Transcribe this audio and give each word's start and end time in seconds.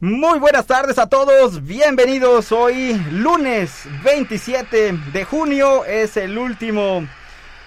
Muy 0.00 0.38
buenas 0.38 0.64
tardes 0.68 0.96
a 1.00 1.08
todos, 1.08 1.64
bienvenidos 1.64 2.52
hoy 2.52 2.94
lunes 3.10 3.82
27 4.04 4.92
de 5.12 5.24
junio, 5.24 5.84
es 5.86 6.16
el 6.16 6.38
último 6.38 7.04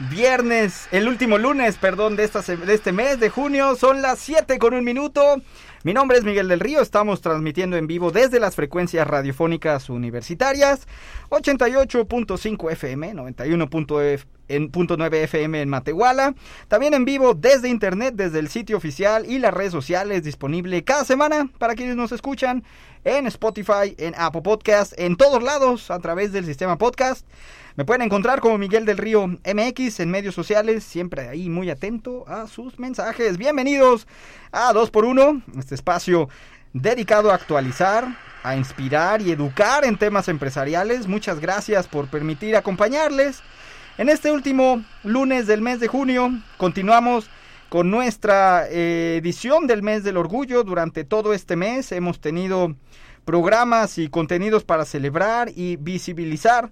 viernes, 0.10 0.88
el 0.94 1.10
último 1.10 1.38
lunes, 1.38 1.76
perdón, 1.76 2.16
de, 2.16 2.24
esta, 2.24 2.42
de 2.42 2.74
este 2.74 2.94
mes 2.94 3.20
de 3.20 3.30
junio, 3.30 3.76
son 3.76 4.02
las 4.02 4.20
7 4.20 4.60
con 4.60 4.74
un 4.74 4.86
minuto. 4.86 5.42
Mi 5.84 5.94
nombre 5.96 6.20
es 6.20 6.24
Miguel 6.24 6.48
del 6.48 6.60
Río, 6.60 6.80
estamos 6.80 7.22
transmitiendo 7.22 7.76
en 7.76 7.88
vivo 7.88 8.12
desde 8.12 8.40
las 8.40 8.56
frecuencias 8.56 9.08
radiofónicas 9.08 9.90
universitarias, 9.90 10.88
88.5 11.32 12.72
FM, 12.72 13.16
91.9 13.16 15.14
FM 15.24 15.60
en 15.60 15.70
Matehuala, 15.70 16.36
también 16.68 16.94
en 16.94 17.04
vivo 17.04 17.34
desde 17.34 17.68
internet, 17.68 18.14
desde 18.16 18.38
el 18.38 18.50
sitio 18.50 18.78
oficial 18.78 19.26
y 19.28 19.40
las 19.40 19.56
redes 19.56 19.72
sociales 19.72 20.24
disponible 20.24 20.84
cada 20.84 21.04
semana 21.04 21.50
para 21.58 21.74
quienes 21.74 21.96
nos 21.96 22.12
escuchan 22.12 22.64
en 23.04 23.26
Spotify, 23.26 23.96
en 23.98 24.14
Apple 24.16 24.44
Podcast, 24.44 24.94
en 24.98 25.16
todos 25.16 25.42
lados 25.42 25.90
a 25.90 25.98
través 25.98 26.32
del 26.32 26.46
sistema 26.46 26.78
podcast. 26.78 27.26
Me 27.78 27.86
pueden 27.86 28.02
encontrar 28.02 28.42
como 28.42 28.58
Miguel 28.58 28.86
del 28.86 28.98
Río 28.98 29.28
MX 29.28 30.02
en 30.02 30.12
medios 30.12 30.36
sociales, 30.36 30.84
siempre 30.84 31.30
ahí 31.30 31.50
muy 31.50 31.70
atento 31.70 32.28
a 32.28 32.48
sus 32.48 32.78
mensajes. 32.80 33.38
Bienvenidos 33.38 34.08
a 34.52 34.74
2x1, 34.74 35.42
este 35.58 35.76
espacio 35.76 36.28
dedicado 36.74 37.32
a 37.32 37.36
actualizar, 37.36 38.18
a 38.44 38.58
inspirar 38.58 39.22
y 39.22 39.32
educar 39.32 39.86
en 39.86 39.98
temas 39.98 40.28
empresariales. 40.28 41.08
Muchas 41.08 41.40
gracias 41.40 41.88
por 41.88 42.10
permitir 42.10 42.58
acompañarles. 42.58 43.42
En 43.98 44.10
este 44.10 44.34
último 44.34 44.84
lunes 45.06 45.48
del 45.48 45.62
mes 45.62 45.80
de 45.80 45.88
junio 45.88 46.30
continuamos 46.58 47.30
con 47.70 47.90
nuestra 47.90 48.68
eh, 48.70 49.16
edición 49.22 49.66
del 49.66 49.82
mes 49.82 50.04
del 50.04 50.18
orgullo. 50.18 50.66
Durante 50.66 51.06
todo 51.06 51.34
este 51.34 51.56
mes 51.56 51.94
hemos 51.94 52.20
tenido 52.20 52.76
programas 53.24 53.98
y 53.98 54.10
contenidos 54.10 54.66
para 54.66 54.84
celebrar 54.84 55.52
y 55.56 55.78
visibilizar 55.78 56.70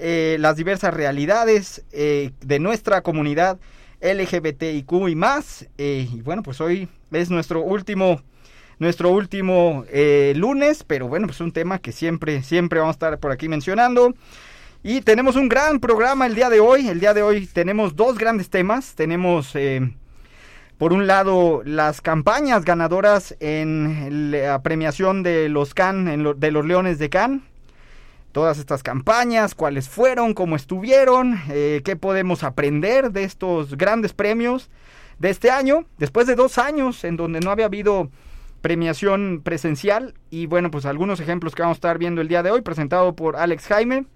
eh, 0.00 0.36
las 0.38 0.54
diversas 0.54 0.94
realidades 0.94 1.84
eh, 1.90 2.30
de 2.40 2.60
nuestra 2.60 3.00
comunidad 3.02 3.58
LGBTIQ 4.00 5.08
y 5.08 5.16
más. 5.16 5.66
Eh, 5.76 6.08
y 6.12 6.22
bueno, 6.22 6.44
pues 6.44 6.60
hoy 6.60 6.88
es 7.10 7.30
nuestro 7.30 7.62
último, 7.62 8.22
nuestro 8.78 9.10
último 9.10 9.84
lunes, 10.36 10.84
pero 10.84 11.08
bueno, 11.08 11.26
pues 11.26 11.40
un 11.40 11.50
tema 11.50 11.80
que 11.80 11.90
siempre, 11.90 12.44
siempre 12.44 12.78
vamos 12.78 12.94
a 12.94 12.96
estar 12.96 13.18
por 13.18 13.32
aquí 13.32 13.48
mencionando. 13.48 14.14
Y 14.84 15.00
tenemos 15.00 15.34
un 15.34 15.48
gran 15.48 15.80
programa 15.80 16.26
el 16.26 16.36
día 16.36 16.48
de 16.48 16.60
hoy. 16.60 16.88
El 16.88 17.00
día 17.00 17.12
de 17.12 17.22
hoy 17.22 17.46
tenemos 17.46 17.96
dos 17.96 18.18
grandes 18.18 18.50
temas. 18.50 18.94
Tenemos, 18.94 19.52
por 20.78 20.92
un 20.92 21.08
lado, 21.08 21.62
las 21.64 22.00
campañas 22.00 22.64
ganadoras 22.64 23.34
en 23.40 24.30
la 24.30 24.62
premiación 24.62 25.24
de 25.24 25.48
los 25.48 25.74
Can, 25.74 26.38
de 26.38 26.50
los 26.52 26.64
Leones 26.64 27.00
de 27.00 27.10
Can 27.10 27.42
todas 28.38 28.60
estas 28.60 28.84
campañas, 28.84 29.56
cuáles 29.56 29.88
fueron, 29.88 30.32
cómo 30.32 30.54
estuvieron, 30.54 31.40
eh, 31.50 31.82
qué 31.84 31.96
podemos 31.96 32.44
aprender 32.44 33.10
de 33.10 33.24
estos 33.24 33.76
grandes 33.76 34.12
premios 34.12 34.70
de 35.18 35.30
este 35.30 35.50
año, 35.50 35.86
después 35.98 36.28
de 36.28 36.36
dos 36.36 36.56
años 36.56 37.02
en 37.02 37.16
donde 37.16 37.40
no 37.40 37.50
había 37.50 37.64
habido 37.64 38.10
premiación 38.60 39.40
presencial 39.42 40.14
y 40.30 40.46
bueno, 40.46 40.70
pues 40.70 40.86
algunos 40.86 41.18
ejemplos 41.18 41.56
que 41.56 41.62
vamos 41.62 41.78
a 41.78 41.78
estar 41.78 41.98
viendo 41.98 42.20
el 42.20 42.28
día 42.28 42.44
de 42.44 42.52
hoy, 42.52 42.60
presentado 42.62 43.16
por 43.16 43.34
Alex 43.34 43.66
Jaime. 43.66 44.06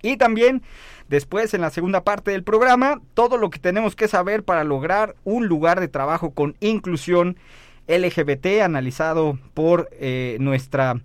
Y 0.00 0.16
también 0.16 0.62
después 1.10 1.52
en 1.52 1.60
la 1.60 1.68
segunda 1.68 2.02
parte 2.02 2.30
del 2.30 2.44
programa, 2.44 3.02
todo 3.12 3.36
lo 3.36 3.50
que 3.50 3.58
tenemos 3.58 3.94
que 3.94 4.08
saber 4.08 4.42
para 4.42 4.64
lograr 4.64 5.16
un 5.24 5.48
lugar 5.48 5.80
de 5.80 5.88
trabajo 5.88 6.30
con 6.30 6.56
inclusión 6.60 7.36
LGBT 7.88 8.62
analizado 8.62 9.38
por 9.52 9.90
eh, 9.92 10.38
nuestra 10.40 11.02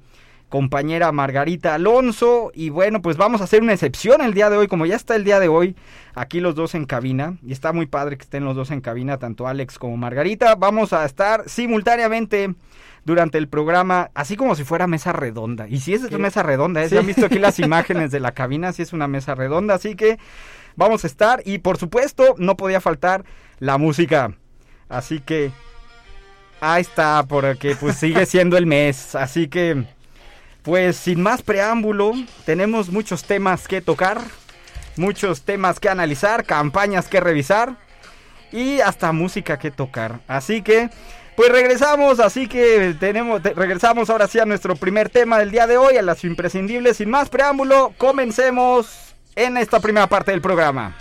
compañera 0.55 1.11
Margarita 1.11 1.73
Alonso. 1.73 2.49
Y 2.55 2.69
bueno, 2.69 3.01
pues 3.01 3.17
vamos 3.17 3.41
a 3.41 3.43
hacer 3.43 3.61
una 3.61 3.73
excepción 3.73 4.21
el 4.21 4.33
día 4.33 4.49
de 4.49 4.55
hoy, 4.55 4.69
como 4.69 4.85
ya 4.85 4.95
está 4.95 5.17
el 5.17 5.25
día 5.25 5.41
de 5.41 5.49
hoy, 5.49 5.75
aquí 6.13 6.39
los 6.39 6.55
dos 6.55 6.75
en 6.75 6.85
cabina. 6.85 7.35
Y 7.45 7.51
está 7.51 7.73
muy 7.73 7.87
padre 7.87 8.15
que 8.15 8.23
estén 8.23 8.45
los 8.45 8.55
dos 8.55 8.71
en 8.71 8.79
cabina, 8.79 9.17
tanto 9.17 9.49
Alex 9.49 9.77
como 9.77 9.97
Margarita. 9.97 10.55
Vamos 10.55 10.93
a 10.93 11.03
estar 11.03 11.43
simultáneamente 11.49 12.55
durante 13.03 13.37
el 13.37 13.49
programa, 13.49 14.11
así 14.13 14.37
como 14.37 14.55
si 14.55 14.63
fuera 14.63 14.87
mesa 14.87 15.11
redonda. 15.11 15.67
Y 15.67 15.81
si 15.81 15.93
es 15.93 16.03
una 16.03 16.19
mesa 16.19 16.41
redonda, 16.41 16.85
¿eh? 16.85 16.97
han 16.97 17.05
visto 17.05 17.25
aquí 17.25 17.37
las 17.37 17.59
imágenes 17.59 18.11
de 18.11 18.21
la 18.21 18.31
cabina, 18.31 18.71
si 18.71 18.81
es 18.81 18.93
una 18.93 19.09
mesa 19.09 19.35
redonda, 19.35 19.73
así 19.73 19.95
que 19.95 20.19
vamos 20.77 21.03
a 21.03 21.07
estar. 21.07 21.41
Y 21.43 21.57
por 21.57 21.75
supuesto, 21.75 22.35
no 22.37 22.55
podía 22.55 22.79
faltar 22.79 23.25
la 23.59 23.77
música. 23.77 24.31
Así 24.87 25.19
que 25.19 25.51
ahí 26.61 26.79
está, 26.79 27.25
porque 27.27 27.75
pues 27.75 27.97
sigue 27.97 28.25
siendo 28.25 28.55
el 28.55 28.65
mes. 28.67 29.15
Así 29.15 29.49
que 29.49 29.83
pues 30.65 30.97
sin 30.97 31.21
más 31.21 31.43
preámbulo, 31.43 32.13
tenemos 32.43 32.89
muchos 32.89 33.23
temas 33.23 33.67
que 33.67 33.81
tocar, 33.81 34.19
muchos 34.97 35.43
temas 35.43 35.79
que 35.79 35.89
analizar, 35.89 36.43
campañas 36.43 37.07
que 37.07 37.19
revisar 37.19 37.77
y 38.51 38.79
hasta 38.79 39.11
música 39.11 39.59
que 39.59 39.69
tocar. 39.69 40.21
Así 40.27 40.63
que, 40.63 40.89
pues 41.35 41.51
regresamos, 41.51 42.19
así 42.19 42.47
que 42.47 42.95
tenemos, 42.99 43.43
regresamos 43.43 44.09
ahora 44.09 44.27
sí 44.27 44.39
a 44.39 44.45
nuestro 44.45 44.75
primer 44.75 45.09
tema 45.09 45.37
del 45.37 45.51
día 45.51 45.67
de 45.67 45.77
hoy, 45.77 45.97
a 45.97 46.01
las 46.01 46.23
imprescindibles. 46.23 46.97
Sin 46.97 47.11
más 47.11 47.29
preámbulo, 47.29 47.93
comencemos 47.97 49.13
en 49.35 49.57
esta 49.57 49.79
primera 49.79 50.07
parte 50.07 50.31
del 50.31 50.41
programa. 50.41 50.97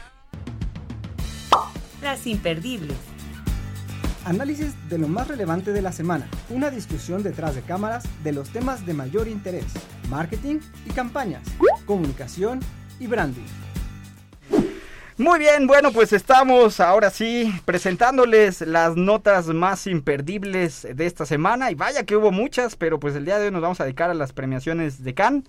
Las 2.03 2.27
imperdibles. 2.27 3.14
Análisis 4.25 4.73
de 4.89 4.97
lo 4.97 5.07
más 5.07 5.29
relevante 5.29 5.73
de 5.73 5.83
la 5.83 5.93
semana. 5.93 6.27
Una 6.49 6.71
discusión 6.71 7.23
detrás 7.23 7.55
de 7.55 7.61
cámaras 7.61 8.05
de 8.23 8.33
los 8.33 8.49
temas 8.49 8.87
de 8.87 8.95
mayor 8.95 9.29
interés. 9.29 9.67
Marketing 10.09 10.61
y 10.87 10.91
campañas. 10.93 11.43
Comunicación 11.85 12.61
y 12.99 13.07
branding. 13.07 13.45
Muy 15.19 15.39
bien, 15.39 15.67
bueno, 15.67 15.93
pues 15.93 16.13
estamos 16.13 16.81
ahora 16.81 17.11
sí 17.11 17.55
presentándoles 17.67 18.63
las 18.63 18.97
notas 18.97 19.47
más 19.49 19.87
imperdibles 19.87 20.89
de 20.91 21.07
esta 21.07 21.27
semana. 21.27 21.71
Y 21.71 21.75
vaya 21.75 22.05
que 22.05 22.17
hubo 22.17 22.33
muchas, 22.33 22.77
pero 22.77 22.99
pues 22.99 23.15
el 23.15 23.27
día 23.27 23.39
de 23.39 23.47
hoy 23.47 23.53
nos 23.53 23.63
vamos 23.63 23.81
a 23.81 23.85
dedicar 23.85 24.09
a 24.11 24.15
las 24.15 24.33
premiaciones 24.33 25.05
de 25.05 25.15
Cannes 25.15 25.45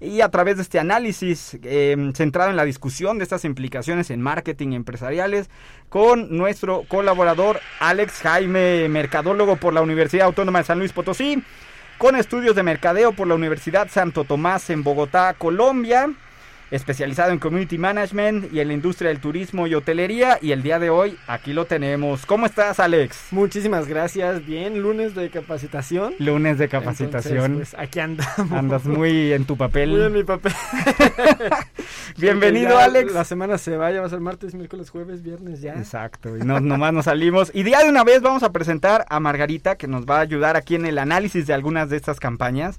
y 0.00 0.20
a 0.20 0.28
través 0.28 0.56
de 0.56 0.62
este 0.62 0.78
análisis 0.78 1.58
em, 1.62 2.12
centrado 2.12 2.50
en 2.50 2.56
la 2.56 2.64
discusión 2.64 3.18
de 3.18 3.24
estas 3.24 3.44
implicaciones 3.44 4.10
en 4.10 4.20
marketing 4.20 4.72
empresariales 4.72 5.48
con 5.88 6.36
nuestro 6.36 6.84
colaborador 6.88 7.60
Alex 7.80 8.20
Jaime, 8.22 8.88
mercadólogo 8.88 9.56
por 9.56 9.72
la 9.72 9.82
Universidad 9.82 10.26
Autónoma 10.26 10.60
de 10.60 10.64
San 10.64 10.78
Luis 10.78 10.92
Potosí, 10.92 11.42
con 11.98 12.16
estudios 12.16 12.54
de 12.54 12.62
mercadeo 12.62 13.12
por 13.12 13.26
la 13.26 13.34
Universidad 13.34 13.88
Santo 13.88 14.24
Tomás 14.24 14.68
en 14.70 14.82
Bogotá, 14.82 15.34
Colombia 15.34 16.10
especializado 16.70 17.32
en 17.32 17.38
Community 17.38 17.78
Management 17.78 18.52
y 18.52 18.60
en 18.60 18.68
la 18.68 18.74
industria 18.74 19.08
del 19.08 19.20
turismo 19.20 19.66
y 19.66 19.74
hotelería. 19.74 20.38
Y 20.40 20.52
el 20.52 20.62
día 20.62 20.78
de 20.78 20.90
hoy 20.90 21.16
aquí 21.26 21.52
lo 21.52 21.66
tenemos. 21.66 22.26
¿Cómo 22.26 22.46
estás, 22.46 22.80
Alex? 22.80 23.28
Muchísimas 23.30 23.86
gracias. 23.86 24.44
Bien, 24.44 24.80
lunes 24.80 25.14
de 25.14 25.30
capacitación. 25.30 26.14
Lunes 26.18 26.58
de 26.58 26.68
capacitación. 26.68 27.56
pues 27.56 27.74
aquí 27.78 28.00
andamos. 28.00 28.52
Andas 28.52 28.84
muy 28.84 29.32
en 29.32 29.44
tu 29.44 29.56
papel. 29.56 29.90
Muy 29.90 30.02
en 30.02 30.12
mi 30.12 30.24
papel. 30.24 30.52
Bienvenido, 32.18 32.78
Alex. 32.78 33.12
La 33.12 33.24
semana 33.24 33.58
se 33.58 33.76
vaya, 33.76 34.00
va 34.00 34.06
a 34.06 34.10
ser 34.10 34.20
martes, 34.20 34.54
miércoles, 34.54 34.90
jueves, 34.90 35.22
viernes 35.22 35.60
ya. 35.60 35.74
Exacto. 35.74 36.36
Y 36.36 36.40
no, 36.40 36.60
nomás 36.60 36.92
nos 36.92 37.04
salimos. 37.04 37.50
Y 37.54 37.62
día 37.62 37.82
de 37.82 37.88
una 37.88 38.04
vez 38.04 38.22
vamos 38.22 38.42
a 38.42 38.52
presentar 38.52 39.06
a 39.08 39.20
Margarita, 39.20 39.76
que 39.76 39.86
nos 39.86 40.06
va 40.06 40.18
a 40.18 40.20
ayudar 40.20 40.56
aquí 40.56 40.74
en 40.74 40.86
el 40.86 40.98
análisis 40.98 41.46
de 41.46 41.54
algunas 41.54 41.90
de 41.90 41.96
estas 41.96 42.20
campañas. 42.20 42.78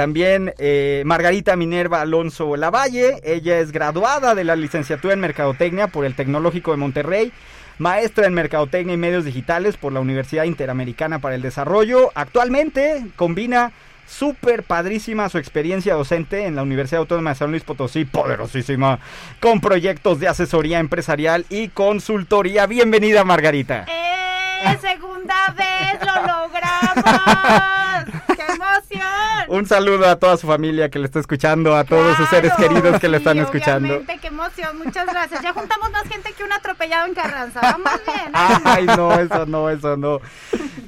También 0.00 0.54
eh, 0.56 1.02
Margarita 1.04 1.56
Minerva 1.56 2.00
Alonso 2.00 2.56
Lavalle, 2.56 3.20
ella 3.22 3.58
es 3.58 3.70
graduada 3.70 4.34
de 4.34 4.44
la 4.44 4.56
licenciatura 4.56 5.12
en 5.12 5.20
Mercadotecnia 5.20 5.88
por 5.88 6.06
el 6.06 6.14
Tecnológico 6.14 6.70
de 6.70 6.78
Monterrey, 6.78 7.32
maestra 7.76 8.26
en 8.26 8.32
Mercadotecnia 8.32 8.94
y 8.94 8.96
Medios 8.96 9.26
Digitales 9.26 9.76
por 9.76 9.92
la 9.92 10.00
Universidad 10.00 10.44
Interamericana 10.44 11.18
para 11.18 11.34
el 11.34 11.42
Desarrollo. 11.42 12.12
Actualmente 12.14 13.08
combina 13.14 13.72
súper 14.06 14.62
padrísima 14.62 15.28
su 15.28 15.36
experiencia 15.36 15.92
docente 15.92 16.46
en 16.46 16.56
la 16.56 16.62
Universidad 16.62 17.00
Autónoma 17.00 17.32
de 17.32 17.36
San 17.36 17.50
Luis 17.50 17.64
Potosí, 17.64 18.06
poderosísima, 18.06 19.00
con 19.38 19.60
proyectos 19.60 20.18
de 20.18 20.28
asesoría 20.28 20.78
empresarial 20.78 21.44
y 21.50 21.68
consultoría. 21.68 22.64
Bienvenida, 22.64 23.22
Margarita. 23.24 23.84
¡Eh! 23.86 24.78
¡Segunda 24.80 25.54
vez 25.58 26.00
lo 26.00 26.14
logramos! 26.26 27.79
¡Qué 28.26 28.42
emoción! 28.52 29.06
Un 29.48 29.66
saludo 29.66 30.06
a 30.08 30.16
toda 30.16 30.36
su 30.36 30.46
familia 30.46 30.88
que 30.90 30.98
le 30.98 31.06
está 31.06 31.18
escuchando, 31.20 31.74
a 31.76 31.84
todos 31.84 32.16
sus 32.16 32.28
seres 32.28 32.52
queridos 32.56 33.00
que 33.00 33.08
le 33.08 33.18
sí, 33.18 33.22
están 33.22 33.38
escuchando. 33.38 33.88
Obviamente, 33.88 34.18
qué 34.20 34.26
emoción, 34.28 34.78
muchas 34.78 35.06
gracias. 35.06 35.42
Ya 35.42 35.52
juntamos 35.52 35.90
más 35.90 36.02
gente 36.04 36.32
que 36.32 36.44
un 36.44 36.52
atropellado 36.52 37.06
en 37.06 37.14
Carranza. 37.14 37.60
Vamos 37.62 38.00
bien. 38.06 38.30
Ay, 38.32 38.86
no, 38.86 39.12
eso 39.18 39.46
no, 39.46 39.68
eso 39.70 39.96
no. 39.96 40.20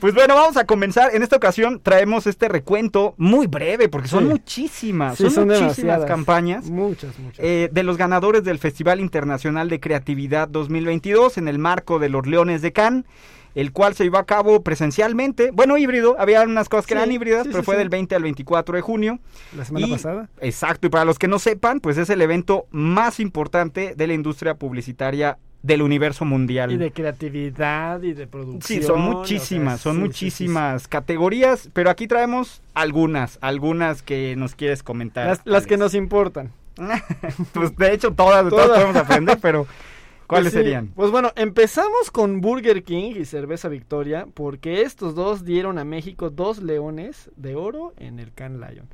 Pues 0.01 0.15
bueno, 0.15 0.35
vamos 0.35 0.57
a 0.57 0.65
comenzar. 0.65 1.15
En 1.15 1.23
esta 1.23 1.37
ocasión 1.37 1.81
traemos 1.83 2.27
este 2.27 2.49
recuento 2.49 3.15
muy 3.17 3.47
breve, 3.47 3.89
porque 3.89 4.09
son 4.09 4.25
Sí. 4.25 4.31
muchísimas, 4.31 5.17
Sí, 5.17 5.25
son, 5.25 5.33
son 5.33 5.45
muchísimas 5.49 5.77
demasiadas. 5.77 6.07
campañas. 6.07 6.65
Muchas, 6.71 7.19
muchas. 7.19 7.39
eh, 7.45 7.69
de 7.73 7.83
los 7.83 7.97
ganadores 7.97 8.45
del 8.45 8.59
Festival 8.59 9.01
Internacional 9.01 9.69
de 9.69 9.81
Creatividad 9.81 10.49
2022 10.49 11.39
en 11.39 11.49
el 11.49 11.59
marco 11.59 11.99
de 11.99 12.09
los 12.09 12.27
Leones 12.27 12.63
de 12.63 12.73
Cannes, 12.73 13.05
el 13.55 13.73
cual 13.73 13.95
se 13.95 14.05
llevó 14.05 14.19
a 14.19 14.25
cabo 14.27 14.63
presencialmente, 14.63 15.51
bueno, 15.53 15.77
híbrido, 15.77 16.17
había 16.19 16.43
unas 16.43 16.69
cosas 16.69 16.87
que 16.87 16.95
Sí, 16.95 16.99
eran 16.99 17.13
híbridas, 17.13 17.43
sí, 17.45 17.49
pero 17.51 17.63
sí, 17.63 17.67
fue 17.67 17.77
del 17.77 17.89
20 17.89 18.15
al 18.15 18.23
24 18.23 18.77
de 18.77 18.83
junio. 18.83 19.19
la 19.57 19.65
semana 19.65 19.87
y- 19.87 19.91
pasada. 19.93 20.29
Exacto, 20.41 20.87
y 20.87 20.91
para 20.91 21.05
los 21.05 21.19
que 21.19 21.29
no 21.29 21.39
sepan, 21.39 21.81
pues 21.81 21.99
es 21.99 22.09
el 22.11 22.23
evento 22.23 22.67
más 22.71 23.21
importante 23.21 23.95
de 23.97 24.07
la 24.07 24.15
industria 24.15 24.55
publicitaria 24.55 25.39
del 25.63 25.83
universo 25.83 26.25
mundial. 26.25 26.73
Y 26.73 26.77
de 26.77 26.91
creatividad 26.91 28.03
y 28.03 28.15
de 28.15 28.27
producción. 28.27 28.63
Sí, 28.63 28.83
son 28.83 29.01
o 29.01 29.05
sea, 29.05 29.13
muchísimas, 29.13 29.81
son 29.81 29.95
sí, 29.95 30.01
sí, 30.01 30.03
sí, 30.03 30.05
muchísimas 30.07 30.89
categorías, 30.89 31.69
pero 31.73 31.89
aquí 31.91 32.09
traemos 32.09 32.63
algunas, 32.75 33.39
algunas 33.43 34.03
que 34.03 34.35
nos 34.37 34.55
quieres 34.57 34.83
comentar. 34.83 35.27
Las, 35.29 35.41
las 35.45 35.67
que 35.67 35.77
nos 35.77 35.95
importan. 35.95 36.51
pues 37.53 37.77
de 37.77 37.93
hecho 37.93 38.13
todas 38.13 38.49
Todas. 38.49 38.69
podemos 38.71 38.97
aprender, 38.97 39.39
pero 39.41 39.67
¿cuáles 40.27 40.53
Pues 40.53 40.63
sí, 40.63 40.69
serían? 40.69 40.89
Pues 40.89 41.11
bueno, 41.11 41.33
empezamos 41.37 42.11
con 42.11 42.41
Burger 42.41 42.83
King 42.83 43.15
y 43.17 43.25
Cerveza 43.25 43.69
Victoria, 43.69 44.27
porque 44.35 44.83
estos 44.83 45.15
dos 45.15 45.45
dieron 45.45 45.79
a 45.79 45.85
México 45.85 46.31
dos 46.31 46.63
leones 46.63 47.31
de 47.37 47.55
oro 47.55 47.93
en 47.99 48.19
el 48.19 48.33
Can 48.33 48.61
Lion. 48.61 48.89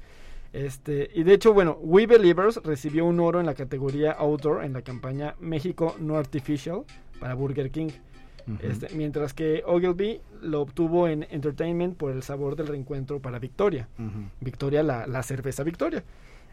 Este, 0.53 1.11
y 1.15 1.25
de 1.25 1.35
hecho, 1.35 1.53
bueno, 1.53 1.79
We 1.83 2.07
Believers 2.07 2.61
recibió 2.65 3.05
un 3.05 3.21
oro 3.21 3.41
en 3.41 3.47
la 3.47 3.55
categoría 3.55 4.13
Outdoor 4.13 4.65
en 4.65 4.73
la 4.73 4.83
campaña 4.83 5.35
México 5.41 5.95
No 6.01 6.17
Artificial 6.17 6.85
para 7.21 7.35
Burger 7.35 7.71
King. 7.71 7.91
Este, 8.63 8.89
mientras 8.95 9.35
que 9.35 9.63
Ogilvy 9.67 10.23
lo 10.41 10.63
obtuvo 10.63 11.07
en 11.07 11.27
Entertainment 11.31 11.99
por 11.99 12.13
el 12.13 12.23
sabor 12.23 12.57
del 12.57 12.69
reencuentro 12.69 13.21
para 13.21 13.39
Victoria. 13.39 13.89
Victoria, 14.41 14.83
la, 14.83 15.07
la 15.07 15.23
cerveza 15.23 15.63
Victoria. 15.65 16.03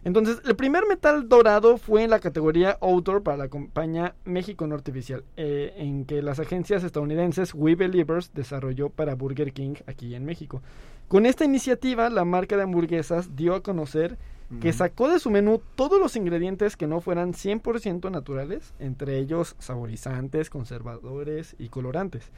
Entonces, 0.05 0.39
el 0.45 0.55
primer 0.55 0.85
metal 0.87 1.27
dorado 1.27 1.77
fue 1.77 2.03
en 2.03 2.11
la 2.11 2.19
categoría 2.19 2.77
Outdoor 2.79 3.23
para 3.23 3.37
la 3.37 3.47
compañía 3.47 4.13
México 4.23 4.67
No 4.67 4.75
Artificial, 4.75 5.23
eh, 5.35 5.73
en 5.77 6.05
que 6.05 6.21
las 6.21 6.39
agencias 6.39 6.83
estadounidenses 6.83 7.55
We 7.55 7.73
Believers 7.73 8.31
desarrolló 8.31 8.89
para 8.89 9.15
Burger 9.15 9.51
King 9.51 9.73
aquí 9.87 10.13
en 10.13 10.23
México. 10.23 10.61
Con 11.07 11.25
esta 11.25 11.43
iniciativa, 11.43 12.11
la 12.11 12.23
marca 12.23 12.55
de 12.55 12.63
hamburguesas 12.63 13.35
dio 13.35 13.55
a 13.55 13.63
conocer 13.63 14.19
que 14.61 14.73
sacó 14.73 15.09
de 15.09 15.17
su 15.17 15.31
menú 15.31 15.59
todos 15.73 15.99
los 15.99 16.15
ingredientes 16.15 16.77
que 16.77 16.85
no 16.85 17.01
fueran 17.01 17.33
100% 17.33 18.11
naturales, 18.11 18.75
entre 18.77 19.17
ellos 19.17 19.55
saborizantes, 19.57 20.51
conservadores 20.51 21.55
y 21.57 21.69
colorantes. 21.69 22.29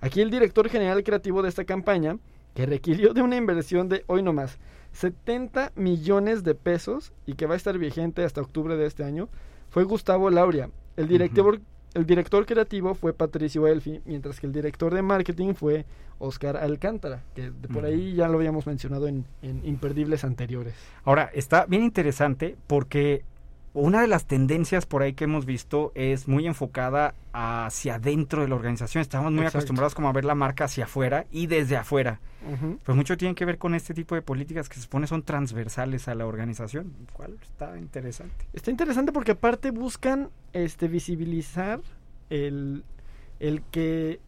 Aquí 0.00 0.20
el 0.20 0.30
director 0.30 0.68
general 0.68 1.02
creativo 1.02 1.42
de 1.42 1.48
esta 1.48 1.64
campaña, 1.64 2.18
que 2.54 2.64
requirió 2.64 3.12
de 3.12 3.22
una 3.22 3.34
inversión 3.34 3.88
de, 3.88 4.04
hoy 4.06 4.22
nomás, 4.22 4.58
70 4.92 5.72
millones 5.76 6.44
de 6.44 6.54
pesos 6.54 7.12
y 7.26 7.34
que 7.34 7.46
va 7.46 7.54
a 7.54 7.56
estar 7.56 7.76
vigente 7.78 8.24
hasta 8.24 8.40
octubre 8.40 8.76
de 8.76 8.86
este 8.86 9.04
año, 9.04 9.28
fue 9.70 9.84
Gustavo 9.84 10.30
Lauria. 10.30 10.70
El 10.96 11.08
director, 11.08 11.60
el 11.94 12.06
director 12.06 12.44
creativo 12.46 12.94
fue 12.94 13.12
Patricio 13.12 13.66
Elfi, 13.66 14.00
mientras 14.04 14.40
que 14.40 14.46
el 14.46 14.52
director 14.52 14.92
de 14.94 15.02
marketing 15.02 15.54
fue 15.54 15.84
Oscar 16.18 16.56
Alcántara, 16.56 17.22
que 17.34 17.50
de 17.50 17.68
por 17.68 17.84
ahí 17.84 18.14
ya 18.14 18.28
lo 18.28 18.38
habíamos 18.38 18.66
mencionado 18.66 19.06
en, 19.06 19.24
en 19.42 19.64
imperdibles 19.64 20.24
anteriores. 20.24 20.74
Ahora, 21.04 21.30
está 21.32 21.66
bien 21.66 21.82
interesante 21.84 22.56
porque 22.66 23.24
una 23.78 24.00
de 24.00 24.08
las 24.08 24.26
tendencias 24.26 24.86
por 24.86 25.02
ahí 25.02 25.12
que 25.12 25.24
hemos 25.24 25.46
visto 25.46 25.92
es 25.94 26.28
muy 26.28 26.46
enfocada 26.46 27.14
hacia 27.32 27.96
adentro 27.96 28.42
de 28.42 28.48
la 28.48 28.56
organización. 28.56 29.02
Estamos 29.02 29.30
muy 29.30 29.40
Exacto. 29.40 29.58
acostumbrados 29.58 29.94
como 29.94 30.08
a 30.08 30.12
ver 30.12 30.24
la 30.24 30.34
marca 30.34 30.64
hacia 30.64 30.84
afuera 30.84 31.26
y 31.30 31.46
desde 31.46 31.76
afuera. 31.76 32.20
Pues 32.84 32.96
mucho 32.96 33.16
tiene 33.16 33.34
que 33.34 33.44
ver 33.44 33.58
con 33.58 33.74
este 33.74 33.94
tipo 33.94 34.14
de 34.14 34.22
políticas 34.22 34.68
que 34.68 34.76
se 34.76 34.82
supone 34.82 35.06
son 35.06 35.22
transversales 35.22 36.08
a 36.08 36.14
la 36.14 36.24
organización, 36.24 36.94
lo 37.06 37.12
cual 37.12 37.36
está 37.42 37.76
interesante. 37.78 38.46
Está 38.52 38.70
interesante 38.70 39.12
porque 39.12 39.32
aparte 39.32 39.70
buscan 39.70 40.30
este 40.52 40.88
visibilizar 40.88 41.80
el, 42.30 42.84
el 43.38 43.62
que 43.70 44.20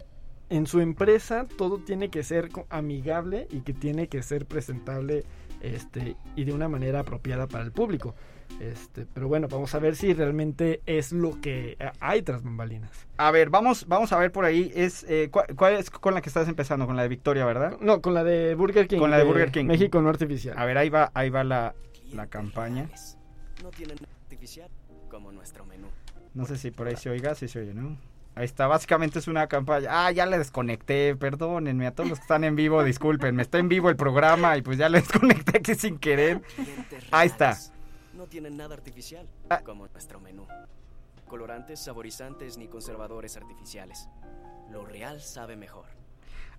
en 0.50 0.66
su 0.66 0.80
empresa 0.80 1.46
todo 1.56 1.78
tiene 1.78 2.10
que 2.10 2.22
ser 2.24 2.50
amigable 2.68 3.46
y 3.50 3.60
que 3.60 3.72
tiene 3.72 4.08
que 4.08 4.22
ser 4.22 4.44
presentable 4.46 5.24
este 5.60 6.16
y 6.36 6.44
de 6.44 6.52
una 6.52 6.68
manera 6.68 7.00
apropiada 7.00 7.46
para 7.46 7.64
el 7.64 7.72
público. 7.72 8.14
Este, 8.58 9.06
pero 9.06 9.28
bueno, 9.28 9.48
vamos 9.48 9.74
a 9.74 9.78
ver 9.78 9.96
si 9.96 10.12
realmente 10.12 10.82
es 10.84 11.12
lo 11.12 11.40
que 11.40 11.76
eh, 11.78 11.90
hay 12.00 12.22
tras 12.22 12.42
bambalinas. 12.42 12.90
A 13.16 13.30
ver, 13.30 13.48
vamos, 13.48 13.86
vamos 13.88 14.12
a 14.12 14.18
ver 14.18 14.32
por 14.32 14.44
ahí. 14.44 14.70
Es, 14.74 15.04
eh, 15.08 15.28
¿cuál, 15.30 15.46
cuál 15.56 15.74
es 15.74 15.90
con 15.90 16.14
la 16.14 16.20
que 16.20 16.28
estás 16.28 16.48
empezando? 16.48 16.86
Con 16.86 16.96
la 16.96 17.02
de 17.02 17.08
Victoria, 17.08 17.46
¿verdad? 17.46 17.78
No, 17.80 18.02
con 18.02 18.12
la 18.12 18.24
de 18.24 18.54
Burger 18.54 18.86
King. 18.86 18.98
Con 18.98 19.10
la 19.10 19.18
de 19.18 19.24
Burger 19.24 19.50
King. 19.50 19.64
México 19.66 20.02
no 20.02 20.08
artificial. 20.08 20.58
A 20.58 20.64
ver, 20.64 20.76
ahí 20.76 20.90
va, 20.90 21.10
ahí 21.14 21.30
va 21.30 21.44
la, 21.44 21.74
la 22.12 22.26
campaña. 22.26 22.88
No 23.62 23.70
tienen 23.70 23.96
artificial 24.24 24.68
como 25.08 25.32
nuestro 25.32 25.64
menú. 25.64 25.88
No 26.34 26.44
sé 26.44 26.58
si 26.58 26.70
por 26.70 26.86
ahí 26.86 26.96
se 26.96 27.10
oiga, 27.10 27.34
si 27.34 27.48
se 27.48 27.60
oye, 27.60 27.74
¿no? 27.74 27.96
Ahí 28.36 28.44
está, 28.44 28.68
básicamente 28.68 29.18
es 29.18 29.26
una 29.26 29.48
campaña. 29.48 29.88
Ah, 29.90 30.12
ya 30.12 30.24
le 30.24 30.38
desconecté, 30.38 31.16
perdónenme 31.16 31.86
a 31.86 31.94
todos 31.94 32.08
los 32.08 32.18
que 32.18 32.22
están 32.22 32.44
en 32.44 32.54
vivo, 32.54 32.84
disculpen, 32.84 33.40
está 33.40 33.58
en 33.58 33.68
vivo 33.68 33.90
el 33.90 33.96
programa 33.96 34.56
y 34.56 34.62
pues 34.62 34.78
ya 34.78 34.88
le 34.88 35.00
desconecté 35.00 35.58
aquí 35.58 35.74
sin 35.74 35.98
querer. 35.98 36.40
Ahí 37.10 37.26
está. 37.26 37.56
No 38.20 38.26
tienen 38.26 38.58
nada 38.58 38.74
artificial 38.74 39.26
Ah. 39.48 39.62
como 39.64 39.88
nuestro 39.88 40.20
menú. 40.20 40.46
Colorantes, 41.26 41.80
saborizantes 41.80 42.58
ni 42.58 42.68
conservadores 42.68 43.34
artificiales. 43.38 44.10
Lo 44.70 44.84
real 44.84 45.22
sabe 45.22 45.56
mejor. 45.56 45.86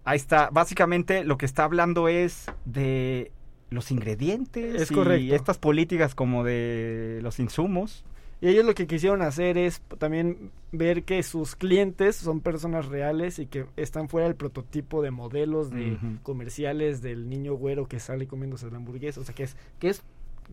Ahí 0.03 0.15
está, 0.17 0.49
básicamente 0.51 1.23
lo 1.23 1.37
que 1.37 1.45
está 1.45 1.63
hablando 1.65 2.07
es 2.07 2.47
de 2.65 3.31
los 3.69 3.91
ingredientes 3.91 4.81
Es 4.81 4.89
y 4.89 4.95
correcto. 4.95 5.35
estas 5.35 5.59
políticas 5.59 6.15
como 6.15 6.43
de 6.43 7.19
los 7.21 7.39
insumos. 7.39 8.05
Y 8.41 8.47
ellos 8.47 8.65
lo 8.65 8.73
que 8.73 8.87
quisieron 8.87 9.21
hacer 9.21 9.59
es 9.59 9.81
también 9.99 10.49
ver 10.71 11.03
que 11.03 11.21
sus 11.21 11.55
clientes 11.55 12.15
son 12.15 12.41
personas 12.41 12.87
reales 12.87 13.37
y 13.37 13.45
que 13.45 13.67
están 13.75 14.09
fuera 14.09 14.25
del 14.25 14.35
prototipo 14.35 15.03
de 15.03 15.11
modelos 15.11 15.69
de 15.69 15.91
Ujú. 15.93 16.23
comerciales 16.23 17.03
del 17.03 17.29
niño 17.29 17.53
güero 17.53 17.85
que 17.87 17.99
sale 17.99 18.25
comiéndose 18.25 18.71
la 18.71 18.77
hamburguesa. 18.77 19.21
O 19.21 19.23
sea, 19.23 19.35
que 19.35 19.43
es, 19.43 19.55
que 19.77 19.89
es, 19.89 20.01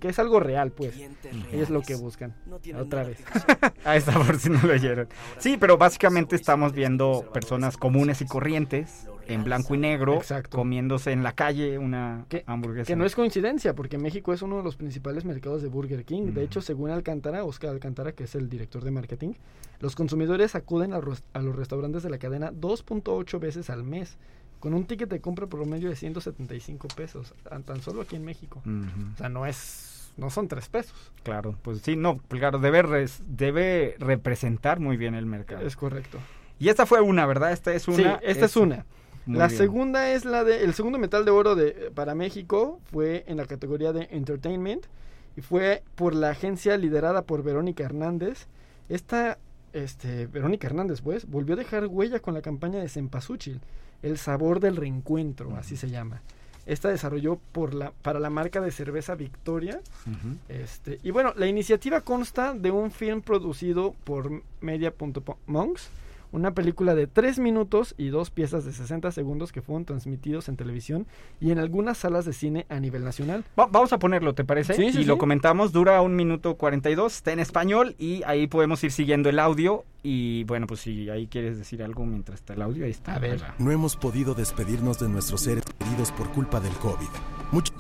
que 0.01 0.09
es 0.09 0.19
algo 0.19 0.39
real, 0.41 0.71
pues. 0.71 0.95
Es 1.53 1.71
lo 1.71 1.83
que 1.83 1.95
buscan. 1.97 2.35
No 2.47 2.59
Otra 2.79 3.03
vez. 3.05 3.19
Ahí 3.85 3.99
está, 3.99 4.13
por 4.13 4.39
si 4.39 4.49
no 4.51 4.61
lo 4.63 4.73
oyeron. 4.73 5.09
Sí, 5.39 5.57
pero 5.59 5.77
básicamente 5.77 6.37
estamos 6.37 6.73
viendo 6.73 7.29
personas 7.33 7.77
comunes 7.77 8.21
y 8.21 8.27
corrientes 8.27 9.07
en 9.27 9.45
blanco 9.45 9.75
y 9.75 9.79
negro 9.79 10.15
Exacto. 10.15 10.57
comiéndose 10.57 11.13
en 11.13 11.23
la 11.23 11.33
calle 11.33 11.77
una 11.79 12.25
Que- 12.29 12.45
hamburguesa. 12.47 12.87
Que 12.87 12.97
no 12.97 13.05
es 13.05 13.15
coincidencia, 13.15 13.75
porque 13.75 13.99
México 13.99 14.33
es 14.33 14.41
uno 14.41 14.57
de 14.59 14.63
los 14.63 14.77
principales 14.77 15.25
mercados 15.25 15.61
de 15.63 15.69
Burger 15.69 16.05
King. 16.05 16.33
De 16.33 16.45
hecho, 16.45 16.63
según 16.63 16.91
Alcántara, 16.91 17.45
Oscar 17.45 17.71
Alcántara, 17.71 18.13
que 18.13 18.25
es 18.25 18.35
el 18.35 18.49
director 18.49 18.83
de 18.85 18.91
marketing, 18.91 19.33
los 19.81 19.97
consumidores 19.97 20.55
acuden 20.55 20.93
a 20.95 21.01
los 21.01 21.57
restaurantes 21.57 22.03
de 22.03 22.11
la 22.11 22.19
cadena 22.19 22.53
2.8 22.53 23.39
veces 23.39 23.69
al 23.69 23.85
mes, 23.85 24.17
con 24.61 24.75
un 24.75 24.85
ticket 24.87 25.09
de 25.09 25.21
compra 25.21 25.47
promedio 25.47 25.89
de 25.89 25.97
175 25.97 26.89
pesos, 26.97 27.35
tan, 27.65 27.81
solo 27.83 28.03
aquí 28.03 28.17
en 28.17 28.25
México. 28.25 28.63
O 28.65 29.17
sea, 29.17 29.29
no 29.29 29.47
es, 29.47 30.13
no 30.17 30.31
son 30.31 30.49
tres 30.49 30.69
pesos. 30.69 30.95
Claro, 31.23 31.55
pues 31.63 31.81
sí, 31.83 31.97
no, 31.97 32.19
claro, 32.29 32.59
debe, 32.59 32.83
res- 32.83 33.23
debe 33.27 33.97
representar 33.99 34.81
muy 34.81 34.97
bien 34.97 35.15
el 35.15 35.27
mercado. 35.27 35.67
Es 35.67 35.77
correcto. 35.77 36.19
Y 36.59 36.69
esta 36.71 36.87
fue 36.87 37.01
una, 37.01 37.25
¿verdad? 37.27 37.53
Esta 37.53 37.73
es 37.73 37.87
una. 37.89 37.97
sí, 38.19 38.25
esta 38.25 38.47
es 38.47 38.57
una. 38.57 38.85
La 39.27 39.47
bien. 39.49 39.59
segunda 39.59 40.11
es 40.11 40.25
la 40.25 40.43
de 40.43 40.65
el 40.65 40.73
segundo 40.75 40.99
metal 40.99 41.25
de 41.27 41.31
oro 41.31 41.55
de 41.55 41.91
para 41.95 42.15
México 42.15 42.81
fue 42.91 43.25
en 43.29 43.37
la 43.37 43.45
categoría 43.45 43.93
de 43.93 44.09
entertainment 44.11 44.87
y 45.37 45.43
fue 45.43 45.83
por 45.95 46.15
la 46.15 46.31
agencia 46.31 46.77
liderada 46.79 47.23
por 47.23 47.43
Verónica 47.43 47.85
Hernández. 47.85 48.47
Esta 48.89 49.39
este 49.73 50.27
Verónica 50.27 50.67
Hernández 50.67 51.01
pues 51.01 51.29
volvió 51.29 51.55
a 51.55 51.59
dejar 51.59 51.87
huella 51.87 52.21
con 52.21 52.35
la 52.35 52.43
campaña 52.43 52.81
de 52.81 52.89
Cempasúchil, 52.89 53.61
el 54.03 54.19
sabor 54.19 54.61
del 54.61 54.77
reencuentro, 54.77 55.57
así 55.57 55.77
se 55.77 55.91
llama. 55.91 56.23
Esta 56.67 56.91
desarrolló 56.91 57.39
por 57.53 57.73
la 57.73 57.93
para 58.03 58.21
la 58.21 58.29
marca 58.29 58.61
de 58.61 58.71
cerveza 58.71 59.15
Victoria 59.15 59.81
este, 60.49 60.99
y 61.03 61.11
bueno, 61.11 61.33
la 61.35 61.47
iniciativa 61.47 62.03
consta 62.03 62.53
de 62.53 62.71
un 62.71 62.91
film 62.91 63.23
producido 63.23 63.95
por 64.05 64.43
Media.monks, 64.61 65.89
una 66.33 66.53
película 66.53 66.95
de 66.95 67.07
3 67.07 67.39
minutos 67.39 67.95
y 67.99 68.09
dos 68.09 68.31
piezas 68.31 68.65
de 68.65 68.73
60 68.73 69.11
segundos 69.13 69.53
que 69.53 69.63
fueron 69.63 69.85
transmitidos 69.85 70.49
en 70.49 70.57
televisión 70.57 71.07
y 71.41 71.51
en 71.51 71.59
algunas 71.59 71.99
salas 71.99 72.25
de 72.25 72.33
cine 72.33 72.67
a 72.69 72.81
nivel 72.81 73.05
nacional. 73.05 73.45
Va- 73.59 73.67
vamos 73.67 73.93
a 73.93 73.99
ponerlo, 73.99 74.35
¿te 74.35 74.45
parece? 74.45 74.75
Sí, 74.75 74.93
sí, 74.93 75.01
y 75.01 75.05
lo 75.05 75.19
comentamos, 75.19 75.73
dura 75.73 76.01
un 76.03 76.17
minuto 76.17 76.57
42, 76.57 77.15
está 77.15 77.33
en 77.33 77.41
español 77.41 77.95
y 77.99 78.23
ahí 78.25 78.47
podemos 78.47 78.83
ir 78.85 78.93
siguiendo 78.93 79.29
el 79.29 79.39
audio. 79.39 79.85
Y 80.03 80.45
bueno, 80.45 80.67
pues 80.67 80.81
si 80.81 81.11
ahí 81.11 81.27
quieres 81.27 81.59
decir 81.59 81.83
algo 81.83 82.07
mientras 82.07 82.41
está 82.41 82.55
el 82.55 82.63
audio, 82.63 82.85
ahí 82.85 82.91
está. 82.93 83.15
A 83.15 83.19
ver. 83.19 83.43
No 83.59 83.71
hemos 83.73 83.97
podido 83.97 84.35
despedirnos 84.35 84.99
de 85.01 85.09
nuestros 85.09 85.41
seres 85.41 85.65
queridos 85.79 86.13
por 86.13 86.29
culpa 86.31 86.61
del 86.61 86.73
COVID. 86.75 87.09
Muchos 87.53 87.75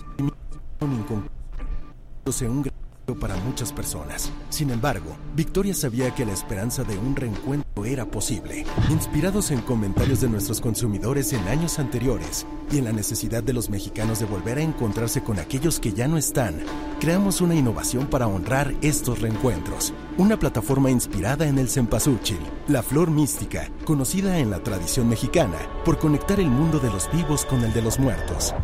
un 2.41 2.63
gran 2.63 2.75
para 3.15 3.37
muchas 3.37 3.73
personas. 3.73 4.31
Sin 4.51 4.71
embargo, 4.71 5.17
Victoria 5.35 5.75
sabía 5.75 6.15
que 6.15 6.27
la 6.27 6.33
esperanza 6.33 6.85
de 6.85 6.99
un 6.99 7.17
reencuentro 7.17 7.85
era 7.85 8.05
posible. 8.05 8.65
Inspirados 8.91 9.51
en 9.51 9.61
comentarios 9.61 10.21
de 10.21 10.29
nuestros 10.29 10.61
consumidores 10.61 11.33
en 11.33 11.47
años 11.49 11.79
anteriores 11.79 12.47
y 12.71 12.79
en 12.79 12.85
la 12.85 12.93
necesidad 12.93 13.43
de 13.43 13.53
los 13.53 13.71
mexicanos 13.71 14.19
de 14.19 14.27
volver 14.27 14.59
a 14.59 14.63
encontrarse 14.63 15.23
con 15.23 15.39
aquellos 15.39 15.81
que 15.81 15.93
ya 15.93 16.09
no 16.09 16.19
están, 16.19 16.61
creamos 17.01 17.41
una 17.41 17.55
innovación 17.55 18.07
para 18.07 18.27
honrar 18.27 18.75
estos 18.83 19.21
reencuentros. 19.21 19.93
Una 20.17 20.39
plataforma 20.39 20.91
inspirada 20.91 21.47
en 21.47 21.59
el 21.59 21.69
cempasúchil, 21.69 22.39
la 22.67 22.83
flor 22.83 23.11
mística, 23.11 23.71
conocida 23.85 24.39
en 24.39 24.51
la 24.51 24.63
tradición 24.63 25.09
mexicana 25.09 25.59
por 25.85 25.99
conectar 25.99 26.41
el 26.41 26.51
mundo 26.51 26.79
de 26.79 26.91
los 26.91 27.11
vivos 27.13 27.45
con 27.45 27.63
el 27.63 27.73
de 27.73 27.83
los 27.83 27.99
muertos. 27.99 28.55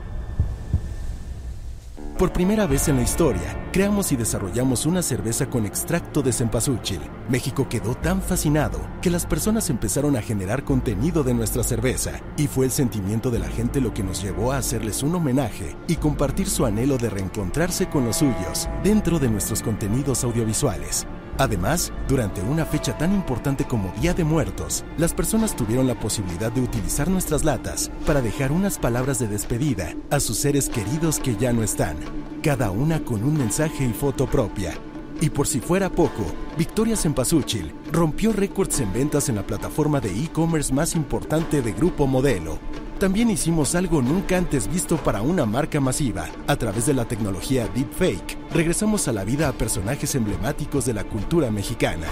Por 2.25 2.33
primera 2.33 2.67
vez 2.67 2.89
en 2.89 2.97
la 2.97 3.03
historia, 3.03 3.69
creamos 3.71 4.11
y 4.11 4.17
desarrollamos 4.17 4.87
una 4.87 5.03
cerveza 5.03 5.45
con 5.51 5.67
extracto 5.67 6.23
de 6.23 6.33
cempasúchil. 6.33 7.01
México 7.29 7.69
quedó 7.69 7.95
tan 7.95 8.23
fascinado 8.23 8.81
que 9.03 9.11
las 9.11 9.27
personas 9.27 9.69
empezaron 9.69 10.17
a 10.17 10.23
generar 10.23 10.65
contenido 10.65 11.23
de 11.23 11.35
nuestra 11.35 11.63
cerveza 11.63 12.13
y 12.39 12.47
fue 12.47 12.65
el 12.65 12.71
sentimiento 12.71 13.31
de 13.31 13.41
la 13.41 13.49
gente 13.49 13.83
lo 13.83 13.93
que 13.93 14.03
nos 14.03 14.23
llevó 14.23 14.53
a 14.53 14.57
hacerles 14.57 15.03
un 15.03 15.15
homenaje 15.15 15.77
y 15.87 15.97
compartir 15.97 16.49
su 16.49 16.65
anhelo 16.65 16.97
de 16.97 17.11
reencontrarse 17.11 17.91
con 17.91 18.07
los 18.07 18.17
suyos 18.17 18.71
dentro 18.83 19.19
de 19.19 19.29
nuestros 19.29 19.63
contenidos 19.63 20.25
audiovisuales. 20.25 21.07
Además, 21.39 21.93
durante 22.09 22.43
una 22.43 22.65
fecha 22.65 22.97
tan 22.97 23.13
importante 23.13 23.65
como 23.65 23.93
Día 24.01 24.15
de 24.15 24.25
Muertos, 24.25 24.85
las 24.99 25.13
personas 25.13 25.57
tuvieron 25.57 25.87
la 25.87 25.99
posibilidad 25.99 26.53
de 26.53 26.61
utilizar 26.61 27.09
nuestras 27.09 27.45
latas 27.45 27.91
para 28.07 28.23
dejar 28.23 28.53
unas 28.53 28.79
palabras 28.79 29.19
de 29.19 29.27
despedida 29.27 29.95
a 30.11 30.21
sus 30.21 30.39
seres 30.39 30.69
queridos 30.69 31.19
que 31.19 31.37
ya 31.37 31.53
no 31.53 31.63
están, 31.63 31.97
cada 32.43 32.71
una 32.71 33.05
con 33.05 33.25
un 33.25 33.37
mensaje 33.37 33.85
y 33.85 33.93
foto 33.93 34.27
propia. 34.27 34.75
Y 35.21 35.31
por 35.31 35.47
si 35.47 35.61
fuera 35.61 35.91
poco, 35.91 36.25
Victoria 36.59 36.97
Sempasuchil 36.97 37.73
rompió 37.93 38.33
récords 38.33 38.81
en 38.81 38.93
ventas 38.93 39.29
en 39.29 39.37
la 39.37 39.47
plataforma 39.47 40.01
de 40.01 40.11
e-commerce 40.11 40.73
más 40.73 40.95
importante 40.95 41.63
de 41.63 41.73
Grupo 41.73 42.07
Modelo, 42.07 42.59
también 42.99 43.29
hicimos 43.29 43.75
algo 43.75 44.01
nunca 44.01 44.39
antes 44.39 44.67
visto 44.67 44.97
para 44.97 45.21
una 45.21 45.47
marca 45.47 45.81
masiva. 45.81 46.29
A 46.47 46.57
través 46.57 46.87
de 46.87 46.95
la 46.95 47.05
tecnología 47.05 47.67
Deepfake, 47.67 48.39
regresamos 48.53 49.09
a 49.09 49.13
la 49.13 49.25
vida 49.25 49.49
a 49.49 49.53
personajes 49.53 50.15
emblemáticos 50.15 50.87
de 50.87 50.95
la 50.95 51.03
cultura 51.03 51.51
mexicana. 51.51 52.07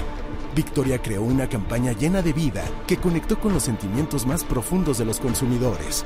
Victoria 0.57 1.01
creó 1.01 1.23
una 1.23 1.49
campaña 1.49 1.93
llena 1.93 2.21
de 2.21 2.33
vida 2.33 2.65
que 2.87 2.97
conectó 2.97 3.39
con 3.39 3.55
los 3.55 3.63
sentimientos 3.63 4.27
más 4.27 4.43
profundos 4.45 4.99
de 4.99 5.05
los 5.05 5.21
consumidores, 5.21 6.05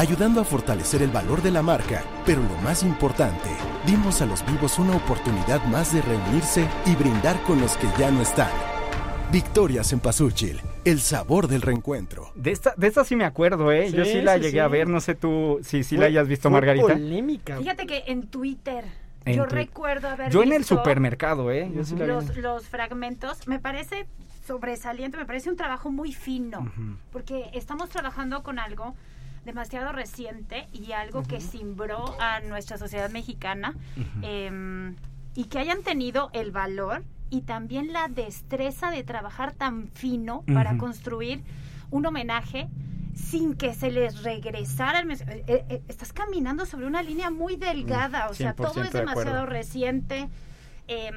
ayudando 0.00 0.40
a 0.40 0.44
fortalecer 0.44 1.02
el 1.02 1.10
valor 1.10 1.42
de 1.42 1.50
la 1.50 1.60
marca, 1.60 2.02
pero 2.24 2.42
lo 2.42 2.56
más 2.62 2.82
importante, 2.82 3.50
dimos 3.84 4.22
a 4.22 4.26
los 4.26 4.44
vivos 4.46 4.78
una 4.78 4.96
oportunidad 4.96 5.62
más 5.66 5.92
de 5.92 6.00
reunirse 6.00 6.66
y 6.86 6.96
brindar 6.96 7.38
con 7.42 7.60
los 7.60 7.76
que 7.76 7.86
ya 7.98 8.10
no 8.10 8.22
están. 8.22 8.48
Victoria 9.30 9.84
Sempasuchil, 9.84 10.58
el 10.86 11.00
sabor 11.00 11.48
del 11.48 11.60
reencuentro. 11.60 12.32
De 12.34 12.50
esta, 12.50 12.72
de 12.78 12.86
esta 12.86 13.04
sí 13.04 13.14
me 13.14 13.26
acuerdo, 13.26 13.70
¿eh? 13.72 13.92
Yo 13.92 14.06
sí 14.06 14.22
la 14.22 14.38
llegué 14.38 14.62
a 14.62 14.68
ver, 14.68 14.88
no 14.88 15.02
sé 15.02 15.14
tú 15.14 15.60
si 15.62 15.84
sí 15.84 15.98
la 15.98 16.06
hayas 16.06 16.26
visto, 16.26 16.48
Margarita. 16.48 16.94
polémica. 16.94 17.58
Fíjate 17.58 17.86
que 17.86 18.04
en 18.06 18.26
Twitter 18.28 18.86
En 19.26 19.36
yo 19.36 19.44
recuerdo 19.44 20.08
haber 20.08 20.32
Yo 20.32 20.42
en 20.42 20.54
el 20.54 20.64
supermercado, 20.64 21.50
¿eh? 21.50 21.70
Yo 21.74 21.84
sí 21.84 21.94
los, 21.94 22.34
los 22.38 22.66
fragmentos. 22.66 23.46
Me 23.46 23.58
parece 23.58 24.06
sobresaliente, 24.46 25.18
me 25.18 25.26
parece 25.26 25.50
un 25.50 25.56
trabajo 25.56 25.92
muy 25.92 26.14
fino, 26.14 26.72
porque 27.12 27.50
estamos 27.52 27.90
trabajando 27.90 28.42
con 28.42 28.58
algo 28.58 28.94
demasiado 29.54 29.92
reciente 29.92 30.68
y 30.72 30.92
algo 30.92 31.22
que 31.22 31.40
simbró 31.40 32.16
a 32.20 32.40
nuestra 32.40 32.78
sociedad 32.78 33.10
mexicana 33.10 33.74
em, 34.22 34.96
y 35.34 35.44
que 35.44 35.58
hayan 35.58 35.82
tenido 35.82 36.30
el 36.32 36.50
valor 36.50 37.02
y 37.30 37.42
también 37.42 37.92
la 37.92 38.08
destreza 38.08 38.90
de 38.90 39.02
trabajar 39.04 39.52
tan 39.52 39.88
fino 39.88 40.42
para 40.54 40.70
construir 40.78 41.42
un 41.90 42.06
homenaje 42.06 42.68
sin 43.14 43.54
que 43.54 43.74
se 43.74 43.90
les 43.90 44.22
regresara 44.22 45.00
el 45.00 45.06
mes- 45.06 45.22
eh, 45.22 45.44
eh, 45.46 45.64
eh, 45.68 45.82
estás 45.88 46.12
caminando 46.12 46.64
sobre 46.64 46.86
una 46.86 47.02
línea 47.02 47.30
muy 47.30 47.56
delgada, 47.56 48.28
o 48.30 48.34
sea, 48.34 48.54
todo 48.54 48.72
100% 48.72 48.86
es 48.86 48.92
de 48.92 48.98
demasiado 49.00 49.46
reciente. 49.46 50.28
em, 50.92 51.14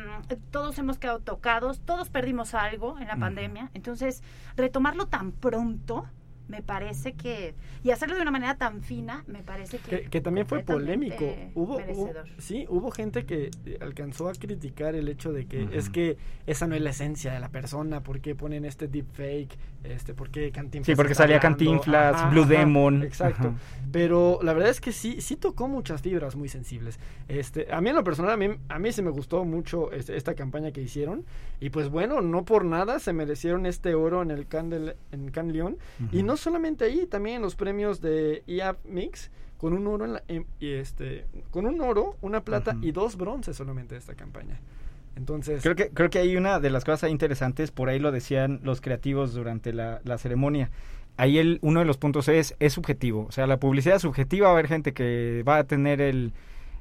todos 0.51 0.77
hemos 0.77 0.99
quedado 0.99 1.19
tocados, 1.19 1.79
todos 1.79 2.09
perdimos 2.09 2.53
algo 2.53 2.99
en 2.99 3.07
la 3.07 3.15
pandemia. 3.15 3.71
Entonces, 3.73 4.21
retomarlo 4.55 5.07
tan 5.07 5.31
pronto, 5.31 6.05
me 6.53 6.61
parece 6.61 7.13
que. 7.13 7.55
Y 7.83 7.89
hacerlo 7.89 8.15
de 8.15 8.21
una 8.21 8.29
manera 8.31 8.55
tan 8.55 8.83
fina, 8.83 9.23
me 9.27 9.41
parece 9.41 9.79
que. 9.79 10.01
Que, 10.03 10.09
que 10.09 10.21
también 10.21 10.45
fue 10.45 10.59
polémico. 10.59 11.25
Hubo, 11.55 11.79
sí, 12.37 12.65
hubo 12.69 12.91
gente 12.91 13.25
que 13.25 13.49
eh, 13.65 13.77
alcanzó 13.81 14.29
a 14.29 14.33
criticar 14.33 14.93
el 14.93 15.07
hecho 15.07 15.33
de 15.33 15.45
que 15.47 15.67
es 15.73 15.89
que 15.89 16.17
esa 16.45 16.67
no 16.67 16.75
es 16.75 16.81
la 16.81 16.91
esencia 16.91 17.33
de 17.33 17.39
la 17.39 17.49
persona, 17.49 18.01
¿por 18.03 18.19
qué 18.21 18.35
ponen 18.35 18.65
este 18.65 18.87
deepfake? 18.87 19.57
Este, 19.83 20.13
¿Por 20.13 20.29
qué 20.29 20.51
Cantinflas 20.51 20.85
Sí, 20.85 20.95
porque 20.95 21.13
salía 21.15 21.37
hablando? 21.37 21.57
Cantinflas, 21.57 22.31
Blue 22.31 22.45
Demon. 22.45 23.03
Exacto. 23.03 23.49
Ajá. 23.49 23.57
Pero 23.91 24.39
la 24.41 24.53
verdad 24.53 24.69
es 24.69 24.79
que 24.79 24.91
sí, 24.93 25.19
sí 25.19 25.35
tocó 25.35 25.67
muchas 25.67 26.01
fibras 26.01 26.35
muy 26.37 26.47
sensibles. 26.47 26.99
Este, 27.27 27.67
a 27.73 27.81
mí 27.81 27.89
en 27.89 27.95
lo 27.97 28.03
personal, 28.03 28.31
a 28.31 28.37
mí, 28.37 28.47
a 28.69 28.79
mí 28.79 28.91
se 28.93 29.01
me 29.01 29.09
gustó 29.09 29.43
mucho 29.43 29.91
este- 29.91 30.15
esta 30.15 30.35
campaña 30.35 30.71
que 30.71 30.81
hicieron. 30.81 31.25
Y 31.59 31.69
pues 31.69 31.89
bueno, 31.89 32.21
no 32.21 32.45
por 32.45 32.63
nada 32.65 32.99
se 32.99 33.11
merecieron 33.13 33.65
este 33.65 33.93
oro 33.93 34.21
en 34.21 34.31
el 34.31 34.47
Can, 34.47 34.69
del- 34.69 34.95
en 35.11 35.29
Can 35.31 35.51
León. 35.51 35.77
Y 36.13 36.23
no 36.23 36.37
solamente 36.43 36.85
ahí, 36.85 37.05
también 37.07 37.37
en 37.37 37.41
los 37.41 37.55
premios 37.55 38.01
de 38.01 38.43
EAP 38.47 38.77
Mix, 38.85 39.31
con 39.57 39.73
un 39.73 39.87
oro, 39.87 40.05
en 40.05 40.13
la- 40.13 40.23
en- 40.27 40.45
y 40.59 40.73
este, 40.73 41.25
con 41.51 41.65
un 41.65 41.79
oro, 41.81 42.17
una 42.21 42.41
plata 42.43 42.75
y 42.81 42.91
dos 42.91 43.15
bronces 43.17 43.55
solamente 43.55 43.95
de 43.95 43.99
esta 43.99 44.13
campaña. 44.15 44.59
Entonces, 45.15 45.61
Creo 45.61 45.75
que, 45.75 45.89
creo 45.89 46.09
que 46.09 46.19
hay 46.19 46.35
una 46.35 46.59
de 46.59 46.69
las 46.69 46.83
cosas 46.83 47.09
interesantes, 47.11 47.71
por 47.71 47.87
ahí 47.89 47.99
lo 47.99 48.11
decían 48.11 48.59
los 48.63 48.81
creativos 48.81 49.33
durante 49.33 49.71
la, 49.71 50.01
la 50.03 50.17
ceremonia. 50.17 50.69
Ahí 51.17 51.37
el, 51.37 51.59
uno 51.61 51.79
de 51.81 51.85
los 51.85 51.97
puntos 51.97 52.27
es, 52.27 52.55
es 52.59 52.73
subjetivo. 52.73 53.27
O 53.29 53.31
sea, 53.31 53.45
la 53.45 53.57
publicidad 53.59 53.97
es 53.97 54.01
subjetiva. 54.01 54.47
Va 54.47 54.53
a 54.53 54.57
haber 54.57 54.67
gente 54.67 54.93
que 54.93 55.43
va 55.47 55.59
a 55.59 55.63
tener 55.65 56.01
el 56.01 56.33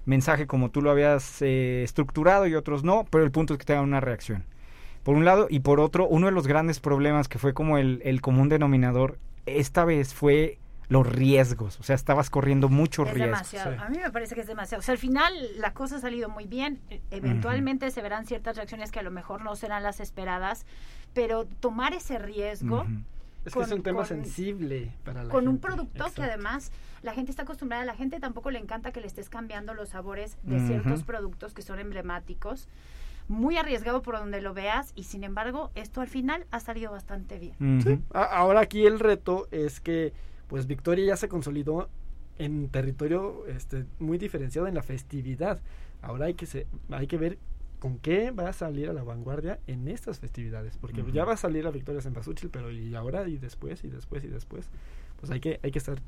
mensaje 0.07 0.47
como 0.47 0.71
tú 0.71 0.81
lo 0.81 0.90
habías 0.90 1.42
eh, 1.42 1.83
estructurado 1.85 2.47
y 2.47 2.54
otros 2.54 2.83
no, 2.83 3.04
pero 3.11 3.23
el 3.25 3.31
punto 3.31 3.52
es 3.52 3.59
que 3.59 3.66
tengan 3.66 3.85
una 3.85 4.00
reacción. 4.00 4.45
Por 5.02 5.14
un 5.16 5.25
lado, 5.26 5.47
y 5.50 5.61
por 5.61 5.78
otro, 5.81 6.09
uno 6.09 6.26
de 6.26 6.33
los 6.33 6.47
grandes 6.47 6.81
problemas 6.81 7.28
que 7.28 7.38
fue 7.38 7.52
como 7.52 7.76
el, 7.76 8.00
el 8.04 8.21
común 8.23 8.49
denominador, 8.49 9.19
esta 9.47 9.85
vez 9.85 10.15
fue 10.15 10.59
los 10.89 11.07
riesgos. 11.07 11.81
O 11.81 11.83
sea, 11.83 11.95
estabas 11.97 12.29
corriendo 12.29 12.69
muchos 12.69 13.09
Es 13.09 13.15
riesgos. 13.15 13.51
demasiado. 13.51 13.81
A 13.83 13.89
mí 13.89 13.99
me 13.99 14.11
parece 14.11 14.35
que 14.35 14.43
es 14.43 14.47
demasiado. 14.47 14.81
O 14.81 14.83
sea, 14.83 14.93
al 14.93 14.99
final 14.99 15.33
la 15.57 15.73
cosa 15.73 15.97
ha 15.97 16.01
salido 16.01 16.29
muy 16.29 16.47
bien. 16.47 16.81
E- 16.91 17.01
Eventualmente 17.11 17.91
se 17.91 18.03
verán 18.03 18.27
ciertas 18.27 18.57
reacciones 18.57 18.91
que 18.93 18.99
a 18.99 19.03
lo 19.03 19.11
mejor 19.11 19.43
no 19.43 19.57
serán 19.57 19.83
las 19.83 20.01
esperadas, 20.01 20.67
pero 21.15 21.47
tomar 21.47 21.95
ese 21.95 22.19
riesgo 22.19 22.87
es 23.45 23.55
que 23.55 23.61
es 23.61 23.73
un 23.73 23.83
tema 23.83 23.99
con- 24.01 24.07
sensible 24.07 24.93
para 25.05 25.25
la 25.25 25.31
con 25.31 25.49
un 25.49 25.59
producto 25.59 26.05
que 26.15 26.23
además 26.23 26.71
la 27.03 27.15
gente 27.15 27.31
está 27.31 27.43
acostumbrada, 27.43 27.83
a 27.83 27.87
la 27.87 27.95
gente 27.97 28.21
tampoco 28.21 28.51
le 28.51 28.59
encanta 28.59 28.93
que 28.93 29.01
le 29.01 29.07
estés 29.07 29.29
cambiando 29.31 29.73
los 29.75 29.89
sabores 29.89 30.37
de 30.43 30.61
ciertos 30.67 31.03
productos 31.05 31.55
que 31.55 31.63
son 31.63 31.79
emblemáticos. 31.81 32.69
Muy 33.29 33.57
arriesgado 33.57 34.02
por 34.02 34.17
donde 34.17 34.41
lo 34.41 34.55
veas 34.55 34.93
y 34.95 35.05
sin 35.05 35.25
embargo 35.25 35.71
esto 35.75 36.00
al 36.00 36.09
final 36.09 36.47
ha 36.50 36.61
salido 36.61 36.93
bastante 36.93 37.38
bien. 37.38 38.05
Ahora 38.12 38.61
aquí 38.61 38.87
el 38.87 38.99
reto 38.99 39.49
es 39.50 39.81
que 39.81 40.12
pues 40.49 40.67
Victoria 40.67 41.07
ya 41.07 41.17
se 41.17 41.29
consolidó 41.29 41.88
en 42.38 42.69
territorio 42.69 43.47
este, 43.47 43.87
muy 43.99 44.19
diferenciado 44.19 44.69
en 44.69 44.75
la 44.75 44.83
festividad. 44.83 45.61
Ahora 46.02 46.26
hay 46.26 46.35
que 46.35 46.47
se, 46.47 46.67
hay 46.91 47.07
que 47.07 47.17
ver 47.17 47.38
con 47.79 47.99
qué 47.99 48.31
va 48.31 48.49
a 48.49 48.52
salir 48.52 48.88
a 48.88 48.93
la 48.93 49.02
vanguardia 49.02 49.59
en 49.67 49.88
estas 49.88 50.21
festividades, 50.21 50.76
porque 50.76 51.02
ya 51.12 51.25
va 51.25 51.33
a 51.33 51.37
salir 51.37 51.64
la 51.64 51.71
Victoria 51.71 52.00
Sempasuchil, 52.00 52.49
pero 52.49 52.71
y 52.71 52.95
ahora 52.95 53.26
y 53.26 53.38
después 53.38 53.83
y 53.83 53.88
después 53.88 54.23
y 54.25 54.29
después, 54.29 54.69
pues 55.19 55.33
hay 55.33 55.41
que 55.41 55.59
hay 55.62 55.73
que 55.73 55.79
estar 55.79 55.99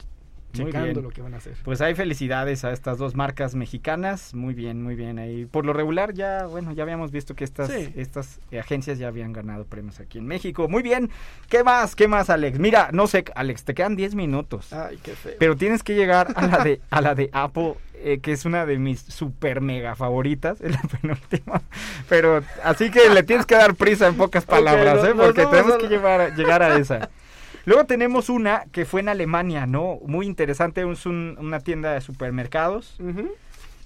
checando 0.54 1.02
lo 1.02 1.10
que 1.10 1.20
van 1.22 1.34
a 1.34 1.36
hacer. 1.38 1.54
Pues 1.64 1.80
hay 1.80 1.94
felicidades 1.94 2.64
a 2.64 2.72
estas 2.72 2.98
dos 2.98 3.14
marcas 3.14 3.54
mexicanas. 3.54 4.32
Muy 4.34 4.54
bien, 4.54 4.82
muy 4.82 4.94
bien. 4.94 5.18
Ahí 5.18 5.46
por 5.46 5.66
lo 5.66 5.72
regular 5.72 6.14
ya, 6.14 6.46
bueno, 6.46 6.72
ya 6.72 6.82
habíamos 6.82 7.10
visto 7.10 7.34
que 7.34 7.44
estas, 7.44 7.70
Sí. 7.70 7.92
estas 7.96 8.40
eh, 8.50 8.58
agencias 8.58 8.98
ya 8.98 9.08
habían 9.08 9.32
ganado 9.32 9.64
premios 9.64 10.00
aquí 10.00 10.18
en 10.18 10.26
México. 10.26 10.68
Muy 10.68 10.82
bien. 10.82 11.10
¿Qué 11.48 11.62
más? 11.64 11.94
¿Qué 11.96 12.08
más, 12.08 12.30
Alex? 12.30 12.58
Mira, 12.58 12.90
no 12.92 13.06
sé, 13.06 13.24
Alex, 13.34 13.64
te 13.64 13.74
quedan 13.74 13.96
10 13.96 14.14
minutos. 14.14 14.72
Ay, 14.72 14.98
qué 15.02 15.12
feo. 15.12 15.32
Pero 15.38 15.56
tienes 15.56 15.82
que 15.82 15.94
llegar 15.94 16.28
a 16.36 16.46
la 16.46 16.64
de, 16.64 16.80
a 16.90 17.00
la 17.00 17.14
de 17.14 17.30
Apple, 17.32 17.74
eh, 17.96 18.20
que 18.20 18.32
es 18.32 18.44
una 18.44 18.66
de 18.66 18.78
mis 18.78 19.00
super 19.00 19.60
mega 19.60 19.94
favoritas, 19.96 20.60
es 20.60 20.72
la 20.72 20.80
penúltima. 21.00 21.62
Pero 22.08 22.42
así 22.62 22.90
que 22.90 23.08
le 23.10 23.22
tienes 23.22 23.46
que 23.46 23.54
dar 23.54 23.74
prisa 23.74 24.06
en 24.08 24.16
pocas 24.16 24.44
palabras, 24.44 25.04
¿eh? 25.04 25.12
Porque 25.16 25.46
tenemos 25.46 25.76
que 25.78 25.88
llevar 25.88 26.34
llegar 26.36 26.62
a 26.62 26.76
esa. 26.76 27.08
Luego 27.66 27.84
tenemos 27.84 28.28
una 28.28 28.64
que 28.72 28.84
fue 28.84 29.00
en 29.00 29.08
Alemania, 29.08 29.66
¿no? 29.66 29.98
Muy 30.06 30.26
interesante, 30.26 30.88
es 30.90 31.06
un- 31.06 31.36
una 31.40 31.60
tienda 31.60 31.92
de 31.94 32.00
supermercados. 32.00 32.96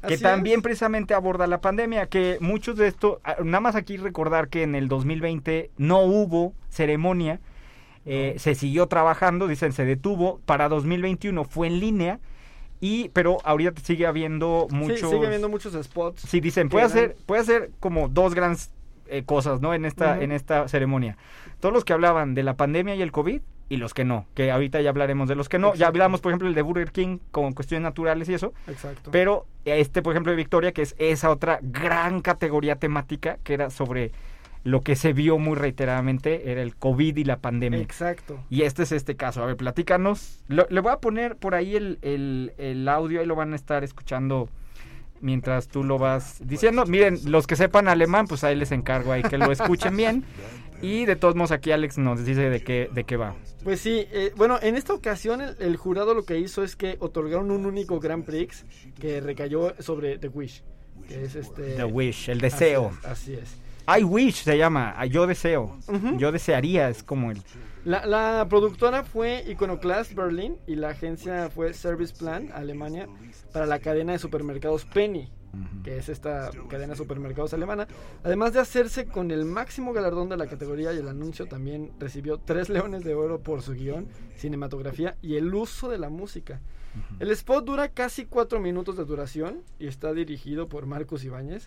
Que 0.06 0.14
Así 0.14 0.22
también 0.22 0.58
es. 0.58 0.62
precisamente 0.62 1.12
aborda 1.14 1.46
la 1.48 1.60
pandemia, 1.60 2.06
que 2.06 2.38
muchos 2.40 2.76
de 2.76 2.86
esto, 2.86 3.20
ah, 3.24 3.36
nada 3.42 3.60
más 3.60 3.74
aquí 3.74 3.96
recordar 3.96 4.48
que 4.48 4.62
en 4.62 4.74
el 4.76 4.86
2020 4.88 5.70
no 5.76 6.02
hubo 6.02 6.52
ceremonia, 6.68 7.40
eh, 8.06 8.36
se 8.38 8.54
siguió 8.54 8.86
trabajando, 8.86 9.48
dicen 9.48 9.72
se 9.72 9.84
detuvo, 9.84 10.40
para 10.46 10.68
2021 10.68 11.44
fue 11.44 11.66
en 11.66 11.80
línea 11.80 12.20
Y, 12.80 13.08
pero 13.08 13.38
ahorita 13.42 13.80
sigue 13.82 14.06
habiendo 14.06 14.68
Sí, 14.70 14.76
muchos... 14.76 15.10
sigue 15.10 15.26
habiendo 15.26 15.48
muchos 15.48 15.74
spots. 15.84 16.20
Sí, 16.22 16.38
dicen, 16.38 16.68
puede 16.68 16.84
hacer, 16.86 17.16
puede 17.26 17.40
hacer 17.42 17.70
como 17.80 18.08
dos 18.08 18.36
grandes 18.36 18.70
eh, 19.08 19.24
cosas, 19.26 19.60
¿no? 19.60 19.74
En 19.74 19.84
esta, 19.84 20.22
en 20.22 20.30
esta 20.30 20.68
ceremonia. 20.68 21.16
Todos 21.58 21.72
los 21.74 21.84
que 21.84 21.92
hablaban 21.92 22.34
de 22.34 22.44
la 22.44 22.54
pandemia 22.54 22.94
y 22.94 23.02
el 23.02 23.10
COVID 23.10 23.40
y 23.70 23.76
los 23.76 23.92
que 23.94 24.04
no, 24.04 24.26
que 24.34 24.50
ahorita 24.50 24.80
ya 24.80 24.90
hablaremos 24.90 25.28
de 25.28 25.34
los 25.34 25.48
que 25.48 25.58
no. 25.58 25.74
Ya 25.74 25.88
hablamos, 25.88 26.20
por 26.20 26.32
ejemplo, 26.32 26.48
el 26.48 26.54
de 26.54 26.62
Burger 26.62 26.90
King 26.90 27.18
con 27.30 27.52
cuestiones 27.52 27.82
naturales 27.82 28.28
y 28.28 28.34
eso. 28.34 28.54
Exacto. 28.66 29.10
Pero 29.10 29.46
este, 29.66 30.00
por 30.02 30.14
ejemplo, 30.14 30.30
de 30.32 30.36
Victoria, 30.36 30.72
que 30.72 30.82
es 30.82 30.94
esa 30.98 31.28
otra 31.30 31.58
gran 31.62 32.20
categoría 32.20 32.76
temática 32.76 33.38
que 33.44 33.52
era 33.54 33.68
sobre 33.70 34.12
lo 34.64 34.80
que 34.80 34.96
se 34.96 35.12
vio 35.12 35.38
muy 35.38 35.54
reiteradamente, 35.56 36.50
era 36.50 36.62
el 36.62 36.74
COVID 36.76 37.16
y 37.16 37.24
la 37.24 37.36
pandemia. 37.38 37.80
Exacto. 37.80 38.38
Y 38.50 38.62
este 38.62 38.82
es 38.84 38.92
este 38.92 39.16
caso. 39.16 39.42
A 39.42 39.46
ver, 39.46 39.56
platícanos. 39.56 40.42
Lo- 40.48 40.66
le 40.70 40.80
voy 40.80 40.92
a 40.92 40.98
poner 40.98 41.36
por 41.36 41.54
ahí 41.54 41.76
el, 41.76 41.98
el- 42.02 42.52
el 42.58 42.88
audio, 42.88 43.20
ahí 43.20 43.26
lo 43.26 43.36
van 43.36 43.52
a 43.52 43.56
estar 43.56 43.84
escuchando 43.84 44.48
mientras 45.20 45.68
tú 45.68 45.84
lo 45.84 45.98
vas 45.98 46.38
diciendo. 46.44 46.86
Miren, 46.86 47.18
los 47.26 47.46
que 47.46 47.56
sepan 47.56 47.88
alemán, 47.88 48.26
pues 48.26 48.44
ahí 48.44 48.54
les 48.56 48.72
encargo 48.72 49.12
ahí 49.12 49.22
que 49.22 49.36
lo 49.38 49.50
escuchen 49.52 49.96
bien. 49.96 50.24
Y 50.80 51.04
de 51.06 51.16
todos 51.16 51.34
modos 51.34 51.50
aquí 51.50 51.72
Alex 51.72 51.98
nos 51.98 52.24
dice 52.24 52.50
de 52.50 52.62
qué, 52.62 52.88
de 52.92 53.04
qué 53.04 53.16
va. 53.16 53.34
Pues 53.64 53.80
sí, 53.80 54.06
eh, 54.12 54.32
bueno, 54.36 54.58
en 54.62 54.76
esta 54.76 54.94
ocasión 54.94 55.40
el, 55.40 55.56
el 55.58 55.76
jurado 55.76 56.14
lo 56.14 56.24
que 56.24 56.38
hizo 56.38 56.62
es 56.62 56.76
que 56.76 56.96
otorgaron 57.00 57.50
un 57.50 57.66
único 57.66 57.98
Grand 58.00 58.24
Prix 58.24 58.64
que 59.00 59.20
recayó 59.20 59.74
sobre 59.80 60.18
The 60.18 60.28
Wish, 60.28 60.62
que 61.08 61.24
es 61.24 61.34
este... 61.34 61.74
The 61.74 61.84
Wish, 61.84 62.28
el 62.28 62.40
deseo. 62.40 62.92
Así 63.04 63.34
es. 63.34 63.42
así 63.42 63.56
es. 63.56 63.68
I 63.88 64.04
wish 64.04 64.42
se 64.42 64.58
llama, 64.58 65.02
yo 65.06 65.26
deseo. 65.26 65.78
Yo 66.18 66.30
desearía, 66.30 66.90
es 66.90 67.02
como 67.02 67.30
el... 67.30 67.40
La, 67.86 68.04
la 68.04 68.46
productora 68.46 69.02
fue 69.02 69.42
Iconoclast 69.48 70.12
Berlin 70.12 70.58
y 70.66 70.74
la 70.74 70.90
agencia 70.90 71.48
fue 71.48 71.72
Service 71.72 72.12
Plan 72.14 72.50
Alemania 72.52 73.08
para 73.50 73.64
la 73.64 73.78
cadena 73.78 74.12
de 74.12 74.18
supermercados 74.18 74.84
Penny, 74.84 75.30
que 75.82 75.98
es 75.98 76.08
esta 76.08 76.50
cadena 76.68 76.92
de 76.92 76.96
supermercados 76.96 77.54
alemana. 77.54 77.86
Además 78.22 78.52
de 78.52 78.60
hacerse 78.60 79.06
con 79.06 79.30
el 79.30 79.44
máximo 79.44 79.92
galardón 79.92 80.28
de 80.28 80.36
la 80.36 80.46
categoría 80.46 80.92
y 80.92 80.98
el 80.98 81.08
anuncio 81.08 81.46
también 81.46 81.92
recibió 81.98 82.38
tres 82.38 82.68
leones 82.68 83.04
de 83.04 83.14
oro 83.14 83.40
por 83.40 83.62
su 83.62 83.72
guion, 83.72 84.08
cinematografía 84.36 85.16
y 85.22 85.36
el 85.36 85.54
uso 85.54 85.88
de 85.88 85.98
la 85.98 86.10
música. 86.10 86.60
El 87.20 87.30
spot 87.30 87.64
dura 87.64 87.88
casi 87.88 88.24
cuatro 88.24 88.60
minutos 88.60 88.96
de 88.96 89.04
duración 89.04 89.62
y 89.78 89.86
está 89.86 90.12
dirigido 90.12 90.68
por 90.68 90.86
Marcos 90.86 91.24
Ibáñez. 91.24 91.64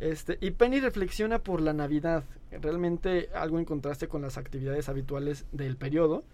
Este, 0.00 0.38
y 0.40 0.50
Penny 0.52 0.80
reflexiona 0.80 1.38
por 1.40 1.60
la 1.60 1.72
Navidad, 1.74 2.24
realmente 2.62 3.28
algo 3.34 3.58
en 3.58 3.64
contraste 3.66 4.08
con 4.08 4.22
las 4.22 4.38
actividades 4.38 4.88
habituales 4.88 5.44
del 5.52 5.76
periodo, 5.76 6.24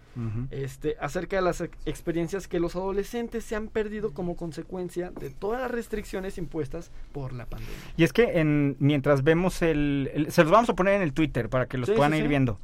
este, 0.49 0.95
acerca 0.99 1.35
de 1.35 1.41
las 1.43 1.61
ex- 1.61 1.77
experiencias 1.85 2.47
que 2.47 2.59
los 2.59 2.75
adolescentes 2.75 3.43
se 3.43 3.55
han 3.55 3.67
perdido 3.67 4.13
como 4.13 4.35
consecuencia 4.35 5.11
de 5.11 5.29
todas 5.29 5.61
las 5.61 5.69
restricciones 5.69 6.37
impuestas 6.39 6.91
por 7.11 7.33
la 7.33 7.45
pandemia. 7.45 7.75
Y 7.97 8.03
es 8.03 8.13
que 8.13 8.39
en, 8.39 8.77
mientras 8.79 9.23
vemos 9.23 9.61
el, 9.61 10.09
el- 10.13 10.31
Se 10.31 10.41
los 10.43 10.51
vamos 10.51 10.69
a 10.69 10.73
poner 10.75 10.95
en 10.95 11.01
el 11.03 11.13
Twitter 11.13 11.49
para 11.49 11.67
que 11.67 11.77
los 11.77 11.87
Sí, 11.89 11.93
puedan 11.95 12.13
sí, 12.13 12.17
ir 12.19 12.23
sí. 12.23 12.29
viendo. 12.29 12.59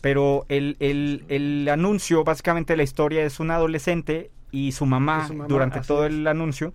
Pero 0.00 0.46
el, 0.48 0.76
el, 0.80 1.24
el 1.28 1.68
anuncio, 1.68 2.24
básicamente 2.24 2.76
la 2.76 2.82
historia 2.84 3.24
es 3.24 3.40
un 3.40 3.50
adolescente 3.50 4.30
y 4.50 4.72
su 4.72 4.86
mamá, 4.86 5.22
Y 5.24 5.28
su 5.28 5.34
mamá, 5.34 5.48
durante 5.48 5.80
todo 5.80 6.06
es. 6.06 6.12
el 6.12 6.26
anuncio. 6.26 6.72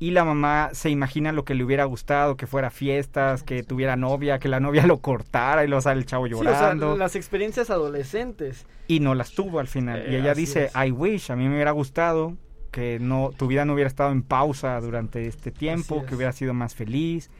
Y 0.00 0.12
la 0.12 0.24
mamá 0.24 0.70
se 0.74 0.90
imagina 0.90 1.32
lo 1.32 1.44
que 1.44 1.54
le 1.54 1.64
hubiera 1.64 1.84
gustado, 1.84 2.36
que 2.36 2.46
fuera 2.46 2.70
fiestas, 2.70 3.42
que 3.42 3.64
tuviera 3.64 3.96
novia, 3.96 4.38
que 4.38 4.48
la 4.48 4.60
novia 4.60 4.86
lo 4.86 4.98
cortara 4.98 5.64
y 5.64 5.68
lo 5.68 5.80
sale 5.80 5.98
el 6.00 6.06
chavo 6.06 6.26
Sí, 6.28 6.34
o 6.34 6.38
sea, 6.42 6.52
llorando. 6.52 6.96
las 6.96 7.16
experiencias 7.16 7.68
adolescentes. 7.70 8.66
Y 8.86 9.00
no 9.00 9.14
las 9.14 9.32
tuvo 9.32 9.58
al 9.58 9.66
final. 9.68 10.04
y 10.08 10.14
Eh, 10.14 10.18
ella 10.20 10.34
dice, 10.34 10.66
es. 10.66 10.72
I 10.86 10.92
wish, 10.92 11.30
a 11.30 11.36
mí 11.36 11.48
me 11.48 11.54
hubiera 11.54 11.72
gustado 11.72 12.36
que 12.70 12.98
no 13.00 13.30
tu 13.36 13.46
vida 13.48 13.64
no 13.64 13.72
hubiera 13.74 13.88
estado 13.88 14.12
en 14.12 14.22
pausa 14.22 14.80
durante 14.80 15.26
este 15.26 15.50
tiempo, 15.50 16.04
que 16.06 16.14
hubiera 16.14 16.32
sido 16.32 16.54
más 16.54 16.74
feliz. 16.74 17.30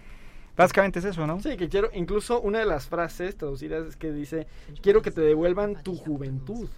Básicamente 0.57 0.99
es 0.99 1.05
eso, 1.05 1.25
¿no? 1.29 1.41
Sí, 1.41 1.57
que 1.57 1.69
quiero, 1.69 1.89
incluso 1.95 2.41
una 2.41 2.59
de 2.59 2.65
las 2.65 2.89
frases 2.89 3.37
traducidas 3.37 3.87
es 3.87 3.97
que 3.97 4.11
dice, 4.11 4.49
quiero 4.83 5.03
que 5.03 5.13
te 5.13 5.21
devuelvan 5.21 5.81
tu 5.85 5.95
juventud. 5.97 6.69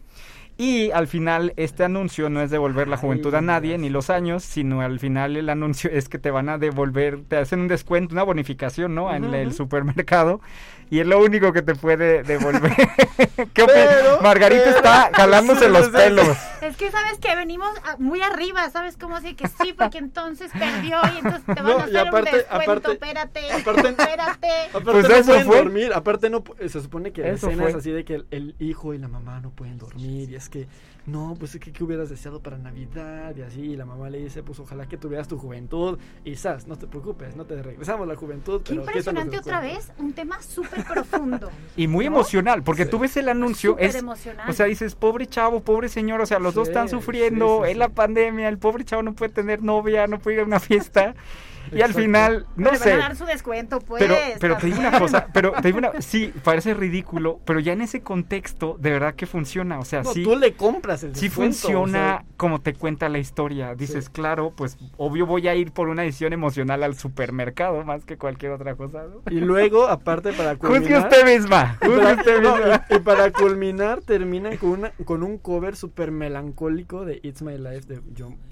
Y 0.60 0.90
al 0.90 1.06
final 1.08 1.54
este 1.56 1.84
anuncio 1.84 2.28
no 2.28 2.42
es 2.42 2.50
devolver 2.50 2.86
la 2.86 2.98
juventud 2.98 3.34
a 3.34 3.40
nadie 3.40 3.78
ni 3.78 3.88
los 3.88 4.10
años, 4.10 4.44
sino 4.44 4.82
al 4.82 5.00
final 5.00 5.38
el 5.38 5.48
anuncio 5.48 5.88
es 5.92 6.10
que 6.10 6.18
te 6.18 6.30
van 6.30 6.50
a 6.50 6.58
devolver, 6.58 7.20
te 7.26 7.38
hacen 7.38 7.60
un 7.60 7.68
descuento, 7.68 8.12
una 8.12 8.24
bonificación, 8.24 8.94
¿no? 8.94 9.10
En 9.14 9.32
el 9.32 9.54
supermercado 9.54 10.42
y 10.90 10.98
es 10.98 11.06
lo 11.06 11.18
único 11.24 11.54
que 11.54 11.62
te 11.62 11.74
puede 11.74 12.24
devolver. 12.24 12.72
¿Qué? 13.54 13.64
Pero- 13.64 14.20
Margarita 14.20 14.64
pero- 14.64 14.76
está 14.76 15.10
jalándose 15.14 15.70
los 15.70 15.88
pelos. 15.88 16.36
Es 16.62 16.76
que 16.76 16.90
sabes 16.90 17.18
que 17.18 17.34
venimos 17.36 17.68
a- 17.84 17.96
muy 17.98 18.20
arriba, 18.22 18.68
¿sabes 18.70 18.96
cómo 18.96 19.16
así? 19.16 19.34
Que 19.34 19.48
sí, 19.48 19.72
porque 19.72 19.98
entonces 20.06 20.50
perdió 20.52 20.98
y 21.14 21.18
entonces 21.18 21.44
te 21.46 21.54
van 21.54 21.64
No, 21.64 21.78
a 21.78 21.80
y 21.80 21.82
hacer 21.82 22.08
aparte- 22.08 22.30
un 22.30 22.36
descuento, 22.36 22.64
aparte- 22.70 22.92
espérate, 22.92 23.52
aparte- 23.52 23.88
espérate. 23.88 24.48
Aparte 24.68 24.90
Pues 24.92 25.08
no 25.08 25.14
eso 25.14 25.26
pueden 25.26 25.46
fue. 25.46 25.56
dormir, 25.56 25.92
aparte 25.94 26.30
no 26.30 26.44
pu- 26.44 26.68
se 26.68 26.80
supone 26.80 27.12
que 27.12 27.22
la 27.22 27.28
escena 27.30 27.62
fue. 27.62 27.70
es 27.70 27.76
así 27.76 27.90
de 27.90 28.04
que 28.04 28.14
el, 28.16 28.26
el 28.30 28.54
hijo 28.58 28.94
y 28.94 28.98
la 28.98 29.08
mamá 29.08 29.40
no 29.40 29.50
pueden 29.50 29.78
dormir 29.78 30.30
y 30.30 30.34
es 30.36 30.48
que 30.48 30.68
no, 31.06 31.34
pues 31.38 31.54
es 31.54 31.60
que 31.60 31.72
qué 31.72 31.82
hubieras 31.82 32.10
deseado 32.10 32.40
para 32.40 32.58
Navidad 32.58 33.34
y 33.36 33.42
así 33.42 33.60
y 33.60 33.76
la 33.76 33.84
mamá 33.86 34.10
le 34.10 34.18
dice, 34.18 34.42
pues 34.42 34.60
ojalá 34.60 34.86
que 34.86 34.96
tuvieras 34.96 35.26
tu 35.28 35.38
juventud 35.38 35.98
y 36.24 36.36
sas, 36.36 36.66
no 36.66 36.76
te 36.76 36.86
preocupes, 36.86 37.36
no 37.36 37.44
te 37.46 37.62
regresamos 37.62 38.06
la 38.06 38.16
juventud. 38.16 38.62
Qué 38.62 38.70
pero 38.70 38.82
impresionante 38.82 39.38
otra 39.38 39.60
descuentos". 39.60 39.88
vez, 39.96 39.98
un 40.04 40.12
tema 40.12 40.40
súper 40.42 40.84
profundo. 40.84 41.50
Y 41.76 41.86
muy 41.88 42.04
¿no? 42.06 42.12
emocional, 42.12 42.62
porque 42.62 42.86
tú 42.86 42.98
ves 42.98 43.16
el 43.16 43.28
anuncio, 43.28 43.70
Súper 43.72 43.86
es, 43.86 43.94
emocional. 43.96 44.48
o 44.48 44.52
sea, 44.52 44.66
dices, 44.66 44.94
pobre 44.94 45.26
chavo, 45.26 45.60
pobre 45.62 45.88
señor, 45.88 46.20
o 46.20 46.26
sea, 46.26 46.38
los 46.38 46.54
dos 46.54 46.68
Sí, 46.68 46.72
están 46.72 46.88
sufriendo, 46.88 47.60
sí, 47.60 47.64
sí, 47.66 47.70
es 47.72 47.76
la 47.78 47.86
sí. 47.86 47.92
pandemia, 47.94 48.48
el 48.48 48.58
pobre 48.58 48.84
chavo 48.84 49.02
no 49.02 49.14
puede 49.14 49.32
tener 49.32 49.62
novia, 49.62 50.06
no 50.06 50.18
puede 50.18 50.36
ir 50.36 50.42
a 50.42 50.44
una 50.44 50.60
fiesta, 50.60 51.14
y 51.72 51.80
al 51.82 51.94
final, 51.94 52.46
no 52.56 52.74
sé, 52.74 52.90
van 52.90 53.00
a 53.00 53.02
dar 53.04 53.16
su 53.16 53.24
descuento, 53.24 53.80
pues. 53.80 54.02
pero, 54.02 54.14
pero 54.40 54.56
te 54.56 54.66
digo 54.66 54.78
una 54.80 54.98
cosa, 54.98 55.26
pero 55.32 55.52
te 55.52 55.68
digo 55.68 55.78
una, 55.78 55.92
sí, 56.00 56.32
parece 56.42 56.74
ridículo, 56.74 57.40
pero 57.44 57.60
ya 57.60 57.72
en 57.72 57.80
ese 57.82 58.02
contexto, 58.02 58.76
de 58.80 58.90
verdad 58.90 59.14
que 59.14 59.26
funciona, 59.26 59.78
o 59.78 59.84
sea, 59.84 60.02
No, 60.02 60.12
sí, 60.12 60.22
tú 60.22 60.36
le 60.36 60.54
compras 60.54 61.02
el 61.04 61.14
sí 61.14 61.26
descuento, 61.28 61.56
funciona 61.56 61.82
o 61.82 62.18
sea, 62.18 62.24
como 62.36 62.60
te 62.60 62.74
cuenta 62.74 63.08
la 63.08 63.18
historia, 63.18 63.74
dices, 63.74 64.06
Sí. 64.06 64.10
claro, 64.12 64.52
pues, 64.56 64.78
obvio 64.96 65.26
voy 65.26 65.46
a 65.48 65.54
ir 65.54 65.72
por 65.72 65.88
una 65.88 66.02
decisión 66.02 66.32
emocional 66.32 66.82
al 66.82 66.94
supermercado, 66.96 67.84
más 67.84 68.04
que 68.04 68.16
cualquier 68.18 68.52
otra 68.52 68.74
cosa, 68.74 69.04
¿no? 69.04 69.22
y 69.30 69.40
luego, 69.40 69.86
aparte 69.88 70.32
para 70.32 70.54
Juzgue 70.56 70.68
culminar... 70.80 71.02
usted 71.04 71.24
misma, 71.26 71.78
y 71.82 71.86
juzgue 71.86 72.00
para, 72.02 72.14
usted 72.14 72.40
misma. 72.40 72.86
y- 72.90 72.94
y 72.94 72.98
para 73.00 73.30
culminar 73.32 74.00
terminan 74.02 74.56
con, 74.56 74.70
una, 74.70 74.90
con 75.04 75.22
un 75.22 75.38
cover 75.38 75.76
súper 75.76 76.10
melancólico 76.10 77.04
de 77.04 77.20
It's 77.22 77.42
My 77.42 77.56
Life 77.58 77.86
de, 77.86 78.00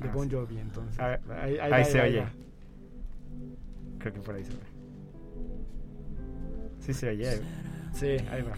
Ah, 0.00 0.10
Bon 0.14 0.30
Jovi. 0.30 0.58
Entonces, 0.58 0.98
A 0.98 1.08
ver, 1.08 1.20
ahí, 1.42 1.58
Ahí 1.58 1.70
va, 1.70 1.84
se 1.84 2.00
oye. 2.00 2.24
Creo 3.98 4.12
que 4.12 4.20
por 4.20 4.34
ahí 4.34 4.44
se 4.44 4.50
ve. 4.52 4.58
Sí 6.80 6.94
se 6.94 7.08
oye. 7.10 7.34
eh. 7.34 7.40
Sí, 7.92 8.06
ahí 8.30 8.42
va. 8.42 8.52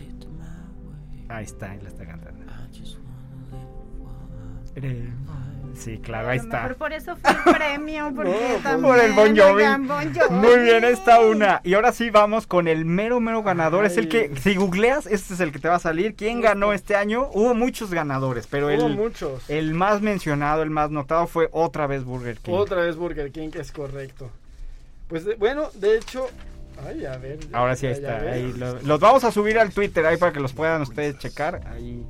Ahí 1.35 1.45
está, 1.45 1.71
ahí 1.71 1.81
la 1.81 1.89
está 1.89 2.05
cantando. 2.07 2.45
Eh, 4.77 5.09
Sí, 5.75 5.99
claro, 5.99 6.29
ahí 6.29 6.39
está. 6.39 6.63
mejor 6.63 6.77
por 6.77 6.93
eso 6.93 7.17
fue 7.17 7.31
el 7.31 7.55
premio, 7.57 8.13
porque 8.17 8.31
No, 8.33 8.39
por- 8.55 8.63
también, 8.63 8.83
Por 8.93 8.99
el 8.99 9.13
Bon 9.13 9.29
Jovi. 9.37 9.53
oigan, 9.63 9.87
Bon 9.89 10.15
Jovi. 10.15 10.35
Muy 10.35 10.59
bien, 10.65 10.85
está 10.85 11.21
una. 11.21 11.61
Y 11.65 11.75
ahora 11.75 11.93
sí 11.93 12.11
vamos 12.11 12.47
con 12.47 12.67
el 12.69 12.85
mero, 12.85 13.21
mero 13.21 13.43
ganador. 13.45 13.85
Es 13.87 13.97
el 13.97 14.09
que, 14.09 14.31
Ay. 14.35 14.37
si 14.43 14.57
googleas, 14.57 15.07
este 15.07 15.35
es 15.35 15.41
el 15.41 15.53
que 15.53 15.59
te 15.61 15.69
va 15.69 15.77
a 15.77 15.81
salir. 15.81 16.17
¿Quién 16.17 16.41
ganó 16.41 16.73
este 16.73 16.97
año? 16.97 17.29
Hubo 17.33 17.55
muchos 17.55 17.91
ganadores, 17.93 18.47
pero 18.49 18.67
Hubo 18.67 18.87
el, 18.89 18.97
muchos. 18.97 19.49
el 19.49 19.73
más 19.73 20.03
mencionado, 20.03 20.63
el 20.63 20.71
más 20.71 20.91
notado 20.91 21.27
fue 21.29 21.49
otra 21.53 21.87
vez 21.87 22.05
Burger 22.05 22.37
King. 22.39 22.53
Otra 22.53 22.83
vez 22.83 22.97
Burger 22.97 23.31
King, 23.31 23.51
que 23.51 23.61
es 23.61 23.71
correcto. 23.73 24.29
Pues 25.11 25.25
de- 25.27 25.35
bueno, 25.35 25.69
de 25.75 25.97
hecho. 25.99 26.29
Ay, 26.87 27.05
a 27.05 27.19
ver. 27.19 27.39
ya- 27.41 27.59
Ahora 27.59 27.77
sí 27.77 27.87
ahí 27.87 27.93
está. 27.93 28.17
ahí 28.21 28.55
lo- 28.57 28.81
los 28.81 29.01
vamos 29.01 29.23
a 29.25 29.31
subir 29.31 29.59
al 29.59 29.71
Twitter 29.71 30.07
ahí 30.07 30.17
para 30.17 30.33
que 30.33 30.41
los 30.41 30.55
puedan 30.55 30.81
ustedes 30.81 31.19
checar. 31.19 31.61
Ahí, 31.67 32.03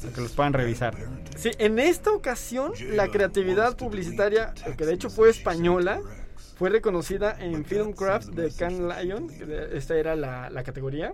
para 0.00 0.12
que 0.14 0.20
los 0.22 0.32
puedan 0.32 0.52
revisar. 0.54 0.96
Sí, 1.36 1.50
en 1.58 1.78
esta 1.78 2.10
ocasión 2.10 2.72
la 2.90 3.06
creatividad 3.08 3.76
publicitaria, 3.76 4.52
que 4.76 4.84
de 4.86 4.94
hecho 4.94 5.08
fue 5.10 5.30
española, 5.30 6.00
fue 6.62 6.70
reconocida 6.70 7.36
en 7.40 7.64
Filmcraft 7.64 8.28
de 8.28 8.52
Can 8.52 8.86
Lion, 8.88 9.26
esta 9.72 9.96
era 9.96 10.14
la, 10.14 10.48
la 10.48 10.62
categoría, 10.62 11.12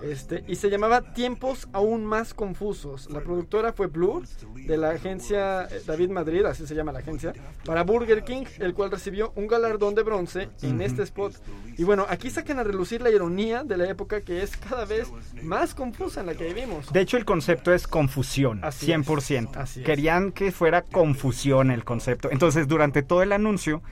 este, 0.00 0.44
y 0.46 0.54
se 0.54 0.70
llamaba 0.70 1.12
Tiempos 1.12 1.66
aún 1.72 2.04
más 2.04 2.34
confusos. 2.34 3.10
La 3.10 3.20
productora 3.20 3.72
fue 3.72 3.88
Blur, 3.88 4.22
de 4.54 4.76
la 4.76 4.90
agencia 4.90 5.64
eh, 5.64 5.82
David 5.84 6.10
Madrid, 6.10 6.44
así 6.44 6.68
se 6.68 6.76
llama 6.76 6.92
la 6.92 7.00
agencia, 7.00 7.32
para 7.64 7.82
Burger 7.82 8.22
King, 8.22 8.44
el 8.60 8.74
cual 8.74 8.92
recibió 8.92 9.32
un 9.34 9.48
galardón 9.48 9.96
de 9.96 10.04
bronce 10.04 10.50
en 10.62 10.80
este 10.80 11.02
spot. 11.02 11.34
Y 11.76 11.82
bueno, 11.82 12.06
aquí 12.08 12.30
sacan 12.30 12.60
a 12.60 12.62
relucir 12.62 13.02
la 13.02 13.10
ironía 13.10 13.64
de 13.64 13.76
la 13.76 13.90
época 13.90 14.20
que 14.20 14.44
es 14.44 14.56
cada 14.56 14.84
vez 14.84 15.10
más 15.42 15.74
confusa 15.74 16.20
en 16.20 16.26
la 16.26 16.36
que 16.36 16.44
vivimos. 16.44 16.92
De 16.92 17.00
hecho, 17.00 17.16
el 17.16 17.24
concepto 17.24 17.74
es 17.74 17.88
confusión, 17.88 18.60
Así 18.62 18.92
es. 18.92 18.98
100%. 19.00 19.56
Así 19.56 19.80
es. 19.80 19.86
Querían 19.86 20.30
que 20.30 20.52
fuera 20.52 20.82
confusión 20.82 21.72
el 21.72 21.82
concepto. 21.82 22.30
Entonces, 22.30 22.68
durante 22.68 23.02
todo 23.02 23.24
el 23.24 23.32
anuncio, 23.32 23.82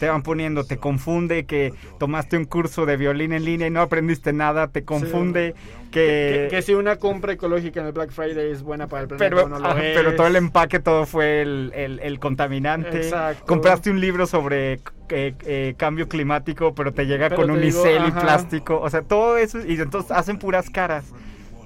te 0.00 0.08
van 0.08 0.22
poniendo, 0.24 0.64
te 0.64 0.78
confunde 0.78 1.44
que 1.46 1.72
tomaste 1.98 2.36
un 2.36 2.46
curso 2.46 2.86
de 2.86 2.96
violín 2.96 3.32
en 3.32 3.44
línea 3.44 3.68
y 3.68 3.70
no 3.70 3.80
aprendiste 3.82 4.32
nada, 4.32 4.66
te 4.68 4.82
confunde 4.82 5.54
Que, 5.92 6.48
que... 6.50 6.56
que 6.56 6.62
si 6.62 6.74
una 6.74 6.96
compra 6.96 7.32
ecológica 7.34 7.80
en 7.80 7.86
el 7.86 7.92
Black 7.92 8.10
Friday 8.10 8.50
es 8.50 8.62
buena 8.62 8.86
para 8.88 9.02
el 9.02 9.08
planeta 9.08 9.28
pero, 9.36 9.44
o 9.46 9.48
no 9.48 9.58
lo 9.58 9.68
ajá, 9.68 9.84
es. 9.84 9.96
pero 9.96 10.16
todo 10.16 10.26
el 10.26 10.36
empaque, 10.36 10.80
todo 10.80 11.04
fue 11.06 11.42
el, 11.42 11.72
el- 11.74 12.00
el 12.00 12.18
contaminante. 12.18 12.96
Exacto. 12.96 13.44
Compraste 13.46 13.90
un 13.90 14.00
libro 14.00 14.26
sobre 14.26 14.80
eh, 15.10 15.34
eh, 15.44 15.74
cambio 15.76 16.08
climático, 16.08 16.74
pero 16.74 16.92
te 16.92 17.04
llega 17.06 17.28
Pero 17.28 17.42
con 17.42 17.54
te 17.54 17.60
digo, 17.60 17.82
unicel 17.82 18.08
y 18.08 18.10
plástico. 18.12 18.80
O 18.80 18.88
sea, 18.88 19.02
todo 19.02 19.36
eso. 19.36 19.58
Y 19.66 19.74
entonces 19.80 20.10
hacen 20.12 20.38
puras 20.38 20.70
caras. 20.70 21.04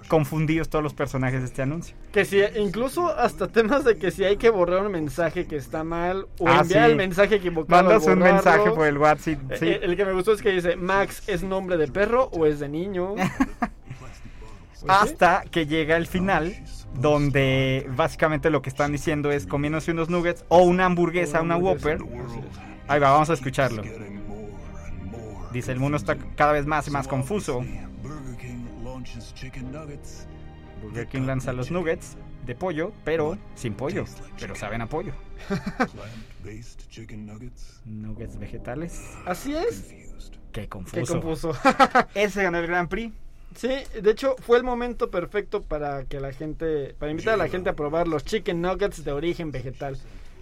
Confundidos 0.09 0.69
todos 0.69 0.83
los 0.83 0.93
personajes 0.95 1.41
de 1.41 1.47
este 1.47 1.63
anuncio. 1.63 1.97
Que 2.13 2.25
si, 2.25 2.41
incluso 2.57 3.09
hasta 3.09 3.49
temas 3.49 3.85
de 3.85 3.97
que 3.97 4.11
si 4.11 4.23
hay 4.25 4.37
que 4.37 4.51
borrar 4.51 4.85
un 4.85 4.93
mensaje 4.93 5.47
que 5.47 5.57
está 5.57 5.83
mal 5.83 6.27
o 6.39 6.47
Ah, 6.49 6.61
enviar 6.61 6.85
sí. 6.87 6.91
el 6.91 6.97
mensaje 6.97 7.35
equivocado. 7.37 7.83
Mandas 7.83 8.07
un 8.07 8.19
mensaje 8.19 8.71
por 8.71 8.87
el 8.87 8.99
WhatsApp. 8.99 9.51
Eh, 9.53 9.57
sí. 9.59 9.67
eh, 9.69 9.81
El 9.83 9.97
que 9.97 10.05
me 10.05 10.13
gustó 10.13 10.33
es 10.33 10.43
que 10.43 10.51
dice, 10.53 10.77
Max, 10.77 11.23
¿es 11.27 11.43
nombre 11.43 11.77
de 11.79 11.89
perro 11.89 12.29
o 12.33 12.45
es 12.47 12.61
de 12.61 12.69
niño? 12.69 13.15
Pues. 14.81 14.93
Hasta 15.01 15.45
que 15.51 15.67
llega 15.67 15.97
el 15.97 16.07
final, 16.07 16.55
donde 17.01 17.87
básicamente 17.97 18.51
lo 18.51 18.61
que 18.61 18.69
están 18.69 18.93
diciendo 18.93 19.31
es 19.31 19.47
comiéndose 19.47 19.93
unos 19.93 20.11
nuggets 20.11 20.45
o 20.49 20.59
una 20.63 20.85
hamburguesa, 20.85 21.41
una 21.41 21.57
Whopper. 21.57 22.01
Ahí 22.87 23.01
va, 23.01 23.13
vamos 23.13 23.31
a 23.31 23.33
escucharlo. 23.33 23.83
Dice, 25.55 25.73
el 25.73 25.81
mundo 25.81 25.97
está 25.97 26.17
cada 26.37 26.53
vez 26.53 26.67
más 26.67 26.87
y 26.89 26.91
más 26.91 27.09
confuso. 27.09 27.65
Burger 30.83 31.07
King 31.07 31.23
lanza 31.23 31.53
los 31.53 31.71
nuggets 31.71 32.17
de 32.47 32.55
pollo, 32.55 32.93
pero 33.05 33.39
sin 33.55 33.75
pollo, 33.75 34.05
pero 34.39 34.55
saben 34.55 34.83
a 34.83 34.89
pollo. 34.89 35.13
Nuggets 37.85 38.39
vegetales. 38.39 39.01
Así 39.25 39.55
es. 39.55 39.95
Qué 40.53 40.69
confuso. 40.69 40.97
Qué 40.97 41.07
confuso. 41.07 41.53
Ese 42.15 42.43
ganó 42.43 42.59
el 42.59 42.67
Grand 42.67 42.89
Prix. 42.89 43.13
Sí, 43.57 43.69
de 44.01 44.11
hecho 44.11 44.37
fue 44.41 44.59
el 44.59 44.65
momento 44.65 45.11
perfecto 45.11 45.63
para 45.63 46.05
que 46.05 46.21
la 46.21 46.33
gente, 46.33 46.95
para 46.99 47.13
invitar 47.13 47.35
a 47.35 47.37
la 47.37 47.49
gente 47.49 47.71
a 47.71 47.75
probar 47.75 48.09
los 48.09 48.25
chicken 48.25 48.61
nuggets 48.61 49.05
de 49.05 49.13
origen 49.13 49.53
vegetal. 49.53 49.97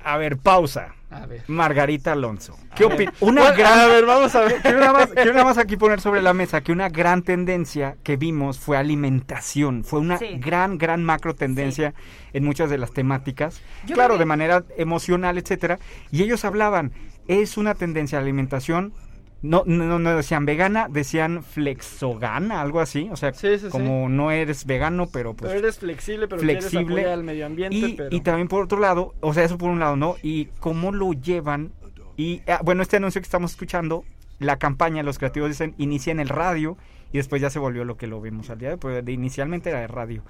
A 0.05 0.17
ver, 0.17 0.37
pausa. 0.39 0.95
A 1.11 1.27
ver. 1.27 1.43
Margarita 1.47 2.13
Alonso. 2.13 2.59
¿Qué 2.75 2.85
opinas? 2.87 3.15
Una 3.21 3.43
Bueno, 3.43 3.57
gran. 3.59 3.79
a 3.81 3.87
ver, 3.87 4.07
vamos 4.07 4.35
a 4.35 4.41
ver. 4.41 4.63
Quiero 4.63 4.81
nada, 4.81 4.93
más, 4.95 5.09
quiero 5.11 5.33
nada 5.35 5.45
más 5.45 5.59
aquí 5.59 5.77
poner 5.77 6.01
sobre 6.01 6.23
la 6.23 6.33
mesa 6.33 6.63
que 6.63 6.73
una 6.73 6.89
gran 6.89 7.23
tendencia 7.23 7.97
que 8.03 8.17
vimos 8.17 8.59
fue 8.59 8.79
alimentación. 8.79 9.85
Fue 9.85 10.01
una 10.01 10.19
Sí. 10.19 10.39
gran, 10.39 10.79
gran 10.79 11.05
macro 11.05 11.35
tendencia 11.35 11.93
en 12.33 12.45
muchas 12.45 12.71
de 12.71 12.79
las 12.79 12.93
temáticas. 12.93 13.61
Yo 13.85 13.95
claro, 13.95 14.15
que- 14.15 14.21
de 14.21 14.25
manera 14.25 14.65
emocional, 14.79 15.37
etcétera. 15.37 15.79
Y 16.11 16.23
ellos 16.23 16.45
hablaban, 16.47 16.93
es 17.29 17.59
una 17.59 17.75
tendencia 17.75 18.17
a 18.17 18.21
la 18.23 18.25
alimentación. 18.25 18.95
No, 19.43 19.65
no, 19.67 19.99
no 19.99 20.17
decían 20.17 20.47
vegana, 20.47 20.87
decían 20.89 21.43
flexogana, 21.43 22.61
algo 22.61 22.81
así. 22.81 23.09
O 23.11 23.17
sea, 23.17 23.33
Sí, 23.35 23.49
sí, 23.59 23.65
sí. 23.67 23.69
como 23.69 24.09
no 24.09 24.31
eres 24.31 24.65
vegano, 24.67 25.09
pero 25.13 25.35
pues 25.35 25.51
Pero 25.53 25.65
eres 25.65 25.79
flexible, 25.79 26.29
pero 26.29 26.41
flexible 26.41 27.11
al 27.11 27.25
medio 27.25 27.47
ambiente, 27.47 27.77
y, 27.77 27.95
pero... 27.95 28.15
y 28.15 28.21
también 28.21 28.47
por 28.49 28.63
otro 28.65 28.79
lado, 28.79 29.15
o 29.21 29.35
sea, 29.35 29.43
eso 29.45 29.59
por 29.59 29.71
un 29.71 29.81
lado, 29.81 29.97
¿no? 29.97 30.15
Y 30.23 30.47
cómo 30.61 30.93
lo 30.93 31.13
llevan. 31.13 31.73
Y 32.17 32.43
ah, 32.47 32.61
bueno, 32.63 32.83
este 32.83 32.99
anuncio 32.99 33.21
que 33.21 33.27
estamos 33.27 33.51
escuchando, 33.53 34.05
la 34.39 34.59
campaña, 34.59 35.03
los 35.03 35.19
creativos 35.19 35.49
dicen, 35.49 35.75
inicia 35.79 36.13
en 36.13 36.21
el 36.21 36.29
radio 36.29 36.77
y 37.13 37.17
después 37.19 37.43
ya 37.43 37.51
se 37.51 37.59
volvió 37.59 37.85
lo 37.85 37.97
que 37.97 38.07
lo 38.07 38.21
vimos 38.21 38.49
al 38.51 38.59
día 38.59 38.69
de 38.69 38.75
hoy, 38.75 38.81
pero 38.81 39.03
de- 39.03 39.13
inicialmente 39.13 39.71
era 39.71 39.81
de 39.81 39.87
radio. 39.89 40.23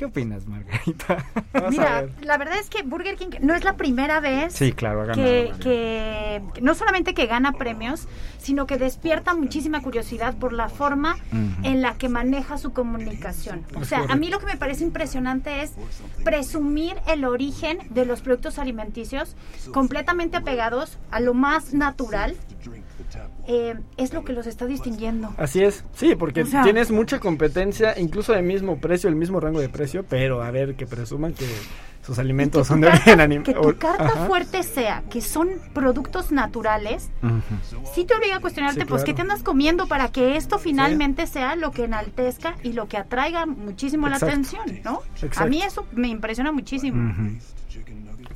¿Qué 0.00 0.06
opinas, 0.06 0.46
Margarita? 0.46 1.26
Mira, 1.70 2.06
la 2.22 2.38
verdad 2.38 2.58
es 2.58 2.70
que 2.70 2.82
Burger 2.82 3.16
King 3.16 3.32
no 3.42 3.54
es 3.54 3.64
la 3.64 3.76
primera 3.76 4.18
vez 4.18 4.54
sí, 4.54 4.72
claro, 4.72 5.04
ganado 5.04 5.58
que, 5.58 6.40
no 6.62 6.74
solamente 6.74 7.12
que 7.12 7.26
gana 7.26 7.52
premios, 7.52 8.08
sino 8.38 8.66
que 8.66 8.78
despierta 8.78 9.34
muchísima 9.34 9.82
curiosidad 9.82 10.38
por 10.38 10.54
la 10.54 10.70
forma 10.70 11.18
en 11.32 11.82
la 11.82 11.98
que 11.98 12.08
maneja 12.08 12.56
su 12.56 12.72
comunicación. 12.72 13.66
O 13.78 13.84
sea, 13.84 14.06
a 14.08 14.16
mí 14.16 14.30
lo 14.30 14.38
que 14.38 14.46
me 14.46 14.56
parece 14.56 14.84
impresionante 14.84 15.60
es 15.60 15.72
presumir 16.24 16.96
el 17.06 17.26
origen 17.26 17.80
de 17.90 18.06
los 18.06 18.22
productos 18.22 18.58
alimenticios 18.58 19.36
completamente 19.70 20.38
apegados 20.38 20.96
a 21.10 21.20
lo 21.20 21.34
más 21.34 21.74
natural. 21.74 22.36
Eh, 23.46 23.74
es 23.96 24.12
lo 24.12 24.24
que 24.24 24.32
los 24.32 24.46
está 24.46 24.66
distinguiendo. 24.66 25.32
Así 25.36 25.62
es, 25.62 25.84
sí, 25.94 26.14
porque 26.16 26.42
O 26.42 26.46
sea- 26.46 26.62
tienes 26.62 26.90
mucha 26.90 27.18
competencia, 27.20 27.98
incluso 27.98 28.32
de 28.32 28.42
mismo 28.42 28.78
precio, 28.78 29.08
el 29.08 29.16
mismo 29.16 29.40
rango 29.40 29.60
de 29.60 29.68
precio, 29.68 30.04
pero 30.08 30.42
a 30.42 30.50
ver, 30.50 30.74
que 30.76 30.86
presuman 30.86 31.32
que 31.34 31.46
sus 32.04 32.18
alimentos 32.18 32.66
son 32.66 32.80
de 32.80 32.88
origen 32.88 33.20
animal. 33.20 33.44
Que 33.44 33.52
tu 33.54 33.76
carta 33.76 34.26
fuerte 34.26 34.62
sea 34.62 35.02
que 35.10 35.20
son 35.20 35.50
productos 35.74 36.32
naturales, 36.32 37.10
sí 37.94 38.04
te 38.04 38.14
obliga 38.14 38.36
a 38.36 38.40
cuestionarte, 38.40 38.80
Sí, 38.80 38.86
pues, 38.86 39.04
¿qué 39.04 39.12
te 39.14 39.20
andas 39.22 39.42
comiendo 39.42 39.86
para 39.86 40.08
que 40.08 40.36
esto 40.36 40.58
finalmente 40.58 41.26
sea 41.26 41.56
lo 41.56 41.70
que 41.72 41.84
enaltezca 41.84 42.54
y 42.62 42.72
lo 42.72 42.88
que 42.88 42.96
atraiga 42.96 43.44
muchísimo 43.46 44.06
Exacto. 44.08 44.26
la 44.26 44.32
atención, 44.32 44.80
¿no? 44.84 45.02
Exacto. 45.14 45.40
A 45.40 45.46
mí 45.46 45.62
eso 45.62 45.86
me 45.92 46.08
impresiona 46.08 46.52
muchísimo. 46.52 47.14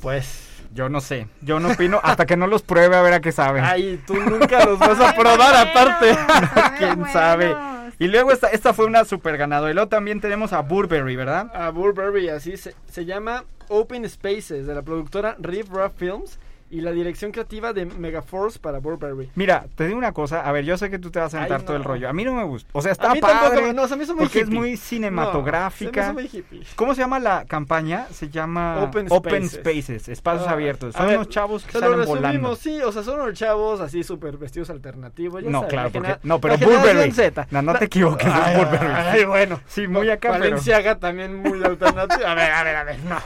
Pues, 0.01 0.54
Yo 0.75 0.89
no 0.89 0.99
sé, 1.01 1.27
yo 1.41 1.59
no 1.59 1.71
opino 1.71 1.99
hasta 2.03 2.25
que 2.27 2.35
no 2.37 2.45
los 2.47 2.61
pruebe 2.61 2.95
a 2.95 3.01
ver 3.01 3.13
a 3.13 3.21
qué 3.21 3.31
saben. 3.31 3.63
ay, 3.63 3.99
tú 4.05 4.13
nunca 4.15 4.63
los 4.65 4.77
vas 4.77 4.99
a 4.99 5.09
Ay, 5.13 5.19
probar 5.19 5.37
bueno, 5.37 5.71
aparte. 5.71 6.11
ay, 6.11 6.71
¿Quién 6.77 6.95
bueno. 6.99 7.13
sabe? 7.13 7.55
Y 7.97 8.07
luego 8.09 8.31
esta, 8.33 8.49
esta 8.49 8.73
fue 8.73 8.85
una 8.85 9.05
super 9.05 9.37
ganadora. 9.37 9.71
Y 9.71 9.73
luego 9.73 9.87
también 9.87 10.19
tenemos 10.19 10.51
a 10.51 10.59
Burberry, 10.61 11.15
¿verdad? 11.15 11.49
A 11.55 11.69
Burberry, 11.69 12.27
así 12.27 12.57
se, 12.57 12.75
se 12.91 13.05
llama 13.05 13.45
Open 13.69 14.07
Spaces, 14.09 14.67
de 14.67 14.75
la 14.75 14.81
productora 14.81 15.37
Riff 15.39 15.69
Raff 15.71 15.93
Films 15.95 16.37
y 16.71 16.81
la 16.81 16.91
dirección 16.91 17.31
creativa 17.31 17.73
de 17.73 17.85
Megaforce 17.85 18.57
para 18.59 18.79
Burberry. 18.79 19.29
Mira, 19.35 19.65
te 19.75 19.85
digo 19.85 19.97
una 19.99 20.11
cosa, 20.13 20.41
a 20.41 20.51
ver, 20.51 20.65
yo 20.65 20.77
sé 20.77 20.89
que 20.89 20.97
tú 20.99 21.11
te 21.11 21.19
vas 21.19 21.33
a 21.33 21.39
sentar 21.39 21.59
Ay, 21.59 21.65
todo 21.65 21.75
el 21.77 21.83
no. 21.83 21.87
rollo. 21.89 22.09
A 22.09 22.13
mí 22.13 22.23
no 22.25 22.33
me 22.33 22.43
gusta. 22.43 22.69
O 22.73 22.81
sea, 22.81 22.89
A 22.89 22.93
está 22.93 23.13
mí 23.13 23.19
tampoco 23.21 23.49
padre. 23.51 23.61
me- 23.67 23.73
no, 23.73 23.87
se 23.87 23.95
me 23.95 24.03
hizo 24.03 24.15
muy 24.15 24.25
porque 24.25 24.39
es 24.39 24.47
hippie. 24.47 24.59
muy 24.59 24.71
No, 24.71 24.77
cinematográfica. 24.77 26.07
se 26.07 26.13
me 26.13 26.23
hizo 26.23 26.31
muy 26.33 26.39
hippie. 26.41 26.63
¿Cómo 26.75 26.95
se 26.95 27.01
llama 27.01 27.19
la 27.19 27.45
campaña? 27.45 28.07
Se 28.11 28.29
llama 28.29 28.81
Open 28.83 29.07
Open 29.09 29.47
Spaces. 29.47 29.61
Spaces, 29.61 30.09
espacios 30.09 30.47
Ah, 30.47 30.51
abiertos. 30.53 30.95
a 30.95 30.99
Son 30.99 31.07
ver, 31.07 31.17
unos 31.17 31.29
chavos 31.29 31.63
que 31.65 31.71
salen 31.71 31.99
resumimos, 31.99 32.17
volando. 32.21 32.55
sí, 32.55 32.81
o 32.81 32.91
sea, 32.91 33.03
son 33.03 33.19
unos 33.21 33.33
chavos 33.35 33.79
así 33.79 34.03
súper 34.03 34.37
vestidos 34.37 34.69
alternativos. 34.69 35.43
ya 35.43 35.49
No, 35.49 35.59
sabes, 35.59 35.71
claro, 35.73 35.89
la 35.89 35.93
porque- 35.93 36.27
no, 36.27 36.41
pero 36.41 36.57
Burberry. 36.57 37.11
Z. 37.11 37.47
No, 37.51 37.61
no 37.61 37.73
La- 37.73 37.79
te 37.79 37.85
equivoques, 37.85 38.27
es 38.27 38.33
Ay, 38.33 38.57
Burberry. 38.57 38.87
Ay, 38.93 39.25
bueno. 39.25 39.59
Sí, 39.67 39.87
muy 39.87 40.09
acá, 40.09 40.31
pero- 40.31 40.43
Valenciaga 40.45 40.95
también 40.99 41.35
muy 41.41 41.63
alternativo. 41.63 42.25
A 42.25 42.33
ver, 42.33 42.51
a 42.51 42.63
ver, 42.63 42.75
a 42.75 42.83
ver, 42.83 42.99
no. 43.05 43.17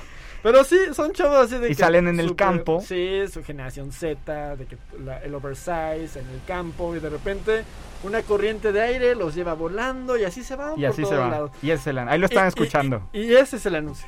Pero 0.41 0.63
sí, 0.63 0.77
son 0.93 1.11
chavos 1.11 1.37
así 1.45 1.57
de 1.57 1.67
Y 1.67 1.69
que 1.69 1.75
salen 1.75 2.07
en 2.07 2.19
el 2.19 2.35
campo. 2.35 2.81
Sí, 2.81 3.21
su 3.31 3.43
generación 3.43 3.91
Z, 3.91 4.55
de 4.55 4.65
que 4.65 4.77
la- 5.03 5.19
el 5.19 5.33
oversize 5.35 6.19
en 6.19 6.27
el 6.29 6.41
campo 6.47 6.95
y 6.95 6.99
de 6.99 7.09
repente 7.09 7.63
una 8.03 8.21
corriente 8.21 8.71
de 8.71 8.81
aire 8.81 9.15
los 9.15 9.35
lleva 9.35 9.53
volando 9.53 10.17
y 10.17 10.23
así 10.23 10.43
se 10.43 10.55
van 10.55 10.73
Y 10.77 10.81
por 10.81 10.89
así 10.91 11.03
se 11.03 11.09
todos 11.09 11.19
va. 11.19 11.29
lados. 11.29 11.51
Y 11.61 11.71
ese 11.71 11.81
es 11.81 11.87
el 11.87 11.99
Ahí 11.99 12.17
lo 12.19 12.25
están 12.27 12.43
Y- 12.43 12.45
y- 12.45 12.49
escuchando. 12.49 13.09
Y, 13.11 13.21
y 13.23 13.35
ese 13.35 13.57
es 13.57 13.65
el 13.65 13.75
anuncio. 13.75 14.07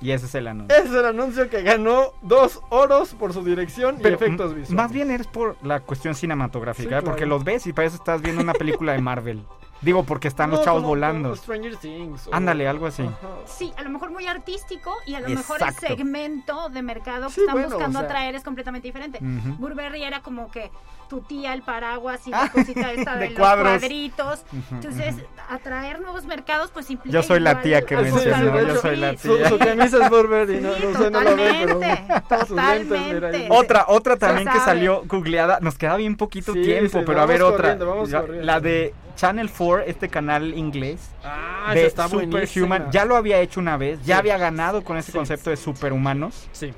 Y 0.00 0.10
ese 0.10 0.26
es 0.26 0.34
el 0.34 0.46
anuncio. 0.48 0.76
Ese 0.76 0.88
es 0.88 0.94
el 0.94 1.04
anuncio 1.06 1.48
que 1.48 1.62
ganó 1.62 2.12
dos 2.22 2.60
oros 2.68 3.14
por 3.14 3.32
su 3.32 3.42
dirección 3.44 3.96
Pero 4.02 4.10
y 4.10 4.14
efectos 4.14 4.54
visuales. 4.54 4.70
Más 4.70 4.92
bien 4.92 5.10
es 5.10 5.26
por 5.26 5.56
la 5.64 5.80
cuestión 5.80 6.14
cinematográfica, 6.14 6.98
Sí, 7.00 7.04
¿eh? 7.04 7.08
porque 7.08 7.26
los 7.26 7.42
ves 7.42 7.66
y 7.66 7.72
parece 7.72 7.96
que 7.96 8.02
estás 8.02 8.20
viendo 8.20 8.42
una 8.42 8.52
película 8.52 8.92
de 8.92 9.00
Marvel. 9.00 9.42
Digo, 9.84 10.04
porque 10.04 10.28
están 10.28 10.50
los 10.50 10.62
chavos 10.62 10.80
como- 10.80 10.88
volando. 10.88 11.30
como 11.30 11.36
Stranger 11.42 11.76
Things. 11.76 12.26
o- 12.26 12.34
Ándale, 12.34 12.66
algo 12.66 12.86
así. 12.86 13.02
Ajá. 13.02 13.16
Sí, 13.46 13.72
a 13.76 13.82
lo 13.82 13.90
mejor 13.90 14.10
muy 14.10 14.26
artístico 14.26 14.96
y 15.06 15.14
a 15.14 15.20
lo 15.20 15.28
mejor 15.28 15.60
el 15.62 15.74
segmento 15.74 16.68
de 16.70 16.82
mercado 16.82 17.26
que 17.28 17.34
Sí, 17.34 17.40
están 17.42 17.54
bueno, 17.54 17.68
buscando 17.70 17.98
o 17.98 18.02
sea- 18.02 18.08
atraer 18.10 18.34
es 18.34 18.42
completamente 18.42 18.88
diferente. 18.88 19.18
Burberry 19.58 20.02
era 20.04 20.20
como 20.22 20.50
que 20.50 20.70
tu 21.08 21.20
tía, 21.20 21.52
el 21.52 21.60
paraguas 21.62 22.26
y 22.26 22.30
la 22.30 22.48
cosita 22.50 22.90
esta 22.92 23.14
de, 23.16 23.20
De 23.24 23.30
los 23.30 23.38
cuadros. 23.38 23.68
cuadritos. 23.78 24.44
Entonces, 24.70 25.14
atraer 25.50 26.00
nuevos 26.00 26.24
mercados, 26.24 26.70
pues 26.72 26.90
implica. 26.90 27.12
Yo 27.14 27.22
soy 27.22 27.40
la 27.40 27.60
tía 27.60 27.82
que 27.82 27.94
Ah, 27.94 28.00
mencionó, 28.00 28.60
yo 28.62 28.76
soy 28.76 28.96
la 28.96 29.14
tía. 29.14 29.48
su 29.50 29.58
camisa 29.58 30.02
es 30.02 30.10
Burberry, 30.10 30.60
no, 30.60 30.74
Sí, 30.74 30.82
no 30.82 30.98
sé, 30.98 31.10
no 31.10 31.20
lo 31.20 31.36
ven, 31.36 31.56
pero 31.60 31.74
totalmente, 31.74 32.14
sus 32.48 32.56
lentes, 32.56 32.88
mira, 32.88 32.98
ahí. 32.98 33.12
totalmente. 33.12 33.48
Otra, 33.50 33.84
otra 33.88 34.16
también 34.16 34.48
que 34.48 34.58
salió 34.60 35.02
googleada. 35.04 35.58
Nos 35.60 35.76
queda 35.76 35.96
bien 35.96 36.16
poquito 36.16 36.54
Sí, 36.54 36.62
tiempo, 36.62 36.98
sí, 37.00 37.04
pero 37.06 37.20
a 37.20 37.26
ver 37.26 37.42
otra. 37.42 37.76
la, 37.76 38.22
la 38.42 38.60
de 38.60 38.94
Channel 39.16 39.50
4, 39.50 39.80
este 39.86 40.08
canal 40.08 40.54
inglés. 40.54 41.00
Ah, 41.22 41.72
de 41.74 41.86
está. 41.86 42.08
Superhuman. 42.08 42.90
Ya 42.90 43.04
lo 43.04 43.16
había 43.16 43.40
hecho 43.40 43.60
una 43.60 43.76
vez, 43.76 43.98
ya 44.04 44.16
Sí. 44.16 44.18
había 44.20 44.38
ganado 44.38 44.82
con 44.84 44.96
ese 44.96 45.12
Sí. 45.12 45.18
concepto 45.18 45.50
de 45.50 45.56
superhumanos. 45.56 46.48
Sí. 46.52 46.72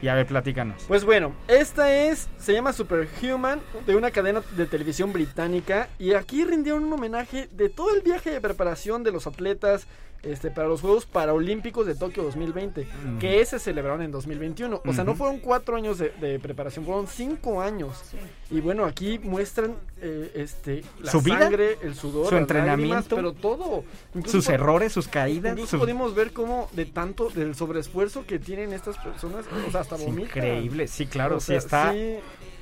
Y 0.00 0.06
a 0.06 0.14
ver, 0.14 0.26
platícanos. 0.26 0.84
Pues 0.86 1.04
bueno, 1.04 1.32
esta 1.48 1.92
es, 1.92 2.28
se 2.38 2.52
llama 2.52 2.72
Superhuman, 2.72 3.60
de 3.84 3.96
una 3.96 4.12
cadena 4.12 4.42
de 4.56 4.66
televisión 4.66 5.12
británica. 5.12 5.88
Y 5.98 6.12
aquí 6.14 6.44
rindieron 6.44 6.84
un 6.84 6.92
homenaje 6.92 7.48
de 7.50 7.68
todo 7.68 7.92
el 7.94 8.02
viaje 8.02 8.30
de 8.30 8.40
preparación 8.40 9.02
de 9.02 9.10
los 9.10 9.26
atletas, 9.26 9.88
este, 10.22 10.50
para 10.50 10.68
los 10.68 10.80
Juegos 10.80 11.06
Paralímpicos 11.06 11.86
de 11.86 11.94
Tokio 11.94 12.22
2020, 12.24 12.84
Mm. 13.04 13.18
que 13.18 13.44
se 13.44 13.58
celebraron 13.58 14.02
en 14.02 14.10
2021. 14.10 14.82
O 14.84 14.92
sea, 14.92 15.04
no 15.04 15.14
fueron 15.14 15.38
cuatro 15.38 15.76
años 15.76 15.98
de, 15.98 16.10
de 16.20 16.38
preparación, 16.38 16.84
fueron 16.84 17.06
cinco 17.06 17.60
años. 17.60 18.02
Y 18.50 18.60
bueno, 18.60 18.84
aquí 18.84 19.18
muestran 19.18 19.74
eh, 20.00 20.30
este, 20.34 20.82
la 21.00 21.10
¿Su 21.12 21.20
vida? 21.20 21.38
sangre, 21.40 21.78
el 21.82 21.94
sudor, 21.94 22.28
¿Su 22.30 22.36
entrenamiento? 22.36 22.94
lágrimas, 22.94 23.04
pero 23.08 23.32
todo. 23.32 23.84
Incluso 24.14 24.38
Sus 24.38 24.46
por- 24.46 24.54
errores, 24.54 24.92
sus 24.92 25.08
caídas. 25.08 25.52
Incluso 25.52 25.70
sus- 25.72 25.80
pudimos 25.80 26.14
ver 26.14 26.32
cómo 26.32 26.68
de 26.72 26.86
tanto 26.86 27.28
del 27.30 27.54
sobreesfuerzo 27.54 28.24
que 28.26 28.38
tienen 28.38 28.72
estas 28.72 28.96
personas, 28.98 29.44
o 29.66 29.70
sea, 29.70 29.80
hasta 29.82 29.96
Es 29.96 30.04
vomitan. 30.04 30.24
increíble, 30.28 30.88
sí, 30.88 31.06
claro, 31.06 31.36
O 31.36 31.40
sí 31.40 31.46
sea, 31.48 31.58
está 31.58 31.92
sí. 31.92 32.16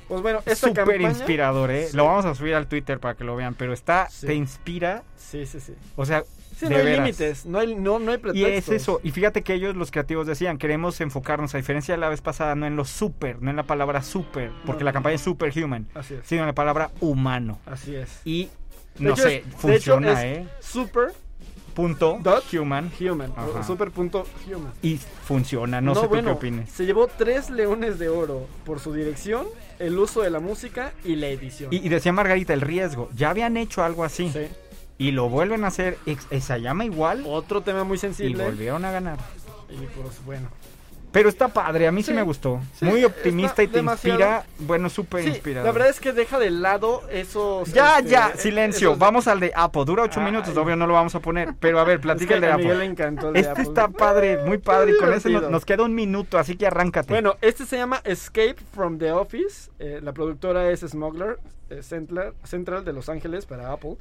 Pues 0.07 0.21
bueno, 0.21 0.39
esta 0.45 0.67
súper 0.69 0.85
campaña- 0.85 1.09
inspirador, 1.09 1.69
¿eh? 1.69 1.87
Sí. 1.91 1.97
Lo 1.97 2.05
vamos 2.05 2.23
a 2.23 2.33
subir 2.33 2.55
al 2.55 2.67
Twitter 2.67 2.97
para 2.97 3.15
que 3.15 3.25
lo 3.25 3.35
vean, 3.35 3.55
pero 3.55 3.73
está, 3.73 4.07
Sí. 4.09 4.25
te 4.25 4.35
inspira, 4.35 5.03
Sí, 5.17 5.45
sí, 5.45 5.59
sí. 5.59 5.73
o 5.97 6.05
sea, 6.05 6.23
Sí, 6.57 6.65
no 6.67 6.75
hay 6.75 6.95
límites, 6.97 7.45
no 7.45 7.59
hay, 7.59 7.75
no, 7.75 7.99
no 7.99 8.11
hay 8.11 8.17
Y 8.17 8.19
pretextos. 8.19 8.73
es 8.75 8.81
eso, 8.81 8.99
y 9.03 9.11
fíjate 9.11 9.43
que 9.43 9.53
ellos, 9.53 9.75
los 9.75 9.91
creativos, 9.91 10.25
decían, 10.25 10.57
queremos 10.57 10.99
enfocarnos, 11.01 11.53
a 11.53 11.57
diferencia 11.57 11.93
de 11.93 11.99
la 12.01 12.09
vez 12.09 12.21
pasada, 12.21 12.55
no 12.55 12.65
en 12.65 12.75
lo 12.75 12.83
super, 12.83 13.41
no 13.41 13.51
en 13.51 13.55
la 13.57 13.63
palabra 13.63 14.01
super, 14.01 14.51
porque 14.65 14.79
No. 14.83 14.85
la 14.85 14.93
campaña 14.93 15.15
es 15.15 15.21
superhuman, 15.21 15.87
Así 15.93 16.15
es. 16.15 16.21
sino 16.25 16.41
en 16.41 16.47
la 16.47 16.53
palabra 16.55 16.89
humano. 16.99 17.59
Así 17.65 17.95
es. 17.95 18.21
Y, 18.25 18.49
no 18.97 19.11
hecho 19.13 19.21
sé, 19.23 19.35
es- 19.47 19.55
funciona, 19.55 20.23
hecho 20.23 20.41
¿eh? 20.41 20.47
Super 20.59 21.13
Punto 21.75 22.17
dot 22.23 22.43
human. 22.51 22.91
human. 22.99 23.31
Ajá. 23.37 23.59
o 23.59 23.63
Super 23.63 23.91
punto 23.91 24.25
human. 24.47 24.73
Y 24.81 24.97
funciona, 24.97 25.79
no, 25.79 25.93
sé 25.93 26.07
tú 26.07 26.09
qué 26.09 26.27
opines. 26.27 26.71
Se 26.71 26.87
llevó 26.87 27.05
tres 27.05 27.51
leones 27.51 27.99
de 27.99 28.09
oro 28.09 28.47
por 28.65 28.79
su 28.79 28.93
dirección, 28.93 29.45
el 29.77 29.95
uso 29.99 30.23
de 30.23 30.31
la 30.31 30.39
música 30.39 30.93
y 31.05 31.17
la 31.17 31.27
edición. 31.27 31.71
Y, 31.71 31.85
y 31.85 31.89
decía 31.89 32.11
Margarita, 32.11 32.55
el 32.55 32.61
riesgo, 32.61 33.11
ya 33.15 33.29
habían 33.29 33.57
hecho 33.57 33.83
algo 33.83 34.03
así, 34.03 34.31
Sí. 34.31 34.47
Y 34.97 35.11
lo 35.11 35.29
vuelven 35.29 35.63
a 35.63 35.67
hacer, 35.67 35.97
ex- 36.05 36.27
eh, 36.31 36.41
llama 36.61 36.85
igual, 36.85 37.23
Otro 37.25 37.61
tema 37.61 37.83
muy 37.83 37.95
y 37.95 37.99
sensible. 37.99 38.43
volvieron 38.45 38.83
a 38.85 38.91
ganar. 38.91 39.17
Y 39.69 39.77
pues 39.99 40.23
bueno. 40.25 40.49
Pero 41.09 41.29
está 41.29 41.47
padre, 41.47 41.87
a 41.87 41.91
mí 41.91 42.03
sí, 42.03 42.11
Sí, 42.11 42.13
me 42.13 42.21
gustó. 42.21 42.59
sí, 42.77 42.85
Muy 42.85 43.03
optimista 43.03 43.63
y 43.63 43.67
te 43.67 43.77
demasiado- 43.77 44.19
inspira, 44.19 44.45
bueno, 44.59 44.89
súper 44.89 45.23
Sí, 45.23 45.29
inspirador. 45.29 45.65
la 45.65 45.71
verdad 45.71 45.89
es 45.89 45.99
que 45.99 46.11
deja 46.11 46.37
de 46.37 46.51
lado 46.51 47.01
esos. 47.09 47.71
Ya, 47.73 47.97
este, 47.99 48.11
ya, 48.11 48.27
eh, 48.35 48.37
silencio. 48.37 48.89
esos- 48.89 48.99
Vamos 48.99 49.27
al 49.27 49.39
de 49.39 49.51
Apple. 49.55 49.85
Dura 49.85 50.03
ocho 50.03 50.19
Ay. 50.19 50.25
minutos, 50.27 50.55
obvio 50.57 50.75
no 50.75 50.85
lo 50.85 50.93
vamos 50.93 51.15
a 51.15 51.19
poner. 51.21 51.55
Pero 51.59 51.79
a 51.79 51.85
ver, 51.85 51.95
Es 51.99 52.01
platica 52.01 52.27
que 52.27 52.33
el 52.35 52.41
de 52.41 52.51
a 52.51 52.57
Miguel 52.57 52.71
Apple. 52.73 52.85
le 52.85 52.91
encantó 52.91 53.27
el 53.29 53.33
de 53.33 53.39
Este 53.39 53.51
Apple. 53.51 53.63
está 53.63 53.87
padre, 53.87 54.37
muy 54.43 54.57
padre. 54.57 54.91
Y 54.91 54.97
con 54.97 55.13
ese 55.13 55.29
nos, 55.29 55.65
queda 55.65 55.83
un 55.83 55.95
minuto, 55.95 56.37
así 56.37 56.55
que 56.55 56.67
arráncate. 56.67 57.11
Bueno, 57.13 57.35
este 57.41 57.65
se 57.65 57.77
llama 57.77 58.01
Escape 58.03 58.57
from 58.73 58.99
the 58.99 59.11
Office. 59.11 59.71
eh, 59.79 60.01
la 60.03 60.11
productora 60.11 60.69
es 60.69 60.81
Smuggler 60.81 61.39
eh, 61.69 61.81
Central, 61.83 62.33
Central 62.43 62.83
de 62.85 62.93
Los 62.93 63.09
Ángeles 63.09 63.45
para 63.45 63.71
Apple. 63.71 63.95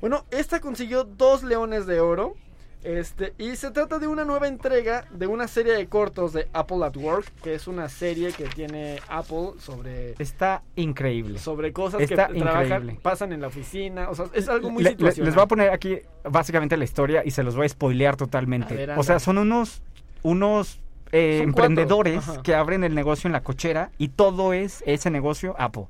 Bueno, 0.00 0.24
esta 0.30 0.60
consiguió 0.60 1.04
dos 1.04 1.42
leones 1.42 1.86
de 1.86 2.00
oro. 2.00 2.34
Este, 2.82 3.34
y 3.36 3.56
se 3.56 3.70
trata 3.72 3.98
de 3.98 4.06
una 4.06 4.24
nueva 4.24 4.48
entrega 4.48 5.04
de 5.10 5.26
una 5.26 5.48
serie 5.48 5.74
de 5.74 5.86
cortos 5.86 6.32
de 6.32 6.48
Apple 6.54 6.78
at 6.82 6.96
Work, 6.96 7.30
que 7.42 7.52
es 7.52 7.66
una 7.68 7.90
serie 7.90 8.32
que 8.32 8.44
tiene 8.44 8.98
Apple 9.06 9.50
sobre, 9.58 10.14
Está 10.18 10.62
increíble. 10.76 11.38
sobre 11.38 11.74
cosas 11.74 12.00
Está 12.00 12.28
que 12.28 12.40
trabajan, 12.40 12.98
pasan 13.02 13.34
en 13.34 13.42
la 13.42 13.48
oficina. 13.48 14.08
O 14.08 14.14
sea, 14.14 14.26
es 14.32 14.48
algo 14.48 14.70
muy 14.70 14.82
Le- 14.82 14.90
situacional. 14.92 15.26
les 15.26 15.34
voy 15.34 15.44
a 15.44 15.46
poner 15.46 15.70
aquí 15.72 15.98
básicamente 16.24 16.78
la 16.78 16.84
historia 16.84 17.20
y 17.22 17.32
se 17.32 17.42
los 17.42 17.54
voy 17.54 17.66
a 17.66 17.68
spoilear 17.68 18.16
totalmente. 18.16 18.72
A 18.72 18.76
ver, 18.78 18.90
o 18.98 19.02
sea, 19.02 19.18
son 19.18 19.36
unos, 19.36 19.82
unos 20.22 20.80
eh, 21.12 21.40
emprendedores 21.42 22.24
que 22.42 22.54
abren 22.54 22.82
el 22.82 22.94
negocio 22.94 23.28
en 23.28 23.32
la 23.34 23.42
cochera 23.42 23.90
y 23.98 24.08
todo 24.08 24.54
es 24.54 24.82
ese 24.86 25.10
negocio 25.10 25.54
Apple. 25.58 25.84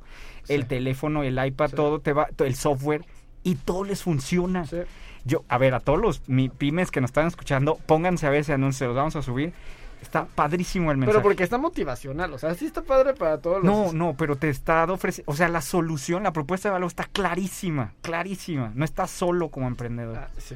El 0.49 0.66
teléfono, 0.66 1.23
el 1.23 1.38
iPad, 1.46 1.68
Sí. 1.70 1.77
todo 1.77 2.01
te 2.01 2.12
va, 2.12 2.31
el 2.38 2.57
software 2.57 3.05
y 3.42 3.55
todo 3.57 3.85
les 3.85 4.03
funciona. 4.03 4.66
Sí. 4.66 4.79
Yo, 5.24 5.44
a 5.48 5.59
ver, 5.59 5.74
a 5.74 5.81
todos 5.81 5.98
los 6.00 6.29
mi 6.29 6.48
pymes 6.48 6.90
que 6.90 7.00
nos 7.00 7.09
están 7.11 7.26
escuchando, 7.26 7.79
pónganse 7.87 8.26
a 8.26 8.31
ver 8.31 8.40
ese 8.40 8.53
anuncio, 8.55 8.87
los 8.87 8.96
vamos 8.96 9.16
a 9.16 9.22
subir. 9.22 9.53
Está 10.00 10.24
padrísimo 10.24 10.90
el 10.90 10.96
mensaje. 10.96 11.12
Pero 11.18 11.22
porque 11.22 11.42
está 11.42 11.59
motivacional, 11.59 12.33
o 12.33 12.38
sea, 12.38 12.55
sí 12.55 12.64
está 12.64 12.81
padre 12.81 13.12
para 13.12 13.37
todos 13.37 13.62
los... 13.62 13.64
No, 13.64 13.92
no, 13.92 14.14
pero 14.16 14.37
te 14.37 14.48
está 14.48 14.85
ofreciendo, 14.85 15.31
o 15.31 15.37
sea, 15.37 15.48
la 15.50 15.61
solución, 15.61 16.22
la 16.22 16.33
propuesta 16.33 16.70
de 16.70 16.72
valor 16.72 16.87
está 16.88 17.05
clarísima, 17.05 17.92
clarísima. 18.00 18.72
No 18.74 18.87
estás 18.87 19.11
solo 19.11 19.50
como 19.50 19.66
emprendedor. 19.68 20.16
Ah, 20.16 20.29
sí. 20.38 20.55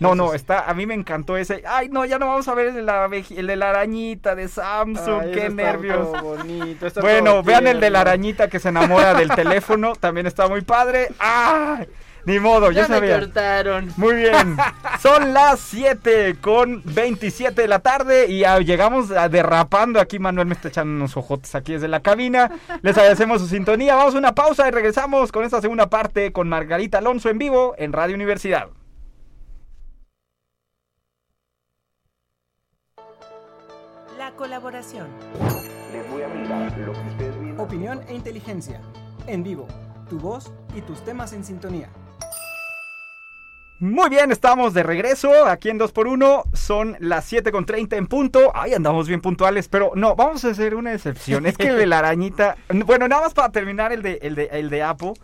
no, 0.00 0.14
no, 0.14 0.32
está, 0.32 0.70
a 0.70 0.72
mí 0.72 0.86
me 0.86 0.94
encantó 0.94 1.36
ese. 1.36 1.62
Ay, 1.68 1.90
no, 1.90 2.06
ya 2.06 2.18
no 2.18 2.28
vamos 2.28 2.48
a 2.48 2.54
ver 2.54 2.68
el 2.68 2.74
de 2.76 2.82
la, 2.82 3.06
abeji- 3.06 3.36
el 3.36 3.46
de 3.46 3.56
la 3.56 3.68
arañita 3.68 4.34
de 4.34 4.48
Samsung, 4.48 5.20
Ay, 5.24 5.32
qué 5.32 5.50
nervios. 5.50 6.10
bonito, 6.22 6.86
Bueno, 7.02 7.42
vean 7.42 7.66
el 7.66 7.78
de 7.78 7.90
la 7.90 8.00
arañita 8.00 8.48
que 8.48 8.58
se 8.58 8.70
enamora 8.70 9.12
del 9.12 9.28
teléfono, 9.28 9.92
también 9.96 10.26
está 10.26 10.48
muy 10.48 10.62
padre. 10.62 11.08
¡Ah! 11.20 11.82
Ni 12.24 12.38
modo, 12.38 12.70
ya, 12.70 12.82
Ya 12.82 12.88
me 12.88 12.94
sabía. 12.94 13.20
cortaron. 13.20 13.92
Muy 13.96 14.14
bien. 14.14 14.56
Son 15.00 15.34
las 15.34 15.58
7 15.60 16.36
con 16.40 16.82
27 16.84 17.62
de 17.62 17.68
la 17.68 17.80
tarde 17.80 18.26
y 18.28 18.44
ah, 18.44 18.60
llegamos 18.60 19.10
a 19.10 19.28
derrapando. 19.28 20.00
Aquí 20.00 20.18
Manuel 20.18 20.46
me 20.46 20.54
está 20.54 20.68
echando 20.68 20.94
unos 20.94 21.16
ojotes 21.16 21.54
aquí 21.54 21.72
desde 21.72 21.88
la 21.88 22.00
cabina. 22.00 22.50
Les 22.82 22.96
agradecemos 22.96 23.40
su 23.40 23.48
sintonía. 23.48 23.96
Vamos 23.96 24.14
a 24.14 24.18
una 24.18 24.34
pausa 24.34 24.68
y 24.68 24.70
regresamos 24.70 25.32
con 25.32 25.44
esta 25.44 25.60
segunda 25.60 25.90
parte 25.90 26.32
con 26.32 26.48
Margarita 26.48 26.98
Alonso 26.98 27.28
en 27.28 27.38
vivo 27.38 27.74
en 27.76 27.92
Radio 27.92 28.14
Universidad. 28.14 28.68
La 34.18 34.32
colaboración. 34.32 35.08
Opinión 37.58 38.00
e 38.08 38.14
inteligencia. 38.14 38.80
En 39.26 39.42
vivo. 39.42 39.66
Tu 40.08 40.18
voz 40.18 40.52
y 40.76 40.82
tus 40.82 41.02
temas 41.04 41.32
en 41.32 41.44
sintonía. 41.44 41.88
Muy 43.82 44.10
bien, 44.10 44.30
estamos 44.30 44.74
de 44.74 44.84
regreso 44.84 45.44
aquí 45.44 45.68
en 45.68 45.80
2x1. 45.80 46.44
Son 46.52 46.96
las 47.00 47.24
7 47.24 47.50
con 47.50 47.66
30 47.66 47.96
en 47.96 48.06
punto. 48.06 48.52
Ay, 48.54 48.74
andamos 48.74 49.08
bien 49.08 49.20
puntuales, 49.20 49.66
pero 49.66 49.90
no, 49.96 50.14
vamos 50.14 50.44
a 50.44 50.50
hacer 50.50 50.76
una 50.76 50.94
excepción. 50.94 51.46
Es 51.46 51.56
que 51.58 51.66
el 51.66 51.78
de 51.78 51.86
la 51.86 51.98
arañita. 51.98 52.56
Bueno, 52.86 53.08
nada 53.08 53.22
más 53.22 53.34
para 53.34 53.50
terminar 53.50 53.92
el 53.92 54.02
de, 54.02 54.20
el 54.22 54.36
de, 54.36 54.44
el 54.52 54.70
de 54.70 54.84
Apple. 54.84 55.14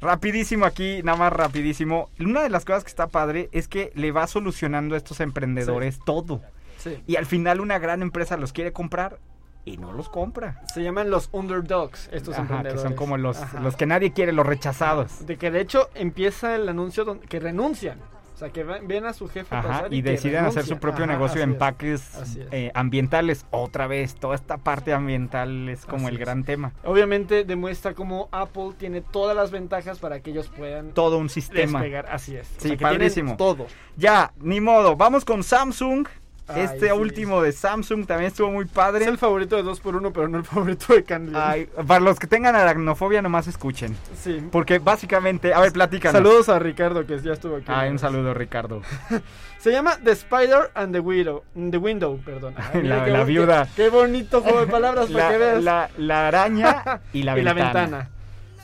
Rapidísimo 0.00 0.64
aquí, 0.64 1.04
nada 1.04 1.18
más 1.18 1.32
rapidísimo. 1.32 2.10
Una 2.18 2.42
de 2.42 2.50
las 2.50 2.64
cosas 2.64 2.82
que 2.82 2.88
está 2.88 3.06
padre 3.06 3.48
es 3.52 3.68
que 3.68 3.92
le 3.94 4.10
va 4.10 4.26
solucionando 4.26 4.96
a 4.96 4.98
estos 4.98 5.20
emprendedores 5.20 6.00
todo. 6.04 6.42
Sí. 6.78 6.98
Y 7.06 7.14
al 7.14 7.26
final 7.26 7.60
una 7.60 7.78
gran 7.78 8.02
empresa 8.02 8.36
los 8.36 8.52
quiere 8.52 8.72
comprar 8.72 9.18
y 9.64 9.76
no 9.76 9.92
los 9.92 10.08
compra. 10.08 10.60
Se 10.72 10.82
llaman 10.82 11.10
los 11.10 11.28
underdogs, 11.32 12.08
estos 12.12 12.34
Ajá, 12.34 12.46
que 12.46 12.52
emprendedores. 12.54 12.82
son 12.82 12.94
como 12.94 13.16
los, 13.16 13.38
Ajá. 13.40 13.60
los 13.60 13.76
que 13.76 13.86
nadie 13.86 14.12
quiere, 14.12 14.32
los 14.32 14.46
rechazados. 14.46 15.26
De 15.26 15.36
que 15.36 15.50
de 15.50 15.60
hecho 15.60 15.90
empieza 15.94 16.54
el 16.54 16.68
anuncio 16.68 17.04
donde, 17.04 17.26
que 17.26 17.40
renuncian. 17.40 17.98
O 18.34 18.38
sea, 18.40 18.48
que 18.48 18.64
ven, 18.64 19.04
a 19.04 19.12
su 19.12 19.28
jefe 19.28 19.54
Ajá, 19.54 19.68
pasar 19.68 19.92
y 19.92 20.02
que 20.02 20.12
deciden 20.12 20.46
hacer 20.46 20.64
su 20.64 20.78
propio 20.78 21.04
Ajá, 21.04 21.12
negocio 21.12 21.42
es. 21.42 21.44
empaques 21.44 22.38
eh, 22.50 22.70
ambientales. 22.74 23.44
Otra 23.50 23.86
vez, 23.86 24.14
toda 24.14 24.34
esta 24.34 24.56
parte 24.56 24.94
ambiental 24.94 25.68
es 25.68 25.84
como 25.84 26.06
Así 26.06 26.14
el 26.14 26.14
es. 26.14 26.20
gran 26.20 26.44
tema. 26.44 26.72
Obviamente 26.84 27.44
demuestra 27.44 27.92
cómo 27.92 28.30
Apple 28.32 28.70
tiene 28.78 29.02
todas 29.02 29.36
las 29.36 29.50
ventajas 29.50 29.98
para 29.98 30.20
que 30.20 30.30
ellos 30.30 30.48
puedan 30.56 30.92
Todo 30.92 31.18
un 31.18 31.28
sistema. 31.28 31.80
despegar. 31.80 32.06
Así 32.10 32.34
es. 32.34 32.46
O 32.48 32.54
Sí, 32.54 32.68
sea, 32.68 32.70
que 32.70 32.76
tienen 32.78 32.94
padrísimo. 32.96 33.36
Todo. 33.36 33.66
Ya, 33.98 34.32
ni 34.40 34.58
modo. 34.62 34.96
Vamos 34.96 35.26
con 35.26 35.42
Samsung. 35.44 36.06
Ay, 36.54 36.62
este 36.62 36.86
sí. 36.86 36.92
último 36.92 37.42
de 37.42 37.52
Samsung 37.52 38.06
también 38.06 38.28
estuvo 38.28 38.50
muy 38.50 38.64
padre. 38.64 39.02
Es 39.04 39.08
el 39.10 39.18
favorito 39.18 39.56
de 39.56 39.64
2x1, 39.64 40.10
pero 40.12 40.28
no 40.28 40.38
el 40.38 40.44
favorito 40.44 40.92
de 40.94 41.04
Candy. 41.04 41.32
Ay, 41.34 41.68
para 41.86 42.00
los 42.00 42.18
que 42.18 42.26
tengan 42.26 42.54
aracnofobia, 42.56 43.22
nomás 43.22 43.46
escuchen. 43.46 43.96
Sí. 44.20 44.42
Porque 44.50 44.78
básicamente, 44.78 45.52
a 45.54 45.60
ver, 45.60 45.72
platícanos. 45.72 46.12
Saludos 46.18 46.48
a 46.48 46.58
Ricardo 46.58 47.06
que 47.06 47.18
ya 47.20 47.32
estuvo 47.32 47.56
aquí. 47.56 47.66
Ay, 47.68 47.90
un 47.90 47.98
saludo, 47.98 48.34
Ricardo. 48.34 48.82
Se 49.58 49.70
llama 49.72 49.98
The 50.02 50.12
Spider 50.12 50.70
and 50.74 50.92
the 50.94 51.00
Widow. 51.00 51.44
The 51.54 51.76
Window, 51.76 52.18
perdón. 52.24 52.54
Ay, 52.56 52.82
La- 52.84 53.04
qué 53.04 53.10
la 53.10 53.18
bo- 53.20 53.24
qué- 53.26 53.30
viuda. 53.32 53.68
Qué, 53.76 53.88
bonito 53.90 54.40
juego 54.40 54.60
de 54.60 54.66
palabras 54.68 55.06
para 55.10 55.24
La, 55.26 55.30
que 55.30 55.38
veas. 55.38 55.62
la- 55.62 55.90
la 55.98 56.28
araña 56.28 57.00
y 57.12 57.22
la 57.22 57.38
y 57.38 57.42
la 57.42 57.52
ventana. 57.52 58.08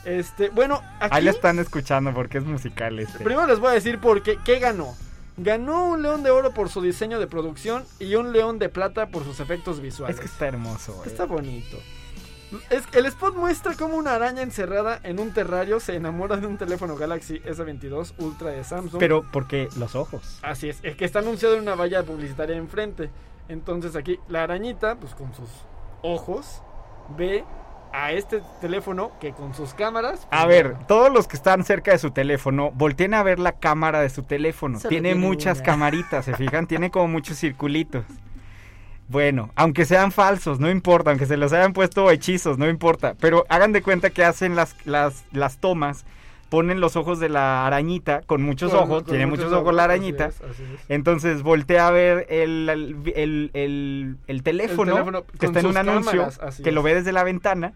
Este, 0.05 0.49
bueno, 0.49 0.81
aquí 0.99 1.17
Ahí 1.17 1.23
la 1.25 1.31
están 1.31 1.59
escuchando 1.59 2.13
porque 2.13 2.37
es 2.37 2.45
musical 2.45 2.97
este. 2.99 3.23
primero 3.23 3.45
les 3.45 3.59
voy 3.59 3.71
a 3.71 3.73
decir 3.73 3.99
por 3.99 4.21
qué, 4.23 4.37
qué 4.43 4.57
ganó. 4.59 4.95
Ganó 5.37 5.89
un 5.89 6.01
león 6.01 6.23
de 6.23 6.31
oro 6.31 6.51
por 6.53 6.69
su 6.69 6.81
diseño 6.81 7.19
de 7.19 7.27
producción 7.27 7.85
y 7.99 8.15
un 8.15 8.33
león 8.33 8.57
de 8.59 8.69
plata 8.69 9.07
por 9.07 9.23
sus 9.23 9.39
efectos 9.39 9.79
visuales. 9.79 10.15
Es 10.15 10.19
que 10.19 10.27
está 10.27 10.47
hermoso. 10.47 10.93
eh. 11.03 11.07
Está 11.07 11.25
bonito. 11.25 11.77
Es, 12.69 12.83
el 12.93 13.05
spot 13.05 13.35
muestra 13.35 13.75
cómo 13.75 13.97
una 13.97 14.15
araña 14.15 14.41
encerrada 14.41 14.99
en 15.03 15.19
un 15.19 15.33
terrario 15.33 15.79
se 15.81 15.95
enamora 15.95 16.37
de 16.37 16.47
un 16.47 16.57
teléfono 16.57 16.95
Galaxy 16.95 17.39
S22 17.41 18.13
Ultra 18.19 18.51
de 18.51 18.63
Samsung. 18.63 18.99
Pero 18.99 19.25
porque 19.31 19.67
los 19.77 19.95
ojos. 19.95 20.39
Así 20.41 20.69
es, 20.69 20.79
el 20.83 20.95
que 20.95 21.03
está 21.05 21.19
anunciado 21.19 21.55
en 21.55 21.61
una 21.61 21.75
valla 21.75 22.03
publicitaria 22.03 22.55
enfrente. 22.55 23.09
Entonces 23.49 23.95
aquí 23.95 24.17
la 24.29 24.43
arañita, 24.43 24.95
pues 24.95 25.13
con 25.13 25.33
sus 25.35 25.49
ojos, 26.01 26.61
ve 27.17 27.43
a 27.93 28.11
este 28.11 28.41
teléfono 28.61 29.11
que 29.19 29.31
con 29.31 29.53
sus 29.53 29.73
cámaras... 29.73 30.27
A 30.31 30.45
pues, 30.45 30.47
ver, 30.47 30.77
todos 30.87 31.11
los 31.11 31.27
que 31.27 31.35
están 31.35 31.63
cerca 31.63 31.91
de 31.91 31.99
su 31.99 32.11
teléfono, 32.11 32.71
volteen 32.71 33.13
a 33.13 33.23
ver 33.23 33.39
la 33.39 33.53
cámara 33.53 34.01
de 34.01 34.09
su 34.09 34.23
teléfono. 34.23 34.79
Tiene 34.79 35.09
tiene 35.09 35.15
muchas 35.15 35.57
una. 35.57 35.65
camaritas, 35.65 36.25
¿se 36.25 36.35
fijan? 36.35 36.67
Tiene 36.67 36.91
como 36.91 37.07
muchos 37.07 37.37
circulitos. 37.37 38.05
Bueno, 39.09 39.51
aunque 39.55 39.85
sean 39.85 40.11
falsos, 40.11 40.59
no 40.59 40.69
importa, 40.69 41.11
aunque 41.11 41.25
se 41.25 41.37
los 41.37 41.53
hayan 41.53 41.71
puesto 41.73 42.11
hechizos, 42.11 42.57
no 42.57 42.67
importa. 42.67 43.15
Pero 43.19 43.45
hagan 43.47 43.71
de 43.71 43.81
cuenta 43.81 44.09
que 44.09 44.25
hacen 44.25 44.55
las, 44.55 44.75
las, 44.85 45.23
las 45.31 45.57
tomas 45.57 46.05
ponen 46.49 46.79
los 46.79 46.95
ojos 46.95 47.19
de 47.19 47.29
la 47.29 47.65
arañita 47.67 48.21
con 48.21 48.41
muchos 48.41 48.71
Con- 48.71 48.79
ojos, 48.83 49.03
con 49.03 49.11
tiene 49.11 49.25
muchos 49.27 49.51
ojos 49.51 49.73
la 49.73 49.83
así 49.83 49.91
arañita. 49.91 50.25
es, 50.27 50.41
así 50.41 50.63
es. 50.63 50.79
Entonces 50.89 51.43
voltea 51.43 51.87
a 51.87 51.91
ver 51.91 52.25
el, 52.29 52.69
el, 52.69 52.95
el- 53.15 53.51
el- 53.53 54.17
el 54.27 54.43
teléfono, 54.43 54.93
teléfono 54.93 55.23
que 55.39 55.45
está 55.45 55.59
en 55.59 55.65
un 55.65 55.77
anuncio 55.77 56.29
cámaras, 56.29 56.61
que 56.61 56.71
lo 56.71 56.83
ve 56.83 56.95
desde 56.95 57.11
la 57.11 57.23
ventana 57.23 57.73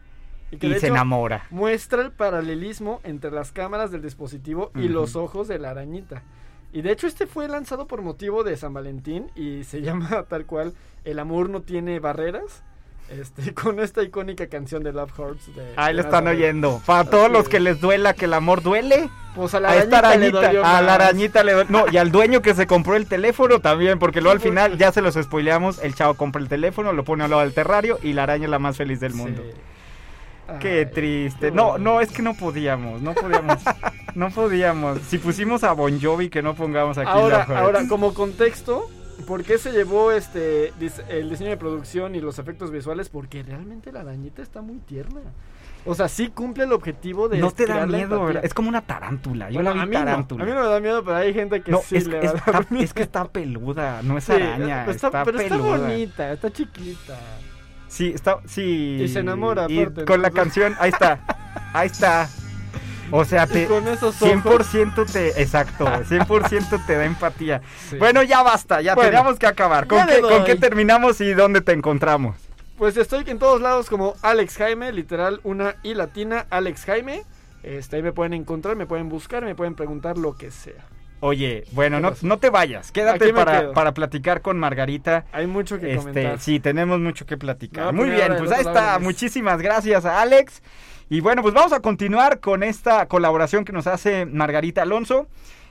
y, 0.51 0.57
que 0.57 0.69
se 0.71 0.77
hecho, 0.77 0.87
enamora. 0.87 1.45
Muestra 1.49 2.01
el 2.01 2.11
paralelismo 2.11 2.99
entre 3.03 3.31
las 3.31 3.51
cámaras 3.51 3.91
del 3.91 4.01
dispositivo 4.01 4.71
y 4.75 4.87
los 4.87 5.15
ojos 5.15 5.47
de 5.47 5.59
la 5.59 5.71
arañita. 5.71 6.23
Y 6.73 6.81
de 6.81 6.91
hecho 6.93 7.05
este 7.07 7.27
fue 7.27 7.49
lanzado 7.49 7.85
por 7.87 8.01
motivo 8.01 8.43
de 8.45 8.55
San 8.55 8.73
Valentín 8.73 9.29
y 9.35 9.65
se 9.65 9.81
llama 9.81 10.23
tal 10.29 10.45
cual 10.45 10.73
El 11.03 11.19
amor 11.19 11.49
no 11.49 11.61
tiene 11.61 11.99
barreras. 11.99 12.63
Este, 13.19 13.53
con 13.53 13.79
esta 13.79 14.03
icónica 14.03 14.47
canción 14.47 14.83
de 14.83 14.93
Love 14.93 15.11
Hearts. 15.17 15.55
De, 15.55 15.73
Ahí 15.75 15.93
lo 15.93 16.01
están 16.01 16.27
oyendo. 16.27 16.81
Para 16.85 17.09
todos 17.09 17.29
los 17.31 17.49
que 17.49 17.59
les 17.59 17.81
duela 17.81 18.13
que 18.13 18.25
el 18.25 18.33
amor 18.33 18.61
duele. 18.61 19.09
Pues 19.35 19.53
a 19.53 19.59
la 19.61 19.71
a 19.71 19.77
esta 19.77 19.99
arañita 19.99 20.19
le 20.19 20.37
arañita, 20.37 20.47
dolió 20.47 20.65
a 20.65 20.81
la 20.81 20.93
arañita 20.95 21.43
le. 21.43 21.65
No, 21.65 21.85
y 21.89 21.97
al 21.97 22.11
dueño 22.11 22.41
que 22.41 22.53
se 22.53 22.67
compró 22.67 22.95
el 22.95 23.07
teléfono 23.07 23.59
también, 23.59 23.97
porque 23.97 24.19
luego 24.19 24.33
al 24.33 24.41
final 24.41 24.71
porque- 24.71 24.83
ya 24.83 24.91
se 24.91 25.01
los 25.01 25.15
spoileamos. 25.15 25.81
El 25.81 25.95
chavo 25.95 26.15
compra 26.15 26.41
el 26.41 26.49
teléfono, 26.49 26.91
lo 26.91 27.03
pone 27.03 27.23
al 27.23 27.29
lado 27.29 27.41
del 27.41 27.53
terrario 27.53 27.97
y 28.03 28.13
la 28.13 28.23
araña 28.23 28.45
es 28.45 28.49
la 28.49 28.59
más 28.59 28.77
feliz 28.77 28.99
del 28.99 29.13
mundo. 29.13 29.41
Sí. 29.45 29.57
Qué 30.59 30.85
triste. 30.85 31.51
No, 31.51 31.77
no, 31.77 32.01
es 32.01 32.11
que 32.11 32.21
no 32.21 32.33
podíamos, 32.33 33.01
no 33.01 33.13
podíamos. 33.13 33.59
no 34.15 34.29
podíamos. 34.31 34.99
Si 35.07 35.17
pusimos 35.17 35.63
a 35.63 35.71
Bon 35.73 35.99
Jovi, 36.01 36.29
que 36.29 36.41
no 36.41 36.55
pongamos 36.55 36.97
aquí 36.97 37.09
Ahora, 37.09 37.43
ahora, 37.43 37.87
como 37.87 38.13
contexto, 38.13 38.89
¿por 39.21 39.43
qué 39.43 39.57
se 39.57 39.71
llevó 39.71 40.11
este 40.11 40.73
el 41.09 41.29
diseño 41.29 41.49
de 41.49 41.57
producción 41.57 42.15
y 42.15 42.21
los 42.21 42.39
efectos 42.39 42.71
visuales? 42.71 43.09
Porque 43.09 43.43
realmente 43.43 43.91
la 43.91 44.01
arañita 44.01 44.41
está 44.41 44.61
muy 44.61 44.77
tierna. 44.79 45.21
O 45.83 45.95
sea, 45.95 46.07
sí 46.07 46.27
cumple 46.29 46.65
el 46.65 46.73
objetivo 46.73 47.27
de 47.27 47.39
No 47.39 47.49
te 47.51 47.65
da 47.65 47.87
miedo. 47.87 48.29
Es 48.29 48.53
como 48.53 48.69
una 48.69 48.81
tarántula. 48.81 49.49
Yo 49.49 49.55
Bueno, 49.55 49.71
la 49.71 49.75
vi 49.75 49.79
a 49.81 49.85
mí 49.87 49.93
no, 49.93 49.99
tarántula. 49.99 50.43
a 50.43 50.47
mí 50.47 50.53
no 50.53 50.61
me 50.61 50.67
da 50.67 50.79
miedo, 50.79 51.03
pero 51.03 51.17
hay 51.17 51.33
gente 51.33 51.61
que 51.63 51.71
No, 51.71 51.79
sí 51.79 51.95
es, 51.97 52.07
le 52.07 52.19
es- 52.19 52.27
va 52.27 52.35
a 52.35 52.37
está- 52.37 52.51
dar 52.51 52.71
miedo. 52.71 52.83
es 52.85 52.93
que 52.93 53.01
está 53.01 53.27
peluda, 53.27 54.01
no 54.03 54.17
es 54.17 54.25
Sí, 54.25 54.33
araña, 54.33 54.85
está- 54.91 55.07
está, 55.07 55.23
pero 55.25 55.39
está 55.39 55.57
bonita, 55.57 56.31
está 56.33 56.51
chiquita. 56.51 57.17
Sí, 57.87 58.11
está, 58.13 58.39
sí. 58.45 58.99
Y 59.01 59.07
se 59.07 59.19
enamora, 59.19 59.65
Y 59.69 59.81
aparte, 59.81 60.05
con 60.05 60.21
la 60.21 60.29
canción, 60.29 60.75
ahí 60.79 60.91
está, 60.91 61.19
ahí 61.73 61.87
está. 61.87 62.29
O 63.11 63.25
sea, 63.25 63.47
te, 63.47 63.67
con 63.67 63.87
esos 63.87 64.21
ojos. 64.21 64.73
100% 64.73 65.11
te, 65.11 65.41
exacto, 65.41 65.85
100% 65.85 66.85
te 66.85 66.95
da 66.95 67.05
empatía. 67.05 67.61
Sí. 67.89 67.97
Bueno, 67.97 68.23
ya 68.23 68.41
basta, 68.41 68.81
ya 68.81 68.95
Bueno, 68.95 69.09
teníamos 69.09 69.39
que 69.39 69.47
acabar. 69.47 69.87
¿Con 69.87 70.05
qué, 70.05 70.21
¿Con 70.21 70.45
qué 70.45 70.55
terminamos 70.55 71.19
y 71.19 71.33
dónde 71.33 71.61
te 71.61 71.73
encontramos? 71.73 72.37
Pues 72.77 72.95
estoy 72.95 73.23
en 73.27 73.37
todos 73.37 73.59
lados 73.61 73.89
como 73.89 74.15
Alex 74.21 74.57
Jaime, 74.57 74.91
literal 74.93 75.41
una 75.43 75.75
I 75.83 75.93
latina, 75.93 76.45
Alex 76.49 76.85
Jaime. 76.85 77.23
Este, 77.63 77.97
ahí 77.97 78.01
me 78.01 78.13
pueden 78.13 78.33
encontrar, 78.33 78.75
me 78.75 78.85
pueden 78.85 79.09
buscar, 79.09 79.43
me 79.43 79.55
pueden 79.55 79.75
preguntar 79.75 80.17
lo 80.17 80.35
que 80.35 80.51
sea. 80.51 80.85
Oye, 81.21 81.63
bueno, 81.71 81.97
¿Qué 81.97 82.01
no, 82.01 82.13
no 82.23 82.37
te 82.39 82.49
vayas, 82.49 82.91
quédate 82.91 83.31
para, 83.33 83.71
para 83.73 83.93
platicar 83.93 84.41
con 84.41 84.57
Margarita. 84.59 85.25
Hay 85.31 85.47
mucho 85.47 85.79
que 85.79 85.93
Este, 85.93 85.99
comentar. 85.99 86.39
sí, 86.39 86.59
tenemos 86.59 86.99
mucho 86.99 87.25
que 87.25 87.37
platicar. 87.37 87.93
Muy 87.93 88.09
bien, 88.09 88.35
pues 88.37 88.51
ahí 88.51 88.61
está. 88.61 88.97
Muchísimas 88.99 89.61
gracias 89.61 90.03
a 90.05 90.21
Alex. 90.21 90.61
Y 91.09 91.19
bueno, 91.21 91.41
pues 91.41 91.53
vamos 91.53 91.73
a 91.73 91.79
continuar 91.79 92.39
con 92.39 92.63
esta 92.63 93.05
colaboración 93.07 93.65
que 93.65 93.71
nos 93.71 93.85
hace 93.85 94.25
Margarita 94.25 94.81
Alonso. 94.81 95.27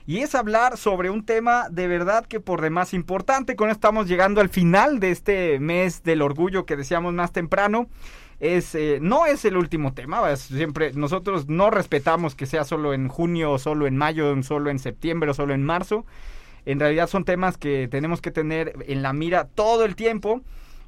Y 0.07 0.19
es 0.19 0.35
hablar 0.35 0.77
sobre 0.77 1.09
un 1.09 1.25
tema 1.25 1.67
de 1.69 1.87
verdad 1.87 2.25
que 2.25 2.39
por 2.39 2.61
demás 2.61 2.93
importante. 2.93 3.55
Con 3.55 3.69
esto 3.69 3.77
estamos 3.77 4.07
llegando 4.07 4.39
al 4.41 4.49
final 4.49 4.99
de 4.99 5.11
este 5.11 5.59
mes 5.59 6.03
del 6.03 6.21
orgullo 6.21 6.65
que 6.65 6.75
decíamos 6.75 7.13
más 7.13 7.31
temprano. 7.33 7.87
Eh, 8.43 8.97
no 9.03 9.27
es 9.27 9.45
el 9.45 9.55
último 9.55 9.93
tema, 9.93 10.35
siempre 10.35 10.93
nosotros 10.93 11.47
no 11.47 11.69
respetamos 11.69 12.33
que 12.33 12.47
sea 12.47 12.63
solo 12.63 12.95
en 12.95 13.07
junio, 13.07 13.51
o 13.51 13.59
solo 13.59 13.85
en 13.85 13.95
mayo, 13.95 14.41
solo 14.41 14.71
en 14.71 14.79
septiembre 14.79 15.29
o 15.29 15.33
solo 15.35 15.53
en 15.53 15.63
marzo. 15.63 16.07
En 16.65 16.79
realidad 16.79 17.07
son 17.07 17.23
temas 17.23 17.57
que 17.57 17.87
tenemos 17.87 18.19
que 18.19 18.31
tener 18.31 18.73
en 18.87 19.03
la 19.03 19.13
mira 19.13 19.45
todo 19.45 19.85
el 19.85 19.95
tiempo 19.95 20.41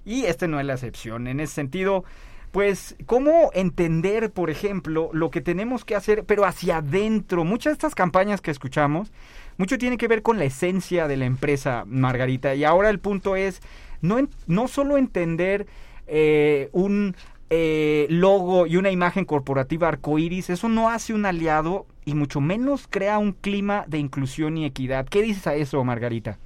y 0.04 0.26
este 0.26 0.48
no 0.48 0.60
es 0.60 0.66
la 0.66 0.74
excepción. 0.74 1.28
En 1.28 1.40
ese 1.40 1.54
sentido, 1.54 2.04
pues, 2.52 2.96
¿cómo 3.06 3.52
entender, 3.54 4.32
por 4.32 4.50
ejemplo, 4.50 5.12
lo 5.14 5.30
que 5.30 5.42
tenemos 5.42 5.86
que 5.86 5.96
hacer, 5.96 6.24
pero 6.26 6.46
hacia 6.46 6.78
adentro? 6.78 7.44
Muchas 7.44 7.72
de 7.72 7.74
estas 7.74 7.94
campañas 7.94 8.42
que 8.42 8.50
escuchamos, 8.50 9.12
mucho 9.58 9.78
tiene 9.78 9.98
que 9.98 10.08
ver 10.08 10.24
con 10.24 10.40
la 10.40 10.46
esencia 10.46 11.08
de 11.08 11.18
la 11.18 11.26
empresa, 11.26 11.84
Margarita. 11.86 12.56
Y 12.56 12.64
ahora 12.64 12.90
el 12.90 12.98
punto 12.98 13.36
es, 13.36 13.62
no, 14.02 14.28
no 14.48 14.68
solo 14.68 14.98
entender 14.98 15.68
eh, 16.06 16.70
un 16.74 17.16
eh, 17.56 18.08
logo 18.10 18.66
y 18.66 18.78
una 18.78 18.90
imagen 18.90 19.26
corporativa 19.26 19.88
arcoíris, 19.88 20.50
eso 20.50 20.70
no 20.70 20.90
hace 20.90 21.14
un 21.14 21.24
aliado 21.24 21.86
y 22.04 22.16
mucho 22.16 22.42
menos 22.42 22.88
crea 22.90 23.20
un 23.20 23.32
clima 23.32 23.86
de 23.88 24.00
inclusión 24.00 24.58
y 24.58 24.66
equidad. 24.66 25.08
¿Qué 25.08 25.22
dices 25.22 25.46
a 25.46 25.54
eso, 25.54 25.84
Margarita? 25.84 26.40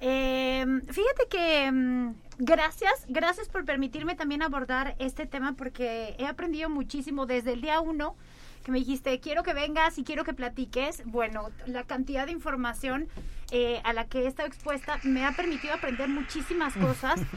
Eh, 0.00 0.66
fíjate 0.88 1.28
que 1.30 1.70
mm, 1.70 2.14
gracias, 2.38 3.06
gracias 3.08 3.48
por 3.48 3.64
permitirme 3.64 4.16
también 4.16 4.42
abordar 4.42 4.96
este 4.98 5.26
tema 5.26 5.52
porque 5.52 6.16
he 6.18 6.26
aprendido 6.26 6.68
muchísimo 6.68 7.24
desde 7.26 7.52
el 7.52 7.60
día 7.60 7.78
uno 7.78 8.16
que 8.64 8.72
me 8.72 8.80
dijiste, 8.80 9.20
quiero 9.20 9.44
que 9.44 9.54
vengas 9.54 9.96
y 9.98 10.02
quiero 10.02 10.24
que 10.24 10.34
platiques. 10.34 11.04
Bueno, 11.04 11.50
la 11.66 11.84
cantidad 11.84 12.26
de 12.26 12.32
información 12.32 13.06
eh, 13.52 13.80
a 13.84 13.92
la 13.92 14.08
que 14.08 14.22
he 14.22 14.26
estado 14.26 14.48
expuesta 14.48 14.98
me 15.04 15.24
ha 15.24 15.30
permitido 15.36 15.74
aprender 15.74 16.08
muchísimas 16.08 16.74
cosas. 16.74 17.20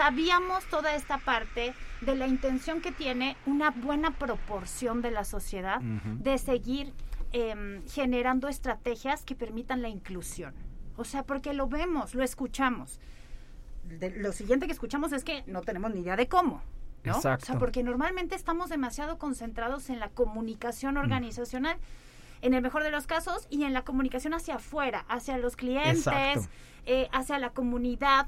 Sabíamos 0.00 0.62
toda 0.66 0.94
esta 0.94 1.16
parte 1.16 1.72
de 2.02 2.14
la 2.16 2.26
intención 2.26 2.82
que 2.82 2.92
tiene 2.92 3.34
una 3.46 3.70
buena 3.70 4.10
proporción 4.10 5.00
de 5.00 5.10
la 5.10 5.24
sociedad 5.24 5.80
de 5.80 6.36
seguir 6.36 6.92
em, 7.32 7.82
generando 7.88 8.46
estrategias 8.48 9.24
que 9.24 9.34
permitan 9.34 9.80
la 9.80 9.88
inclusión. 9.88 10.54
O 10.98 11.04
sea, 11.04 11.22
porque 11.22 11.54
lo 11.54 11.66
vemos, 11.66 12.14
lo 12.14 12.22
escuchamos. 12.22 13.00
De- 13.84 14.10
lo 14.10 14.32
siguiente 14.32 14.66
que 14.66 14.72
escuchamos 14.72 15.12
es 15.12 15.24
que 15.24 15.44
no 15.46 15.62
tenemos 15.62 15.90
ni 15.94 16.00
idea 16.02 16.16
de 16.16 16.28
cómo. 16.28 16.62
¿no? 17.02 17.14
O 17.14 17.16
Exacto. 17.16 17.46
sea, 17.46 17.58
porque 17.58 17.82
normalmente 17.82 18.34
estamos 18.34 18.68
demasiado 18.68 19.16
concentrados 19.16 19.88
en 19.88 19.98
la 19.98 20.10
comunicación 20.10 20.98
organizacional, 20.98 21.78
en 22.42 22.52
el 22.52 22.60
mejor 22.60 22.82
de 22.82 22.90
los 22.90 23.06
casos, 23.06 23.46
y 23.48 23.64
en 23.64 23.72
la 23.72 23.82
comunicación 23.82 24.34
hacia 24.34 24.56
afuera, 24.56 25.06
hacia 25.08 25.38
los 25.38 25.56
clientes, 25.56 26.50
eh, 26.84 27.08
hacia 27.12 27.38
la 27.38 27.48
comunidad, 27.50 28.26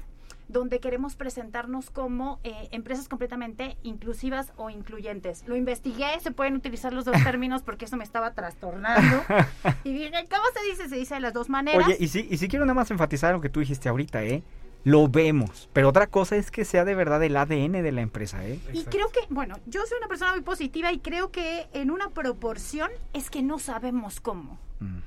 donde 0.49 0.79
queremos 0.79 1.15
presentarnos 1.15 1.91
como 1.91 2.39
eh, 2.43 2.67
empresas 2.71 3.07
completamente 3.07 3.77
inclusivas 3.83 4.51
o 4.57 4.69
incluyentes. 4.69 5.43
Lo 5.47 5.55
investigué, 5.55 6.19
se 6.19 6.31
pueden 6.31 6.55
utilizar 6.55 6.91
los 6.91 7.05
dos 7.05 7.15
términos 7.23 7.61
porque 7.61 7.85
eso 7.85 7.95
me 7.95 8.03
estaba 8.03 8.33
trastornando. 8.33 9.23
y 9.83 9.93
dije, 9.93 10.11
¿cómo 10.29 10.43
se 10.53 10.69
dice? 10.69 10.89
Se 10.89 10.95
dice 10.95 11.13
de 11.13 11.21
las 11.21 11.33
dos 11.33 11.49
maneras. 11.49 11.85
Oye, 11.85 11.97
y 11.99 12.07
sí, 12.07 12.27
y 12.29 12.37
sí 12.37 12.47
quiero 12.47 12.65
nada 12.65 12.73
más 12.73 12.91
enfatizar 12.91 13.33
lo 13.33 13.41
que 13.41 13.49
tú 13.49 13.59
dijiste 13.59 13.87
ahorita, 13.87 14.23
¿eh? 14.23 14.43
Lo 14.85 15.07
vemos, 15.07 15.69
pero 15.73 15.89
otra 15.89 16.07
cosa 16.07 16.35
es 16.37 16.51
que 16.51 16.65
sea 16.65 16.85
de 16.85 16.95
verdad 16.95 17.21
el 17.21 17.35
ADN 17.35 17.83
de 17.83 17.91
la 17.91 18.01
empresa, 18.01 18.45
¿eh? 18.47 18.59
Y 18.73 18.85
creo 18.85 19.09
que, 19.09 19.19
bueno, 19.29 19.57
yo 19.67 19.81
soy 19.85 19.97
una 19.99 20.07
persona 20.07 20.31
muy 20.31 20.41
positiva 20.41 20.91
y 20.91 20.99
creo 20.99 21.31
que 21.31 21.67
en 21.73 21.91
una 21.91 22.09
proporción 22.09 22.89
es 23.13 23.29
que 23.29 23.43
no 23.43 23.59
sabemos 23.59 24.19
cómo. 24.19 24.57
Mm. 24.79 24.99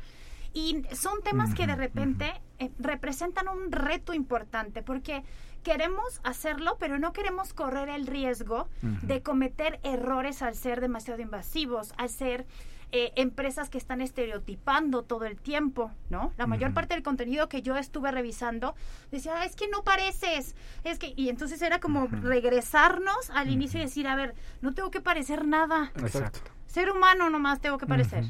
Y 0.55 0.83
son 0.93 1.23
temas 1.23 1.55
que 1.55 1.67
de 1.67 1.75
repente 1.75 2.31
eh, 2.63 2.71
representan 2.79 3.49
un 3.49 3.73
reto 3.73 4.15
importante 4.15 4.83
porque 4.83 5.25
queremos 5.63 6.21
hacerlo, 6.25 6.77
pero 6.79 6.99
no 6.99 7.13
queremos 7.13 7.55
correr 7.55 7.89
el 7.89 8.07
riesgo 8.07 8.69
de 8.81 9.23
cometer 9.23 9.81
errores 9.83 10.43
al 10.43 10.55
ser 10.55 10.81
demasiado 10.81 11.23
invasivos, 11.23 11.93
al 11.97 12.09
ser 12.09 12.47
eh, 12.95 13.13
empresas 13.17 13.71
que 13.71 13.79
están 13.79 14.01
estereotipando 14.03 15.03
todo 15.03 15.25
el 15.25 15.39
tiempo, 15.41 15.91
¿no? 16.11 16.33
La 16.37 16.47
mayor 16.47 16.75
parte 16.75 16.93
del 16.95 17.03
contenido 17.03 17.49
que 17.49 17.63
yo 17.63 17.77
estuve 17.79 18.11
revisando 18.11 18.75
decía, 19.11 19.33
"Ah, 19.39 19.45
es 19.47 19.57
que 19.57 19.67
no 19.69 19.83
pareces, 19.83 20.55
es 20.85 20.99
que, 20.99 21.15
y 21.17 21.31
entonces 21.31 21.63
era 21.63 21.81
como 21.81 22.07
regresarnos 22.07 23.31
al 23.31 23.51
inicio 23.51 23.81
y 23.81 23.85
decir, 23.85 24.07
a 24.07 24.15
ver, 24.15 24.35
no 24.61 24.75
tengo 24.75 24.91
que 24.91 25.01
parecer 25.01 25.47
nada, 25.47 25.91
Exacto. 25.97 26.41
ser 26.67 26.91
humano 26.91 27.31
nomás 27.31 27.61
tengo 27.61 27.79
que 27.79 27.87
parecer. 27.87 28.25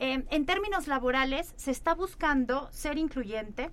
Eh, 0.00 0.24
en 0.28 0.44
términos 0.46 0.88
laborales, 0.88 1.54
se 1.56 1.70
está 1.70 1.94
buscando 1.94 2.68
ser 2.72 2.98
incluyente 2.98 3.70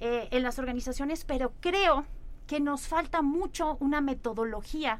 eh, 0.00 0.28
en 0.30 0.42
las 0.42 0.58
organizaciones, 0.58 1.24
pero 1.24 1.52
creo 1.60 2.04
que 2.46 2.60
nos 2.60 2.88
falta 2.88 3.22
mucho 3.22 3.76
una 3.80 4.00
metodología 4.00 4.98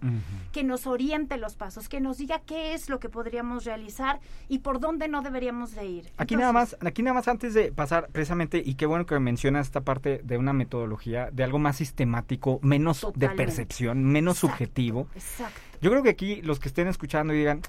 que 0.53 0.65
nos 0.65 0.87
oriente 0.87 1.37
los 1.37 1.57
pasos, 1.57 1.89
que 1.89 2.01
nos 2.01 2.19
diga 2.19 2.41
qué 2.41 2.75
es 2.75 2.89
lo 2.89 3.01
que 3.01 3.09
podríamos 3.09 3.65
realizar 3.65 4.21
y 4.49 4.61
por 4.61 4.81
dónde 4.81 5.09
no 5.09 5.23
deberíamos 5.23 5.75
de 5.75 5.87
ir. 5.87 6.13
Aquí 6.17 6.37
nada 6.37 6.53
más, 6.53 6.77
aquí 6.81 7.03
nada 7.03 7.15
más 7.15 7.29
antes 7.29 7.55
de 7.55 7.73
pasar 7.73 8.09
precisamente, 8.13 8.63
y 8.65 8.75
qué 8.75 8.87
bueno 8.87 9.07
que 9.07 9.19
mencionas 9.19 9.67
esta 9.67 9.83
parte 9.83 10.21
de 10.25 10.39
una 10.39 10.53
metodología, 10.53 11.31
de 11.33 11.45
algo 11.45 11.59
más 11.59 11.77
sistemático, 11.77 12.61
menos 12.63 13.01
Totalmente. 13.01 13.29
de 13.29 13.37
percepción, 13.37 14.05
menos 14.05 14.37
Exacto. 14.37 14.57
subjetivo. 14.57 15.09
Exacto. 15.15 15.61
Yo 15.81 15.91
creo 15.91 16.03
que 16.03 16.11
aquí 16.11 16.41
los 16.43 16.61
que 16.61 16.69
estén 16.69 16.89
escuchando 16.89 17.35
y 17.35 17.39
digan, 17.39 17.61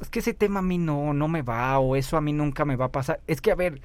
es 0.00 0.08
que 0.10 0.18
ese 0.18 0.34
tema 0.34 0.58
a 0.58 0.62
mí 0.62 0.78
no, 0.78 1.14
no 1.14 1.28
me 1.28 1.42
va, 1.42 1.78
o 1.78 1.96
eso 1.96 2.16
a 2.16 2.20
mí 2.20 2.32
nunca 2.32 2.64
me 2.64 2.76
va 2.76 2.86
a 2.86 2.92
pasar. 2.92 3.20
Es 3.26 3.40
que, 3.40 3.50
a 3.50 3.54
ver, 3.54 3.80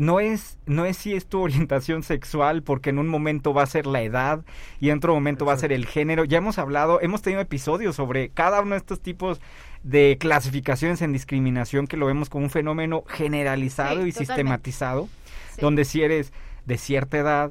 no 0.00 0.18
es, 0.18 0.56
no 0.64 0.86
es 0.86 0.96
si 0.96 1.12
es 1.12 1.26
tu 1.26 1.40
orientación 1.42 2.02
sexual, 2.02 2.62
porque 2.62 2.88
en 2.88 2.98
un 2.98 3.06
momento 3.06 3.52
va 3.52 3.62
a 3.64 3.66
ser 3.66 3.86
la 3.86 4.00
edad 4.00 4.42
y 4.80 4.88
en 4.88 4.96
otro 4.96 5.12
momento 5.12 5.44
va 5.44 5.52
a 5.52 5.58
ser 5.58 5.72
el 5.72 5.84
género. 5.84 6.24
Ya 6.24 6.38
hemos 6.38 6.58
hablado, 6.58 7.02
hemos 7.02 7.20
tenido 7.20 7.42
episodios 7.42 7.96
sobre 7.96 8.30
cada 8.30 8.62
uno 8.62 8.70
de 8.70 8.78
estos 8.78 9.00
tipos 9.00 9.42
de 9.82 10.16
clasificaciones 10.18 11.02
en 11.02 11.12
discriminación 11.12 11.86
que 11.86 11.98
lo 11.98 12.06
vemos 12.06 12.30
como 12.30 12.44
un 12.44 12.50
fenómeno 12.50 13.04
generalizado 13.08 14.02
Sí, 14.02 14.08
y 14.08 14.12
totalmente. 14.12 14.26
sistematizado, 14.26 15.08
Sí. 15.54 15.60
donde 15.60 15.84
si 15.84 16.02
eres 16.02 16.32
de 16.64 16.78
cierta 16.78 17.18
edad, 17.18 17.50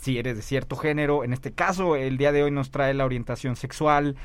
si 0.00 0.18
eres 0.18 0.36
de 0.36 0.42
cierto 0.42 0.74
género, 0.76 1.22
en 1.22 1.32
este 1.32 1.52
caso 1.52 1.94
el 1.94 2.16
día 2.16 2.32
de 2.32 2.42
hoy 2.42 2.50
nos 2.50 2.70
trae 2.72 2.94
la 2.94 3.04
orientación 3.04 3.54
sexual, 3.54 4.16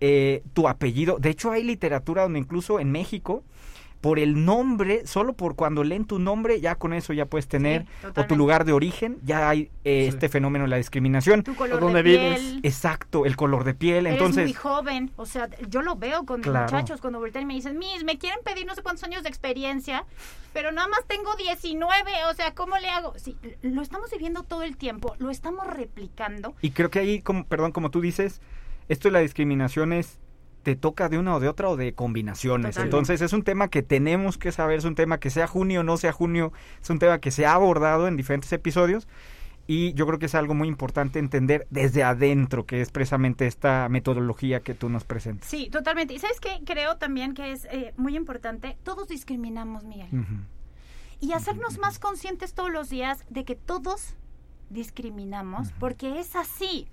eh, 0.00 0.42
tu 0.54 0.68
apellido, 0.68 1.18
de 1.18 1.28
hecho 1.28 1.50
hay 1.52 1.64
literatura 1.64 2.22
donde 2.22 2.38
incluso 2.38 2.80
en 2.80 2.90
México, 2.92 3.44
por 4.00 4.18
el 4.18 4.44
nombre, 4.46 5.06
solo 5.06 5.34
por 5.34 5.56
cuando 5.56 5.84
leen 5.84 6.06
tu 6.06 6.18
nombre, 6.18 6.60
ya 6.60 6.74
con 6.74 6.94
eso 6.94 7.12
ya 7.12 7.26
puedes 7.26 7.48
tener, 7.48 7.84
o 8.16 8.24
tu 8.24 8.34
lugar 8.34 8.64
de 8.64 8.72
origen, 8.72 9.18
ya 9.22 9.48
hay 9.50 9.70
eh, 9.84 10.06
este 10.08 10.28
fenómeno 10.30 10.64
de 10.64 10.70
la 10.70 10.76
discriminación. 10.78 11.42
Tu 11.42 11.54
color 11.54 11.80
dónde 11.80 12.02
de 12.02 12.10
vives. 12.10 12.40
piel. 12.40 12.60
Exacto, 12.62 13.26
el 13.26 13.36
color 13.36 13.64
de 13.64 13.74
piel, 13.74 14.06
Eres 14.06 14.18
entonces... 14.18 14.44
muy 14.44 14.54
joven, 14.54 15.10
o 15.16 15.26
sea, 15.26 15.48
yo 15.68 15.82
lo 15.82 15.96
veo 15.96 16.24
con 16.24 16.40
mis 16.40 16.48
Claro. 16.48 16.64
muchachos 16.72 17.00
cuando 17.02 17.18
voltean 17.18 17.42
y 17.42 17.46
me 17.46 17.54
dicen, 17.54 17.78
Miss, 17.78 18.02
me 18.04 18.16
quieren 18.16 18.38
pedir 18.44 18.66
no 18.66 18.74
sé 18.74 18.82
cuántos 18.82 19.04
años 19.04 19.22
de 19.22 19.28
experiencia, 19.28 20.06
pero 20.54 20.72
nada 20.72 20.88
más 20.88 21.04
tengo 21.06 21.36
19, 21.36 22.10
o 22.30 22.34
sea, 22.34 22.54
¿cómo 22.54 22.78
le 22.78 22.88
hago? 22.88 23.12
Sí, 23.16 23.36
lo 23.60 23.82
estamos 23.82 24.10
viviendo 24.10 24.42
todo 24.44 24.62
el 24.62 24.78
tiempo, 24.78 25.14
lo 25.18 25.28
estamos 25.30 25.66
replicando. 25.66 26.54
Y 26.62 26.70
creo 26.70 26.90
que 26.90 27.00
ahí, 27.00 27.20
como, 27.20 27.44
perdón, 27.44 27.72
como 27.72 27.90
tú 27.90 28.00
dices, 28.00 28.40
esto 28.88 29.08
de 29.08 29.12
la 29.12 29.20
discriminación 29.20 29.92
es, 29.92 30.18
te 30.62 30.76
toca 30.76 31.08
de 31.08 31.18
una 31.18 31.36
o 31.36 31.40
de 31.40 31.48
otra 31.48 31.68
o 31.68 31.76
de 31.76 31.92
combinaciones. 31.94 32.74
Totalmente. 32.74 32.96
Entonces 32.96 33.20
es 33.22 33.32
un 33.32 33.42
tema 33.42 33.68
que 33.68 33.82
tenemos 33.82 34.38
que 34.38 34.52
saber, 34.52 34.78
es 34.78 34.84
un 34.84 34.94
tema 34.94 35.18
que 35.18 35.30
sea 35.30 35.46
junio 35.46 35.80
o 35.80 35.82
no 35.82 35.96
sea 35.96 36.12
junio, 36.12 36.52
es 36.82 36.90
un 36.90 36.98
tema 36.98 37.18
que 37.18 37.30
se 37.30 37.46
ha 37.46 37.54
abordado 37.54 38.08
en 38.08 38.16
diferentes 38.16 38.52
episodios 38.52 39.08
y 39.66 39.92
yo 39.94 40.04
creo 40.04 40.18
que 40.18 40.26
es 40.26 40.34
algo 40.34 40.52
muy 40.52 40.66
importante 40.66 41.20
entender 41.20 41.64
desde 41.70 42.02
adentro, 42.02 42.66
que 42.66 42.80
es 42.80 42.90
precisamente 42.90 43.46
esta 43.46 43.88
metodología 43.88 44.58
que 44.60 44.74
tú 44.74 44.88
nos 44.88 45.04
presentas. 45.04 45.48
Sí, 45.48 45.70
totalmente. 45.70 46.12
¿Y 46.12 46.18
sabes 46.18 46.40
qué? 46.40 46.60
Creo 46.64 46.96
también 46.96 47.34
que 47.34 47.52
es 47.52 47.66
eh, 47.66 47.94
muy 47.96 48.16
importante, 48.16 48.76
todos 48.82 49.06
discriminamos, 49.06 49.84
Miguel. 49.84 50.08
Y 51.20 51.34
hacernos 51.34 51.78
más 51.78 52.00
conscientes 52.00 52.52
todos 52.52 52.72
los 52.72 52.88
días 52.88 53.24
de 53.28 53.44
que 53.44 53.54
todos 53.54 54.16
discriminamos, 54.70 55.70
porque 55.78 56.18
es 56.18 56.34
así. 56.34 56.88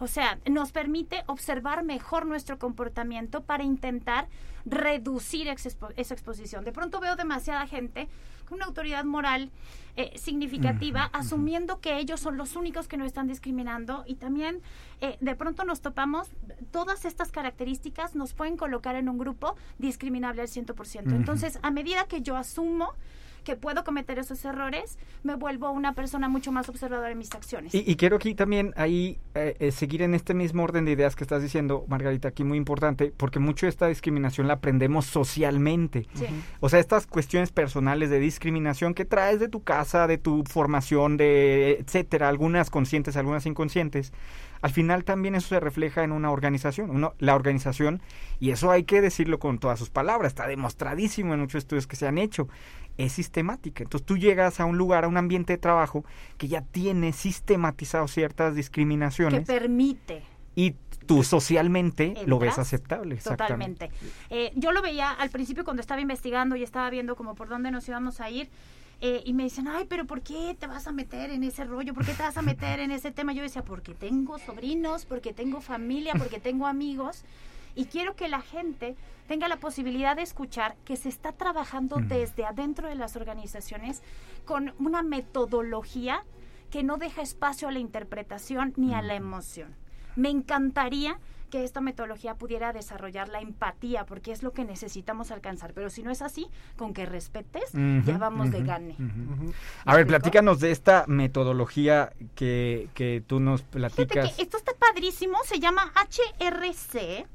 O 0.00 0.06
sea, 0.06 0.38
nos 0.48 0.72
permite 0.72 1.24
observar 1.26 1.82
mejor 1.84 2.26
nuestro 2.26 2.58
comportamiento 2.58 3.42
para 3.42 3.64
intentar 3.64 4.28
reducir 4.64 5.48
ex- 5.48 5.76
esa 5.96 6.14
exposición. 6.14 6.64
De 6.64 6.72
pronto 6.72 7.00
veo 7.00 7.16
demasiada 7.16 7.66
gente 7.66 8.08
con 8.48 8.56
una 8.56 8.66
autoridad 8.66 9.04
moral 9.04 9.50
eh, 9.96 10.16
significativa, 10.16 11.04
asumiendo 11.12 11.80
que 11.80 11.98
ellos 11.98 12.20
son 12.20 12.36
los 12.36 12.54
únicos 12.56 12.86
que 12.88 12.96
no 12.96 13.04
están 13.04 13.26
discriminando 13.26 14.04
y 14.06 14.14
también 14.14 14.62
eh, 15.00 15.18
de 15.20 15.34
pronto 15.34 15.64
nos 15.64 15.80
topamos, 15.80 16.28
todas 16.70 17.04
estas 17.04 17.30
características 17.32 18.14
nos 18.14 18.32
pueden 18.34 18.56
colocar 18.56 18.94
en 18.94 19.08
un 19.08 19.18
grupo 19.18 19.56
discriminable 19.78 20.40
al 20.42 20.48
100%. 20.48 21.06
Ujú. 21.06 21.14
Entonces, 21.16 21.58
a 21.62 21.70
medida 21.70 22.04
que 22.06 22.22
yo 22.22 22.36
asumo 22.36 22.92
que 23.48 23.56
puedo 23.56 23.82
cometer 23.82 24.18
esos 24.18 24.44
errores, 24.44 24.98
me 25.22 25.34
vuelvo 25.34 25.70
una 25.70 25.94
persona 25.94 26.28
mucho 26.28 26.52
más 26.52 26.68
observadora 26.68 27.10
en 27.10 27.16
mis 27.16 27.32
acciones. 27.32 27.74
Y, 27.74 27.82
y 27.90 27.96
quiero 27.96 28.16
aquí 28.16 28.34
también 28.34 28.74
ahí 28.76 29.16
eh, 29.34 29.56
eh, 29.58 29.72
seguir 29.72 30.02
en 30.02 30.12
este 30.12 30.34
mismo 30.34 30.64
orden 30.64 30.84
de 30.84 30.92
ideas 30.92 31.16
que 31.16 31.24
estás 31.24 31.40
diciendo, 31.40 31.86
Margarita, 31.88 32.28
aquí 32.28 32.44
muy 32.44 32.58
importante, 32.58 33.10
porque 33.16 33.38
mucho 33.38 33.64
de 33.64 33.70
esta 33.70 33.86
discriminación 33.86 34.48
la 34.48 34.54
aprendemos 34.54 35.06
socialmente. 35.06 36.06
Sí. 36.12 36.26
O 36.60 36.68
sea, 36.68 36.78
estas 36.78 37.06
cuestiones 37.06 37.50
personales 37.50 38.10
de 38.10 38.20
discriminación 38.20 38.92
que 38.92 39.06
traes 39.06 39.40
de 39.40 39.48
tu 39.48 39.62
casa, 39.62 40.06
de 40.06 40.18
tu 40.18 40.44
formación, 40.44 41.16
de 41.16 41.78
etcétera, 41.80 42.28
algunas 42.28 42.68
conscientes, 42.68 43.16
algunas 43.16 43.46
inconscientes, 43.46 44.12
al 44.60 44.70
final 44.70 45.04
también 45.04 45.34
eso 45.34 45.48
se 45.48 45.60
refleja 45.60 46.02
en 46.04 46.12
una 46.12 46.30
organización, 46.30 46.90
uno- 46.90 47.14
la 47.18 47.34
organización, 47.34 48.00
y 48.40 48.50
eso 48.50 48.70
hay 48.70 48.84
que 48.84 49.00
decirlo 49.00 49.38
con 49.38 49.58
todas 49.58 49.78
sus 49.78 49.90
palabras, 49.90 50.30
está 50.30 50.46
demostradísimo 50.46 51.34
en 51.34 51.40
muchos 51.40 51.58
estudios 51.60 51.86
que 51.86 51.96
se 51.96 52.06
han 52.06 52.18
hecho, 52.18 52.48
es 52.96 53.12
sistemática. 53.12 53.84
Entonces 53.84 54.04
tú 54.06 54.16
llegas 54.18 54.58
a 54.60 54.64
un 54.64 54.76
lugar, 54.76 55.04
a 55.04 55.08
un 55.08 55.16
ambiente 55.16 55.52
de 55.52 55.58
trabajo 55.58 56.04
que 56.36 56.48
ya 56.48 56.62
tiene 56.62 57.12
sistematizado 57.12 58.08
ciertas 58.08 58.52
que 58.52 58.56
discriminaciones 58.56 59.46
permite 59.46 60.22
y 60.56 60.74
tú 61.06 61.22
socialmente 61.22 62.14
lo 62.26 62.38
ves 62.40 62.58
aceptable. 62.58 63.14
exactamente. 63.14 63.86
Totalmente. 63.86 64.08
Eh, 64.30 64.52
yo 64.56 64.72
lo 64.72 64.82
veía 64.82 65.12
al 65.12 65.30
principio 65.30 65.64
cuando 65.64 65.80
estaba 65.80 66.00
investigando 66.00 66.56
y 66.56 66.62
estaba 66.64 66.90
viendo 66.90 67.14
como 67.16 67.34
por 67.36 67.48
dónde 67.48 67.70
nos 67.70 67.88
íbamos 67.88 68.20
a 68.20 68.28
ir. 68.30 68.50
Eh, 69.00 69.22
y 69.24 69.32
me 69.32 69.44
dicen, 69.44 69.68
ay, 69.68 69.86
pero 69.88 70.06
¿por 70.06 70.22
qué 70.22 70.56
te 70.58 70.66
vas 70.66 70.86
a 70.86 70.92
meter 70.92 71.30
en 71.30 71.44
ese 71.44 71.64
rollo? 71.64 71.94
¿Por 71.94 72.04
qué 72.04 72.14
te 72.14 72.22
vas 72.22 72.36
a 72.36 72.42
meter 72.42 72.80
en 72.80 72.90
ese 72.90 73.12
tema? 73.12 73.32
Yo 73.32 73.42
decía, 73.42 73.62
porque 73.62 73.94
tengo 73.94 74.38
sobrinos, 74.38 75.04
porque 75.04 75.32
tengo 75.32 75.60
familia, 75.60 76.14
porque 76.18 76.40
tengo 76.40 76.66
amigos. 76.66 77.24
Y 77.76 77.84
quiero 77.84 78.16
que 78.16 78.28
la 78.28 78.40
gente 78.40 78.96
tenga 79.28 79.46
la 79.46 79.58
posibilidad 79.58 80.16
de 80.16 80.22
escuchar 80.22 80.74
que 80.84 80.96
se 80.96 81.08
está 81.08 81.30
trabajando 81.32 81.96
Ujú. 81.96 82.06
desde 82.06 82.44
adentro 82.44 82.88
de 82.88 82.96
las 82.96 83.14
organizaciones 83.14 84.02
con 84.44 84.74
una 84.80 85.02
metodología 85.02 86.24
que 86.70 86.82
no 86.82 86.96
deja 86.96 87.22
espacio 87.22 87.68
a 87.68 87.72
la 87.72 87.78
interpretación 87.78 88.72
ni 88.76 88.94
a 88.94 89.02
la 89.02 89.14
emoción. 89.14 89.76
Me 90.16 90.30
encantaría 90.30 91.18
que 91.48 91.64
esta 91.64 91.80
metodología 91.80 92.34
pudiera 92.34 92.72
desarrollar 92.72 93.28
la 93.28 93.40
empatía, 93.40 94.06
porque 94.06 94.32
es 94.32 94.42
lo 94.42 94.52
que 94.52 94.64
necesitamos 94.64 95.30
alcanzar. 95.30 95.72
Pero 95.74 95.90
si 95.90 96.02
no 96.02 96.10
es 96.10 96.22
así, 96.22 96.48
con 96.76 96.94
que 96.94 97.06
respetes, 97.06 97.72
ya 97.72 98.18
vamos 98.18 98.50
de 98.50 98.62
gane. 98.62 98.96
A 99.84 99.96
ver, 99.96 100.06
platícanos 100.06 100.60
de 100.60 100.70
esta 100.70 101.04
metodología 101.06 102.12
que, 102.34 102.88
que 102.94 103.22
tú 103.26 103.40
nos 103.40 103.62
Fíjate 103.62 103.78
platicas. 103.78 104.32
que 104.34 104.42
esto 104.42 104.56
está 104.56 104.72
padrísimo, 104.78 105.38
se 105.44 105.58
llama 105.60 105.92
HRC, 105.94 107.26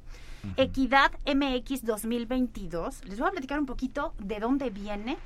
Equidad 0.58 1.12
MX 1.26 1.86
2022. 1.86 3.06
Les 3.06 3.20
voy 3.20 3.28
a 3.30 3.32
platicar 3.32 3.60
un 3.60 3.66
poquito 3.66 4.14
de 4.20 4.40
dónde 4.40 4.70
viene. 4.70 5.18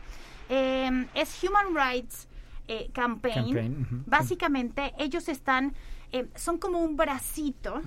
Eh, 0.50 1.08
es 1.16 1.44
Human 1.44 1.76
Rights 1.76 2.28
eh, 2.68 2.90
Campaign. 2.94 4.04
Básicamente, 4.06 4.94
ellos 5.00 5.28
están, 5.30 5.74
eh, 6.12 6.28
son 6.36 6.58
como 6.58 6.80
un 6.80 6.95
bracito 6.95 7.82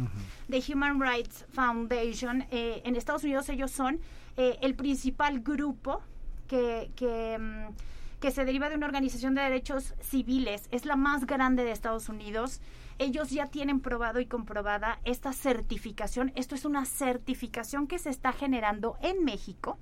de 0.49 0.63
Human 0.69 1.01
Rights 1.01 1.47
Foundation. 1.53 2.45
Eh, 2.51 2.83
en 2.85 2.97
Estados 2.97 3.25
Unidos 3.25 3.49
ellos 3.49 3.71
son 3.71 4.01
eh, 4.37 4.59
el 4.61 4.75
principal 4.75 5.41
grupo 5.41 6.03
que, 6.47 6.91
que, 6.97 7.39
mm, 7.39 8.21
que 8.21 8.31
se 8.31 8.45
deriva 8.45 8.69
de 8.69 8.77
una 8.77 8.87
organización 8.87 9.35
de 9.35 9.43
derechos 9.43 9.95
civiles. 10.01 10.69
Es 10.71 10.85
la 10.85 10.97
más 10.97 11.27
grande 11.27 11.65
de 11.65 11.73
Estados 11.73 12.09
Unidos. 12.09 12.61
Ellos 12.99 13.31
ya 13.31 13.47
tienen 13.47 13.81
probado 13.81 14.21
y 14.21 14.27
comprobada 14.27 15.01
esta 15.05 15.33
certificación. 15.33 16.33
Esto 16.35 16.55
es 16.55 16.67
una 16.67 16.85
certificación 16.85 17.87
que 17.87 17.99
se 17.99 18.11
está 18.11 18.33
generando 18.33 18.99
en 19.01 19.25
México. 19.25 19.79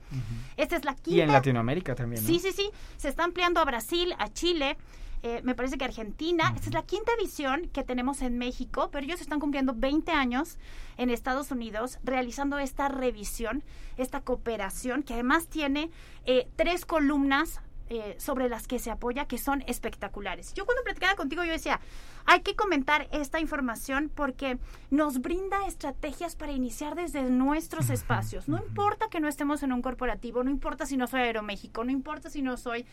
Esta 0.57 0.77
es 0.77 0.85
la 0.85 0.95
quinta. 0.95 1.11
Y 1.11 1.21
en 1.23 1.33
Latinoamérica 1.33 1.97
también. 1.97 2.23
¿no? 2.23 2.29
Sí, 2.29 2.39
sí, 2.39 2.53
sí. 2.53 2.71
Se 2.97 3.09
está 3.09 3.25
ampliando 3.25 3.59
a 3.59 3.65
Brasil, 3.65 4.15
a 4.21 4.29
Chile, 4.29 4.77
eh, 5.23 5.41
me 5.43 5.55
parece 5.55 5.79
que 5.79 5.85
Argentina. 5.85 6.53
Esta 6.55 6.69
es 6.69 6.75
la 6.75 6.83
quinta 6.83 7.13
edición 7.19 7.69
que 7.73 7.83
tenemos 7.83 8.23
en 8.23 8.39
México, 8.39 8.91
pero 8.93 9.05
ellos 9.05 9.21
están 9.21 9.41
cumpliendo 9.41 9.75
20 9.75 10.13
años 10.13 10.59
en 10.97 11.11
Estados 11.11 11.51
Unidos 11.51 11.99
realizando 12.05 12.59
esta 12.59 12.89
revisión, 12.89 13.65
esta 13.97 14.21
cooperación, 14.21 15.03
que 15.03 15.15
además 15.15 15.49
tiene 15.49 15.91
eh, 16.25 16.49
tres 16.57 16.85
columnas. 16.85 17.61
eh, 17.91 18.17
sobre 18.19 18.51
las 18.51 18.67
que 18.67 18.79
se 18.79 18.91
apoya 18.91 19.25
que 19.25 19.39
son 19.39 19.65
espectaculares. 19.67 20.53
Yo 20.53 20.67
cuando 20.67 20.83
platicaba 20.83 21.15
contigo 21.15 21.43
yo 21.43 21.53
decía, 21.53 21.81
hay 22.27 22.41
que 22.41 22.55
comentar 22.55 23.09
esta 23.13 23.41
información 23.41 24.11
porque 24.15 24.59
nos 24.91 25.23
brinda 25.23 25.67
estrategias 25.67 26.37
para 26.37 26.53
iniciar 26.53 26.97
desde 26.97 27.23
nuestros 27.31 27.89
espacios. 27.89 28.47
No 28.47 28.59
importa 28.59 29.09
que 29.09 29.21
no 29.21 29.27
estemos 29.29 29.63
en 29.63 29.73
un 29.73 29.81
corporativo, 29.81 30.45
no 30.45 30.51
importa 30.51 30.85
si 30.85 30.99
no 30.99 31.07
soy 31.07 31.23
Aeroméxico, 31.23 31.83
no 31.83 31.91
importa 31.91 32.29
si 32.29 32.43
no 32.43 32.59
soy 32.59 32.85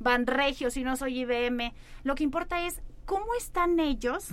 Banregio, 0.00 0.70
si 0.70 0.82
no 0.82 0.96
soy 0.96 1.20
IBM. 1.20 1.72
Lo 2.02 2.14
que 2.14 2.24
importa 2.24 2.66
es 2.66 2.80
cómo 3.04 3.34
están 3.38 3.78
ellos 3.80 4.28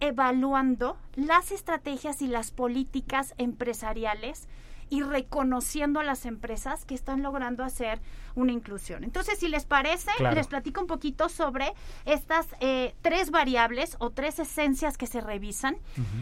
evaluando 0.00 0.96
las 1.14 1.52
estrategias 1.52 2.20
y 2.22 2.26
las 2.26 2.50
políticas 2.50 3.34
empresariales 3.38 4.48
y 4.90 5.02
reconociendo 5.02 5.98
a 5.98 6.04
las 6.04 6.26
empresas 6.26 6.84
que 6.84 6.94
están 6.94 7.22
logrando 7.22 7.64
hacer 7.64 8.00
una 8.34 8.52
inclusión. 8.52 9.02
Entonces, 9.02 9.38
si 9.38 9.48
les 9.48 9.64
parece, 9.64 10.10
Claro. 10.18 10.36
les 10.36 10.46
platico 10.46 10.80
un 10.82 10.86
poquito 10.86 11.28
sobre 11.30 11.72
estas 12.04 12.46
eh, 12.60 12.94
tres 13.00 13.30
variables 13.30 13.96
o 13.98 14.10
tres 14.10 14.38
esencias 14.38 14.98
que 14.98 15.06
se 15.06 15.20
revisan. 15.22 15.78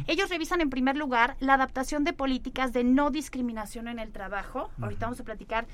Ellos 0.06 0.30
revisan 0.30 0.60
en 0.60 0.70
primer 0.70 0.96
lugar 0.96 1.36
la 1.40 1.54
adaptación 1.54 2.04
de 2.04 2.12
políticas 2.12 2.72
de 2.72 2.84
no 2.84 3.10
discriminación 3.10 3.88
en 3.88 3.98
el 3.98 4.12
trabajo. 4.12 4.70
Ahorita 4.80 5.06
vamos 5.06 5.20
a 5.20 5.24
platicar 5.24 5.66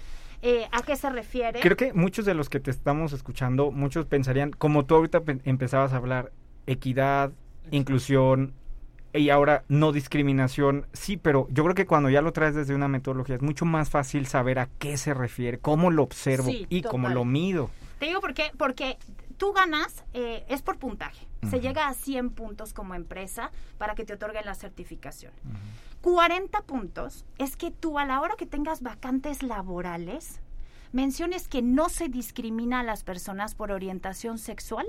eh, 0.42 0.66
a 0.72 0.82
qué 0.82 0.96
se 0.96 1.10
refiere. 1.10 1.60
Creo 1.60 1.76
que 1.76 1.92
muchos 1.92 2.24
de 2.24 2.34
los 2.34 2.48
que 2.48 2.60
te 2.60 2.70
estamos 2.70 3.12
escuchando, 3.12 3.70
muchos 3.70 4.06
pensarían, 4.06 4.50
como 4.52 4.84
tú 4.84 4.94
ahorita 4.96 5.20
pe- 5.20 5.40
empezabas 5.44 5.92
a 5.92 5.96
hablar, 5.96 6.32
equidad, 6.66 7.32
inclusión 7.70 8.54
y 9.12 9.30
ahora 9.30 9.64
no 9.68 9.90
discriminación, 9.92 10.86
sí, 10.92 11.16
pero 11.16 11.48
yo 11.50 11.62
creo 11.64 11.74
que 11.74 11.86
cuando 11.86 12.10
ya 12.10 12.20
lo 12.22 12.32
traes 12.32 12.54
desde 12.54 12.74
una 12.74 12.88
metodología 12.88 13.34
es 13.36 13.42
mucho 13.42 13.64
más 13.64 13.88
fácil 13.90 14.26
saber 14.26 14.58
a 14.58 14.68
qué 14.78 14.96
se 14.96 15.14
refiere, 15.14 15.58
cómo 15.58 15.90
lo 15.90 16.02
observo 16.02 16.50
Sí, 16.50 16.66
y 16.68 16.82
cómo 16.82 17.04
total. 17.08 17.14
lo 17.14 17.24
mido. 17.24 17.70
Te 17.98 18.06
digo 18.06 18.20
por 18.20 18.34
qué, 18.34 18.50
porque 18.58 18.96
tú 19.38 19.52
ganas, 19.52 20.04
eh, 20.12 20.44
es 20.48 20.62
por 20.62 20.78
puntaje. 20.78 21.26
Se 21.48 21.60
llega 21.60 21.88
a 21.88 21.94
100 21.94 22.30
puntos 22.30 22.72
como 22.74 22.94
empresa 22.94 23.50
para 23.78 23.94
que 23.94 24.04
te 24.04 24.12
otorguen 24.12 24.44
la 24.44 24.54
certificación. 24.54 25.32
40 26.02 26.62
puntos 26.62 27.24
es 27.38 27.56
que 27.56 27.70
tú 27.70 27.98
a 27.98 28.04
la 28.04 28.20
hora 28.20 28.36
que 28.36 28.46
tengas 28.46 28.82
vacantes 28.82 29.42
laborales, 29.42 30.40
menciones 30.92 31.48
que 31.48 31.60
no 31.60 31.88
se 31.88 32.08
discrimina 32.08 32.80
a 32.80 32.84
las 32.84 33.02
personas 33.04 33.54
por 33.54 33.72
orientación 33.72 34.38
sexual. 34.38 34.86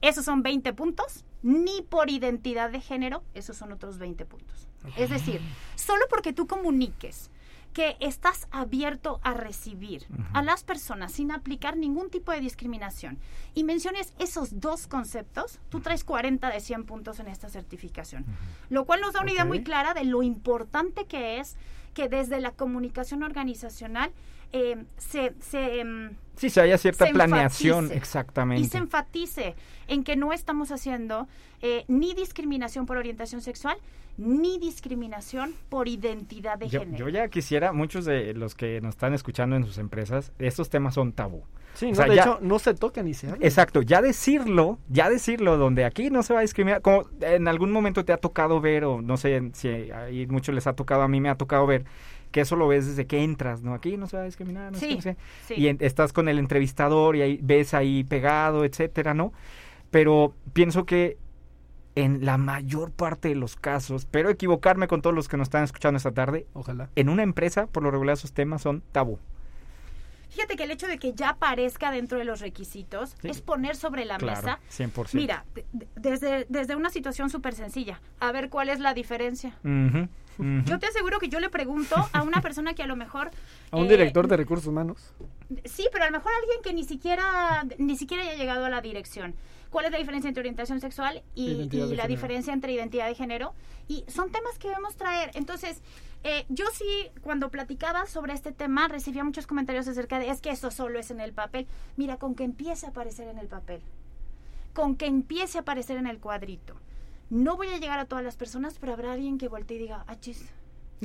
Esos 0.00 0.24
son 0.24 0.42
20 0.42 0.72
puntos, 0.74 1.24
ni 1.42 1.82
por 1.82 2.10
identidad 2.10 2.70
de 2.70 2.80
género, 2.80 3.22
esos 3.34 3.56
son 3.56 3.72
otros 3.72 3.98
20 3.98 4.24
puntos. 4.26 4.68
Es 4.96 5.10
decir, 5.10 5.40
solo 5.74 6.04
porque 6.08 6.32
tú 6.32 6.46
comuniques 6.46 7.30
que 7.72 7.96
estás 8.00 8.48
abierto 8.50 9.20
a 9.22 9.34
recibir 9.34 10.06
a 10.32 10.42
las 10.42 10.64
personas 10.64 11.12
sin 11.12 11.30
aplicar 11.30 11.76
ningún 11.76 12.10
tipo 12.10 12.32
de 12.32 12.40
discriminación. 12.40 13.18
Y 13.54 13.64
menciones 13.64 14.12
esos 14.18 14.60
dos 14.60 14.86
conceptos, 14.86 15.60
tú 15.68 15.80
traes 15.80 16.04
40 16.04 16.50
de 16.50 16.60
100 16.60 16.84
puntos 16.84 17.20
en 17.20 17.28
esta 17.28 17.48
certificación. 17.48 18.24
Lo 18.68 18.84
cual 18.84 19.00
nos 19.00 19.12
da 19.12 19.20
una 19.20 19.32
idea 19.32 19.44
muy 19.44 19.62
clara 19.62 19.94
de 19.94 20.04
lo 20.04 20.22
importante 20.22 21.06
que 21.06 21.38
es 21.38 21.56
que 21.94 22.08
desde 22.08 22.40
la 22.40 22.52
comunicación 22.52 23.22
organizacional 23.22 24.12
eh, 24.52 24.84
se... 24.96 25.34
se 25.40 25.80
em, 25.80 26.10
Sí, 26.36 26.50
se 26.50 26.60
haya 26.60 26.78
cierta 26.78 27.04
se 27.04 27.12
planeación, 27.12 27.78
enfatice. 27.86 27.98
exactamente. 27.98 28.62
y 28.62 28.66
se 28.68 28.78
enfatice 28.78 29.56
en 29.88 30.04
que 30.04 30.14
no 30.14 30.32
estamos 30.32 30.70
haciendo 30.70 31.26
eh, 31.62 31.84
ni 31.88 32.14
discriminación 32.14 32.86
por 32.86 32.96
orientación 32.96 33.40
sexual 33.40 33.76
ni 34.18 34.58
discriminación 34.60 35.52
por 35.68 35.88
identidad 35.88 36.56
de 36.58 36.68
Yo, 36.68 36.80
género. 36.80 36.96
yo 37.06 37.08
ya 37.08 37.26
quisiera, 37.28 37.72
muchos 37.72 38.04
de 38.04 38.34
los 38.34 38.54
que 38.54 38.80
nos 38.80 38.90
están 38.90 39.14
escuchando 39.14 39.56
en 39.56 39.64
sus 39.64 39.78
empresas, 39.78 40.30
estos 40.38 40.70
temas 40.70 40.94
son 40.94 41.12
tabú. 41.12 41.42
Sí, 41.74 41.86
O 41.86 41.88
no, 41.90 41.94
sea, 41.96 42.06
de 42.06 42.14
ya- 42.16 42.22
hecho, 42.22 42.38
no 42.40 42.58
se 42.60 42.74
toca 42.74 43.02
ni 43.02 43.14
se 43.14 43.30
habla. 43.30 43.44
Exacto, 43.46 43.82
ya 43.82 44.00
decirlo, 44.00 44.78
ya 44.88 45.10
decirlo, 45.10 45.56
donde 45.56 45.84
aquí 45.84 46.08
no 46.10 46.22
se 46.22 46.34
va 46.34 46.40
a 46.40 46.42
discriminar, 46.42 46.82
como 46.82 47.08
en 47.20 47.46
algún 47.48 47.70
momento 47.72 48.04
te 48.04 48.12
ha 48.12 48.16
tocado 48.16 48.60
ver, 48.60 48.84
o 48.84 49.02
no 49.02 49.16
sé 49.16 49.50
si 49.54 49.90
a 49.90 50.06
muchos 50.28 50.54
les 50.54 50.66
ha 50.68 50.72
tocado, 50.74 51.02
a 51.02 51.08
mí 51.08 51.20
me 51.20 51.28
ha 51.30 51.36
tocado 51.36 51.66
ver, 51.66 51.84
que 52.30 52.40
eso 52.42 52.56
lo 52.56 52.68
ves 52.68 52.86
desde 52.86 53.06
que 53.06 53.22
entras, 53.22 53.62
¿no? 53.62 53.74
Aquí 53.74 53.96
no 53.96 54.06
se 54.06 54.16
va 54.16 54.22
a 54.22 54.26
discriminar, 54.26 54.72
no 54.72 54.78
sé 54.78 54.86
Sí, 54.92 55.00
sé. 55.00 55.16
sí. 55.46 55.54
Y 55.56 55.68
en- 55.68 55.78
estás 55.80 56.12
con 56.12 56.28
el 56.28 56.38
entrevistador 56.38 57.16
y 57.16 57.22
ahí 57.22 57.38
ves 57.42 57.74
ahí 57.74 58.04
pegado, 58.04 58.64
etcétera, 58.64 59.14
¿no? 59.14 59.32
Pero 59.90 60.34
pienso 60.52 60.84
que 60.84 61.16
en 61.94 62.24
la 62.24 62.38
mayor 62.38 62.92
parte 62.92 63.28
de 63.28 63.34
los 63.34 63.56
casos, 63.56 64.06
pero 64.10 64.30
equivocarme 64.30 64.86
con 64.86 65.02
todos 65.02 65.16
los 65.16 65.26
que 65.28 65.36
nos 65.36 65.46
están 65.46 65.64
escuchando 65.64 65.96
esta 65.96 66.12
tarde, 66.12 66.46
Ojalá. 66.52 66.90
en 66.94 67.08
una 67.08 67.22
empresa, 67.24 67.66
por 67.66 67.82
lo 67.82 67.90
regular, 67.90 68.12
esos 68.14 68.32
temas 68.32 68.62
son 68.62 68.82
tabú. 68.92 69.18
Fíjate 70.30 70.56
que 70.56 70.64
el 70.64 70.70
hecho 70.70 70.86
de 70.86 70.98
que 70.98 71.14
ya 71.14 71.30
aparezca 71.30 71.90
dentro 71.90 72.18
de 72.18 72.24
los 72.24 72.40
requisitos 72.40 73.16
Sí. 73.22 73.28
es 73.30 73.40
poner 73.40 73.74
sobre 73.76 74.04
la 74.04 74.18
Claro, 74.18 74.36
mesa 74.42 74.60
100%. 74.68 75.14
Mira, 75.20 75.44
de- 75.54 75.64
de- 75.72 75.88
desde, 75.96 76.46
desde 76.50 76.76
una 76.76 76.90
situación 76.90 77.30
súper 77.30 77.54
sencilla, 77.54 78.00
a 78.20 78.30
ver 78.30 78.50
cuál 78.50 78.68
es 78.68 78.78
la 78.78 78.92
diferencia. 78.94 79.56
Yo 80.38 80.78
te 80.78 80.86
aseguro 80.86 81.18
que 81.18 81.28
yo 81.28 81.40
le 81.40 81.50
pregunto 81.50 81.96
a 82.12 82.22
una 82.22 82.40
persona 82.40 82.74
que 82.74 82.82
a 82.82 82.86
lo 82.86 82.96
mejor... 82.96 83.30
A 83.70 83.76
un 83.76 83.86
eh, 83.86 83.90
director 83.90 84.28
de 84.28 84.36
recursos 84.36 84.66
humanos. 84.66 85.12
Sí, 85.64 85.88
pero 85.92 86.04
a 86.04 86.10
lo 86.10 86.16
mejor 86.16 86.32
alguien 86.40 86.62
que 86.62 86.72
ni 86.72 86.84
siquiera, 86.84 87.66
ni 87.76 87.96
siquiera 87.96 88.22
haya 88.22 88.34
llegado 88.34 88.64
a 88.64 88.70
la 88.70 88.80
dirección. 88.80 89.34
¿Cuál 89.70 89.84
es 89.86 89.92
la 89.92 89.98
diferencia 89.98 90.28
entre 90.28 90.40
orientación 90.40 90.80
sexual 90.80 91.22
y, 91.34 91.64
la 91.64 91.70
género. 91.70 92.08
diferencia 92.08 92.52
entre 92.52 92.72
identidad 92.72 93.06
de 93.06 93.14
género? 93.14 93.52
Y 93.86 94.04
son 94.08 94.30
temas 94.30 94.58
que 94.58 94.68
debemos 94.68 94.96
traer. 94.96 95.30
Entonces, 95.34 95.82
eh, 96.24 96.46
yo 96.48 96.64
sí, 96.72 97.10
cuando 97.20 97.50
platicaba 97.50 98.06
sobre 98.06 98.32
este 98.32 98.52
tema, 98.52 98.88
recibía 98.88 99.24
muchos 99.24 99.46
comentarios 99.46 99.86
acerca 99.86 100.18
de, 100.18 100.30
es 100.30 100.40
que 100.40 100.50
eso 100.50 100.70
solo 100.70 100.98
es 100.98 101.10
en 101.10 101.20
el 101.20 101.32
papel. 101.32 101.66
Mira, 101.96 102.16
con 102.16 102.34
que 102.34 102.44
empiece 102.44 102.86
a 102.86 102.90
aparecer 102.90 103.28
en 103.28 103.38
el 103.38 103.46
papel, 103.46 103.80
con 104.72 104.96
que 104.96 105.06
empiece 105.06 105.58
a 105.58 105.60
aparecer 105.62 105.98
en 105.98 106.06
el 106.06 106.18
cuadrito. 106.18 106.74
No 107.30 107.56
voy 107.56 107.68
a 107.68 107.78
llegar 107.78 107.98
a 107.98 108.04
todas 108.06 108.24
las 108.24 108.36
personas, 108.36 108.78
pero 108.80 108.92
habrá 108.94 109.12
alguien 109.12 109.38
que 109.38 109.48
voltee 109.48 109.76
y 109.76 109.80
diga, 109.80 110.04
ah, 110.06 110.16
chis, 110.18 110.48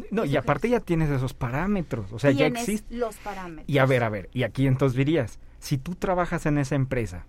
No, 0.09 0.25
y 0.25 0.35
aparte 0.37 0.69
ya 0.69 0.79
tienes 0.79 1.09
esos 1.09 1.33
parámetros, 1.33 2.11
o 2.13 2.19
sea, 2.19 2.31
ya 2.31 2.45
tienes 2.45 2.63
existe. 2.63 2.95
los 2.95 3.15
parámetros. 3.17 3.69
Y 3.69 3.77
a 3.77 3.85
ver, 3.85 4.03
a 4.03 4.09
ver, 4.09 4.29
y 4.33 4.43
aquí 4.43 4.65
entonces 4.67 4.97
dirías, 4.97 5.39
si 5.59 5.77
tú 5.77 5.95
trabajas 5.95 6.45
en 6.45 6.57
esa 6.57 6.75
empresa, 6.75 7.25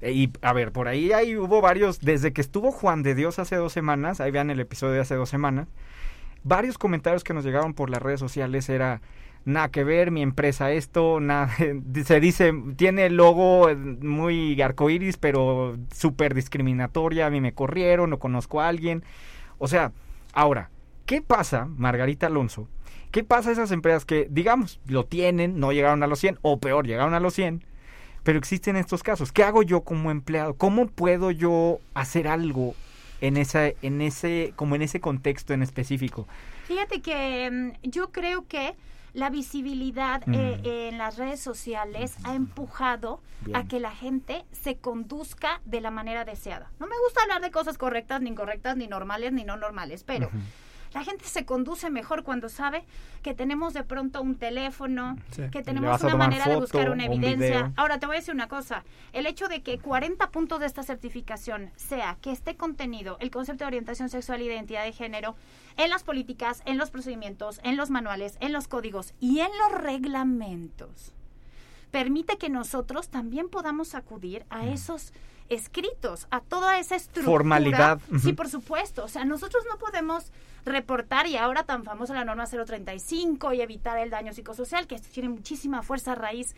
eh, 0.00 0.12
y 0.12 0.32
a 0.40 0.52
ver, 0.52 0.72
por 0.72 0.88
ahí, 0.88 1.12
ahí 1.12 1.36
hubo 1.36 1.60
varios, 1.60 2.00
desde 2.00 2.32
que 2.32 2.40
estuvo 2.40 2.70
Juan 2.72 3.02
de 3.02 3.14
Dios 3.14 3.38
hace 3.38 3.56
dos 3.56 3.72
semanas, 3.72 4.20
ahí 4.20 4.30
vean 4.30 4.50
el 4.50 4.60
episodio 4.60 4.94
de 4.94 5.00
hace 5.00 5.16
dos 5.16 5.28
semanas, 5.28 5.68
varios 6.44 6.78
comentarios 6.78 7.24
que 7.24 7.34
nos 7.34 7.44
llegaban 7.44 7.74
por 7.74 7.90
las 7.90 8.00
redes 8.00 8.20
sociales 8.20 8.68
era, 8.68 9.02
nada 9.48 9.70
que 9.70 9.82
ver, 9.82 10.10
mi 10.10 10.22
empresa 10.22 10.70
esto, 10.70 11.20
nada, 11.20 11.50
se 12.04 12.20
dice, 12.20 12.52
tiene 12.76 13.06
el 13.06 13.16
logo 13.16 13.68
eh, 13.68 13.74
muy 13.74 14.60
arcoíris, 14.60 15.16
pero 15.16 15.76
súper 15.92 16.34
discriminatoria, 16.34 17.26
a 17.26 17.30
mí 17.30 17.40
me 17.40 17.54
corrieron, 17.54 18.10
no 18.10 18.18
conozco 18.18 18.60
a 18.60 18.68
alguien, 18.68 19.02
o 19.58 19.66
sea, 19.66 19.92
ahora, 20.32 20.70
¿qué 21.06 21.22
pasa, 21.22 21.66
Margarita 21.76 22.26
Alonso? 22.26 22.68
¿Qué 23.10 23.24
pasa 23.24 23.48
a 23.48 23.52
esas 23.52 23.70
empresas 23.72 24.04
que, 24.04 24.28
digamos, 24.30 24.80
lo 24.86 25.06
tienen, 25.06 25.58
no 25.58 25.72
llegaron 25.72 26.02
a 26.02 26.06
los 26.06 26.18
100, 26.18 26.38
o 26.42 26.60
peor, 26.60 26.86
llegaron 26.86 27.14
a 27.14 27.20
los 27.20 27.32
100, 27.34 27.64
pero 28.22 28.38
existen 28.38 28.76
estos 28.76 29.02
casos? 29.02 29.32
¿Qué 29.32 29.42
hago 29.42 29.62
yo 29.62 29.80
como 29.80 30.10
empleado? 30.10 30.54
¿Cómo 30.54 30.86
puedo 30.86 31.30
yo 31.30 31.80
hacer 31.94 32.28
algo 32.28 32.74
en 33.22 33.38
esa, 33.38 33.68
en 33.80 34.02
ese, 34.02 34.52
como 34.56 34.76
en 34.76 34.82
ese 34.82 35.00
contexto 35.00 35.54
en 35.54 35.62
específico? 35.62 36.28
Fíjate 36.66 37.00
que 37.00 37.50
mm, 37.50 37.88
yo 37.88 38.12
creo 38.12 38.46
que 38.46 38.74
la 39.14 39.30
visibilidad 39.30 40.22
Mm. 40.26 40.34
eh, 40.34 40.88
en 40.88 40.98
las 40.98 41.16
redes 41.16 41.40
sociales 41.40 42.16
ha 42.24 42.34
empujado 42.34 43.20
Bien. 43.40 43.56
a 43.56 43.66
que 43.66 43.80
la 43.80 43.90
gente 43.92 44.44
se 44.52 44.76
conduzca 44.76 45.60
de 45.64 45.80
la 45.80 45.90
manera 45.90 46.24
deseada. 46.24 46.70
No 46.78 46.86
me 46.86 46.96
gusta 47.04 47.22
hablar 47.22 47.40
de 47.40 47.50
cosas 47.50 47.78
correctas, 47.78 48.20
ni 48.20 48.30
incorrectas, 48.30 48.76
ni 48.76 48.86
normales, 48.86 49.32
ni 49.32 49.44
no 49.44 49.56
normales, 49.56 50.04
pero. 50.04 50.30
La 50.92 51.04
gente 51.04 51.24
se 51.24 51.44
conduce 51.44 51.90
mejor 51.90 52.22
cuando 52.24 52.48
sabe 52.48 52.84
que 53.22 53.34
tenemos 53.34 53.74
de 53.74 53.84
pronto 53.84 54.22
un 54.22 54.36
teléfono, 54.36 55.16
Sí. 55.30 55.42
que 55.50 55.62
tenemos 55.62 56.02
una 56.02 56.16
manera 56.16 56.46
de 56.46 56.56
buscar 56.56 56.90
una 56.90 57.04
un 57.06 57.12
evidencia. 57.12 57.72
Ahora 57.76 57.98
te 57.98 58.06
voy 58.06 58.16
a 58.16 58.18
decir 58.20 58.34
una 58.34 58.48
cosa, 58.48 58.84
el 59.12 59.26
hecho 59.26 59.48
de 59.48 59.62
que 59.62 59.78
40 59.78 60.30
puntos 60.30 60.60
de 60.60 60.66
esta 60.66 60.82
certificación 60.82 61.70
sea 61.76 62.16
que 62.20 62.30
esté 62.32 62.56
contenido 62.56 63.16
el 63.20 63.30
concepto 63.30 63.64
de 63.64 63.68
orientación 63.68 64.08
sexual 64.08 64.40
e 64.40 64.44
identidad 64.44 64.84
de 64.84 64.92
género 64.92 65.36
en 65.76 65.90
las 65.90 66.02
políticas, 66.04 66.62
en 66.64 66.78
los 66.78 66.90
procedimientos, 66.90 67.60
en 67.62 67.76
los 67.76 67.90
manuales, 67.90 68.36
en 68.40 68.52
los 68.52 68.68
códigos 68.68 69.14
y 69.20 69.40
en 69.40 69.50
los 69.58 69.80
reglamentos, 69.80 71.12
permite 71.90 72.36
que 72.38 72.50
nosotros 72.50 73.08
también 73.08 73.48
podamos 73.48 73.94
acudir 73.94 74.44
a 74.50 74.66
esos 74.66 75.12
escritos, 75.48 76.26
a 76.30 76.40
toda 76.40 76.78
esa 76.78 76.96
estructura. 76.96 77.32
Formalidad, 77.32 78.00
Sí, 78.20 78.32
por 78.34 78.48
supuesto. 78.48 79.04
O 79.04 79.08
sea, 79.08 79.24
nosotros 79.24 79.64
no 79.70 79.78
podemos 79.78 80.30
reportar 80.64 81.26
y 81.26 81.36
ahora 81.36 81.64
tan 81.64 81.84
famosa 81.84 82.14
la 82.14 82.24
norma 82.24 82.46
035 82.46 83.52
y 83.52 83.60
evitar 83.60 83.98
el 83.98 84.10
daño 84.10 84.32
psicosocial, 84.32 84.86
que 84.86 84.94
esto 84.94 85.08
tiene 85.12 85.28
muchísima 85.28 85.82
fuerza 85.82 86.12
a 86.12 86.14
raíz 86.14 86.54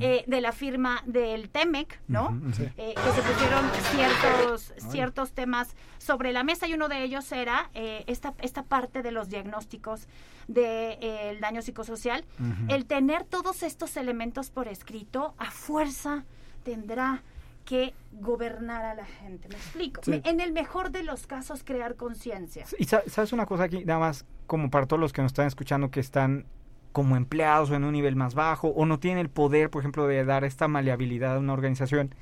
eh, 0.00 0.24
de 0.26 0.40
la 0.40 0.52
firma 0.52 1.02
del 1.06 1.48
TEMEC, 1.48 2.00
¿no? 2.08 2.40
Eh, 2.58 2.94
que 2.94 3.12
se 3.12 3.22
pusieron 3.22 3.70
ciertos, 3.92 4.72
ciertos 4.90 5.32
temas 5.32 5.76
sobre 5.98 6.32
la 6.32 6.42
mesa 6.42 6.66
y 6.66 6.74
uno 6.74 6.88
de 6.88 7.02
ellos 7.02 7.30
era 7.32 7.70
eh, 7.74 8.04
esta, 8.06 8.34
esta 8.40 8.64
parte 8.64 9.02
de 9.02 9.12
los 9.12 9.28
diagnósticos 9.28 10.08
del 10.48 11.40
daño 11.40 11.62
psicosocial. 11.62 12.24
El 12.68 12.86
tener 12.86 13.24
todos 13.24 13.62
estos 13.62 13.96
elementos 13.96 14.50
por 14.50 14.68
escrito 14.68 15.34
a 15.38 15.50
fuerza 15.50 16.24
tendrá 16.64 17.22
que 17.64 17.94
gobernar 18.12 18.84
a 18.84 18.94
la 18.94 19.04
gente. 19.06 19.48
¿Me 19.48 19.54
explico? 19.56 20.00
Sí. 20.04 20.20
En 20.24 20.40
el 20.40 20.52
mejor 20.52 20.90
de 20.90 21.02
los 21.02 21.26
casos, 21.26 21.62
crear 21.64 21.96
conciencia. 21.96 22.64
Y 22.78 22.84
sa- 22.84 23.02
sabes 23.08 23.32
una 23.32 23.46
cosa 23.46 23.64
aquí, 23.64 23.84
nada 23.84 24.00
más 24.00 24.24
como 24.46 24.70
para 24.70 24.86
todos 24.86 25.00
los 25.00 25.12
que 25.12 25.22
nos 25.22 25.30
están 25.30 25.46
escuchando 25.46 25.90
que 25.90 26.00
están 26.00 26.44
como 26.92 27.16
empleados 27.16 27.70
o 27.70 27.74
en 27.74 27.84
un 27.84 27.92
nivel 27.92 28.16
más 28.16 28.34
bajo 28.34 28.68
o 28.68 28.84
no 28.84 28.98
tienen 28.98 29.18
el 29.20 29.30
poder, 29.30 29.70
por 29.70 29.80
ejemplo, 29.82 30.06
de 30.06 30.24
dar 30.24 30.44
esta 30.44 30.68
maleabilidad 30.68 31.36
a 31.36 31.38
una 31.38 31.54
organización. 31.54 32.14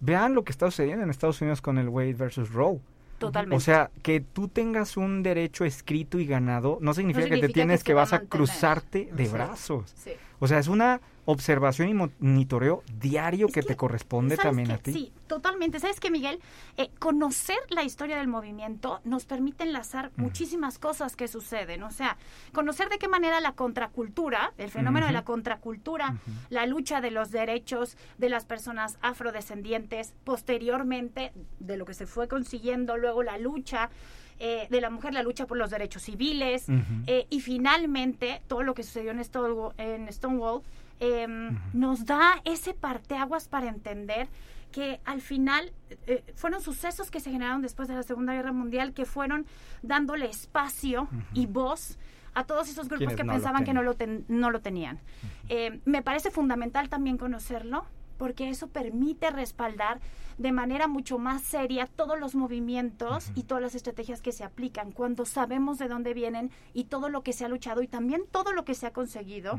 Vean 0.00 0.34
lo 0.34 0.44
que 0.44 0.52
está 0.52 0.66
sucediendo 0.66 1.02
en 1.04 1.10
Estados 1.10 1.40
Unidos 1.40 1.60
con 1.60 1.76
el 1.78 1.88
Wade 1.88 2.14
versus 2.14 2.52
Roe. 2.52 2.80
Totalmente. 3.18 3.56
O 3.56 3.60
sea, 3.60 3.90
que 4.02 4.20
tú 4.20 4.48
tengas 4.48 4.96
un 4.96 5.22
derecho 5.22 5.64
escrito 5.66 6.18
y 6.18 6.26
ganado 6.26 6.78
no 6.80 6.94
significa, 6.94 7.28
que 7.28 7.36
te 7.38 7.48
tienes 7.48 7.84
que 7.84 7.92
a 7.92 7.96
vas 7.96 8.12
a 8.14 8.20
cruzarte 8.20 9.10
de 9.12 9.26
Sí. 9.26 9.32
brazos. 9.32 9.92
Sí. 9.94 10.12
O 10.40 10.48
sea, 10.48 10.58
es 10.58 10.68
una 10.68 11.00
observación 11.26 11.88
y 11.88 11.94
monitoreo 11.94 12.82
diario 12.98 13.46
que, 13.46 13.60
que, 13.60 13.62
te 13.62 13.76
corresponde 13.76 14.36
¿Sabes 14.36 14.48
también 14.48 14.70
a 14.70 14.78
ti. 14.78 14.92
Sí, 14.92 15.12
totalmente. 15.26 15.78
¿Sabes 15.78 16.00
qué, 16.00 16.10
Miguel? 16.10 16.40
Eh, 16.76 16.90
conocer 16.98 17.58
la 17.68 17.84
historia 17.84 18.16
del 18.16 18.26
movimiento 18.26 19.00
nos 19.04 19.26
permite 19.26 19.64
enlazar 19.64 20.10
muchísimas 20.16 20.78
cosas 20.78 21.16
que 21.16 21.28
suceden. 21.28 21.82
O 21.82 21.90
sea, 21.90 22.16
conocer 22.52 22.88
de 22.88 22.98
qué 22.98 23.06
manera 23.06 23.40
la 23.40 23.52
contracultura, 23.52 24.52
el 24.58 24.70
fenómeno 24.70 25.06
de 25.06 25.12
la 25.12 25.24
contracultura, 25.24 26.16
la 26.48 26.66
lucha 26.66 27.00
de 27.00 27.10
los 27.10 27.30
derechos 27.30 27.96
de 28.18 28.30
las 28.30 28.44
personas 28.44 28.98
afrodescendientes, 29.02 30.14
posteriormente 30.24 31.32
de 31.58 31.76
lo 31.76 31.84
que 31.84 31.94
se 31.94 32.06
fue 32.06 32.28
consiguiendo, 32.28 32.96
luego 32.96 33.22
la 33.22 33.38
lucha 33.38 33.90
eh, 34.40 34.66
de 34.70 34.80
la 34.80 34.90
mujer, 34.90 35.14
la 35.14 35.22
lucha 35.22 35.46
por 35.46 35.56
los 35.58 35.70
derechos 35.70 36.02
civiles, 36.02 36.66
eh, 37.06 37.26
y 37.30 37.40
finalmente 37.40 38.42
todo 38.48 38.62
lo 38.62 38.74
que 38.74 38.82
sucedió 38.82 39.10
en 39.12 39.22
Stonewall, 39.22 39.74
en 39.78 40.12
Stonewall 40.12 40.62
em, 40.98 41.58
nos 41.72 42.04
da 42.06 42.40
ese 42.44 42.74
parteaguas 42.74 43.48
para 43.48 43.68
entender 43.68 44.28
que 44.72 45.00
al 45.04 45.20
final 45.20 45.72
eh, 46.06 46.22
fueron 46.34 46.60
sucesos 46.60 47.10
que 47.10 47.20
se 47.20 47.30
generaron 47.30 47.60
después 47.62 47.88
de 47.88 47.94
la 47.94 48.02
Segunda 48.02 48.32
Guerra 48.34 48.52
Mundial 48.52 48.92
que 48.92 49.04
fueron 49.04 49.46
dándole 49.82 50.26
espacio 50.26 51.08
y 51.34 51.46
voz 51.46 51.98
a 52.34 52.44
todos 52.44 52.68
esos 52.68 52.88
grupos 52.88 53.08
que 53.16 53.24
no 53.24 53.32
pensaban 53.32 53.64
que 53.64 53.72
no 53.74 53.82
lo, 53.82 53.94
ten- 53.94 54.24
no 54.28 54.50
lo 54.50 54.60
tenían. 54.60 55.00
Eh, 55.48 55.80
me 55.84 56.00
parece 56.02 56.30
fundamental 56.30 56.88
también 56.88 57.18
conocerlo 57.18 57.84
porque 58.20 58.50
eso 58.50 58.66
permite 58.68 59.30
respaldar 59.30 59.98
de 60.36 60.52
manera 60.52 60.88
mucho 60.88 61.18
más 61.18 61.40
seria 61.40 61.86
todos 61.86 62.20
los 62.20 62.34
movimientos 62.34 63.32
y 63.34 63.44
todas 63.44 63.62
las 63.62 63.74
estrategias 63.74 64.20
que 64.20 64.30
se 64.30 64.44
aplican 64.44 64.92
cuando 64.92 65.24
sabemos 65.24 65.78
de 65.78 65.88
dónde 65.88 66.12
vienen 66.12 66.50
y 66.74 66.84
todo 66.84 67.08
lo 67.08 67.22
que 67.22 67.32
se 67.32 67.46
ha 67.46 67.48
luchado 67.48 67.80
y 67.80 67.88
también 67.88 68.24
todo 68.30 68.52
lo 68.52 68.66
que 68.66 68.74
se 68.74 68.86
ha 68.86 68.92
conseguido. 68.92 69.58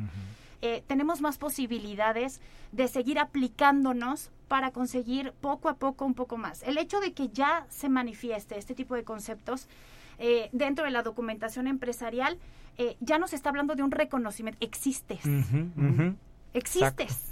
eh, 0.61 0.83
tenemos 0.85 1.21
más 1.21 1.39
posibilidades 1.39 2.39
de 2.71 2.87
seguir 2.87 3.17
aplicándonos 3.17 4.29
para 4.47 4.69
conseguir 4.69 5.33
poco 5.41 5.67
a 5.67 5.77
poco 5.77 6.05
un 6.05 6.13
poco 6.13 6.37
más. 6.37 6.61
El 6.61 6.77
hecho 6.77 6.99
de 6.99 7.13
que 7.13 7.29
ya 7.29 7.65
se 7.69 7.89
manifieste 7.89 8.59
este 8.59 8.75
tipo 8.75 8.93
de 8.93 9.03
conceptos 9.03 9.67
eh, 10.19 10.49
dentro 10.51 10.85
de 10.85 10.91
la 10.91 11.01
documentación 11.01 11.65
empresarial 11.65 12.37
eh, 12.77 12.95
ya 12.99 13.17
nos 13.17 13.33
está 13.33 13.49
hablando 13.49 13.73
de 13.73 13.81
un 13.81 13.89
reconocimiento. 13.89 14.63
Existes. 14.63 15.25
Ujú. 15.25 16.15
Existes. 16.53 17.30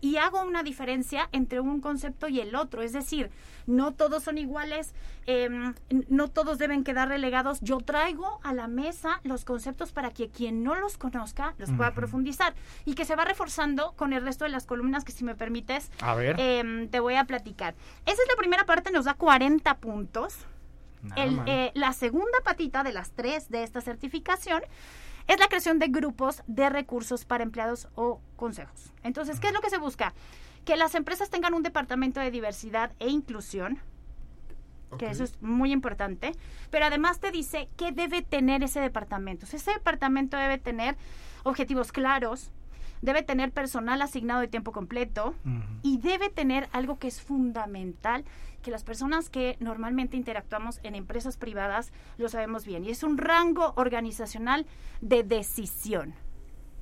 Y 0.00 0.16
hago 0.16 0.42
una 0.42 0.62
diferencia 0.62 1.28
entre 1.32 1.60
un 1.60 1.80
concepto 1.80 2.28
y 2.28 2.40
el 2.40 2.54
otro. 2.54 2.82
Es 2.82 2.92
decir, 2.92 3.30
no 3.66 3.92
todos 3.92 4.22
son 4.22 4.38
iguales, 4.38 4.94
em, 5.26 5.74
no 6.08 6.28
todos 6.28 6.56
deben 6.58 6.84
quedar 6.84 7.08
relegados. 7.08 7.60
Yo 7.60 7.78
traigo 7.78 8.40
a 8.44 8.52
la 8.54 8.68
mesa 8.68 9.20
los 9.24 9.44
conceptos 9.44 9.92
para 9.92 10.10
que 10.10 10.28
quien 10.30 10.62
no 10.62 10.74
los 10.76 10.96
conozca 10.98 11.54
los 11.58 11.70
pueda 11.72 11.90
Ujú. 11.90 11.96
profundizar 11.96 12.54
y 12.84 12.94
que 12.94 13.04
se 13.04 13.16
va 13.16 13.24
reforzando 13.24 13.92
con 13.96 14.12
el 14.12 14.22
resto 14.24 14.44
de 14.44 14.50
las 14.50 14.66
columnas 14.66 15.04
que 15.04 15.12
si 15.12 15.24
me 15.24 15.34
permites 15.34 15.90
A 16.00 16.14
ver. 16.14 16.36
em, 16.38 16.88
te 16.88 17.00
voy 17.00 17.14
a 17.16 17.24
platicar. 17.24 17.74
Esa 18.06 18.22
es 18.22 18.28
la 18.28 18.36
primera 18.36 18.64
parte, 18.64 18.90
nos 18.92 19.04
da 19.04 19.14
40 19.14 19.78
puntos. 19.78 20.36
El, 21.16 21.40
eh, 21.46 21.70
la 21.74 21.92
segunda 21.92 22.38
patita 22.42 22.82
de 22.82 22.92
las 22.92 23.12
tres 23.12 23.48
de 23.50 23.62
esta 23.62 23.80
certificación 23.80 24.62
es 25.28 25.38
la 25.38 25.46
creación 25.46 25.78
de 25.78 25.88
grupos 25.88 26.42
de 26.46 26.68
recursos 26.70 27.24
para 27.24 27.44
empleados 27.44 27.88
o 27.94 28.20
consejos. 28.36 28.92
Entonces, 29.04 29.38
¿qué 29.38 29.48
es 29.48 29.52
lo 29.52 29.60
que 29.60 29.70
se 29.70 29.78
busca? 29.78 30.14
Que 30.64 30.76
las 30.76 30.94
empresas 30.94 31.30
tengan 31.30 31.54
un 31.54 31.62
departamento 31.62 32.18
de 32.18 32.30
diversidad 32.30 32.92
e 32.98 33.08
inclusión, 33.08 33.78
que 34.98 35.06
eso 35.06 35.22
es 35.22 35.40
muy 35.42 35.70
importante, 35.70 36.32
pero 36.70 36.86
además 36.86 37.20
te 37.20 37.30
dice 37.30 37.68
qué 37.76 37.92
debe 37.92 38.22
tener 38.22 38.62
ese 38.62 38.80
departamento. 38.80 39.44
O 39.44 39.48
sea, 39.48 39.58
ese 39.58 39.72
departamento 39.72 40.38
debe 40.38 40.56
tener 40.56 40.96
objetivos 41.44 41.92
claros, 41.92 42.50
debe 43.02 43.22
tener 43.22 43.52
personal 43.52 44.02
asignado 44.02 44.40
de 44.40 44.48
tiempo 44.48 44.72
completo 44.72 45.34
y 45.82 45.98
debe 45.98 46.28
tener 46.28 46.68
algo 46.72 46.98
que 46.98 47.08
es 47.08 47.20
fundamental, 47.20 48.24
que 48.62 48.70
las 48.70 48.84
personas 48.84 49.30
que 49.30 49.56
normalmente 49.60 50.16
interactuamos 50.16 50.80
en 50.82 50.94
empresas 50.94 51.36
privadas 51.36 51.92
lo 52.16 52.28
sabemos 52.28 52.64
bien, 52.64 52.84
y 52.84 52.90
es 52.90 53.02
un 53.02 53.18
rango 53.18 53.72
organizacional 53.76 54.66
de 55.00 55.22
decisión. 55.22 56.14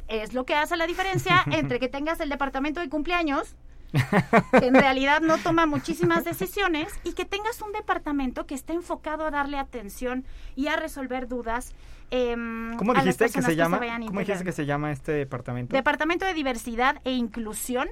Es 0.08 0.34
lo 0.34 0.46
que 0.46 0.54
hace 0.54 0.76
la 0.76 0.86
diferencia 0.86 1.44
entre 1.50 1.80
que 1.80 1.88
tengas 1.88 2.20
el 2.20 2.28
departamento 2.28 2.80
de 2.80 2.88
cumpleaños, 2.88 3.56
que 4.58 4.66
en 4.66 4.74
realidad 4.74 5.20
no 5.20 5.38
toma 5.38 5.66
muchísimas 5.66 6.24
decisiones, 6.24 6.92
y 7.04 7.12
que 7.12 7.24
tengas 7.24 7.60
un 7.62 7.72
departamento 7.72 8.46
que 8.46 8.54
esté 8.54 8.72
enfocado 8.72 9.24
a 9.24 9.30
darle 9.30 9.58
atención 9.58 10.24
y 10.54 10.68
a 10.68 10.76
resolver 10.76 11.28
dudas. 11.28 11.74
Em, 12.10 12.76
¿Cómo 12.76 12.92
a 12.92 12.94
las 12.94 13.04
dijiste 13.04 13.30
que 13.30 13.42
se 13.42 13.56
llama? 13.56 13.78
vayan 13.78 14.06
¿Cómo 14.06 14.20
dijiste 14.20 14.44
que 14.44 14.52
se 14.52 14.66
llama 14.66 14.92
este 14.92 15.12
departamento? 15.12 15.74
Departamento 15.74 16.24
de 16.24 16.34
Diversidad 16.34 17.00
e 17.04 17.12
Inclusión. 17.12 17.88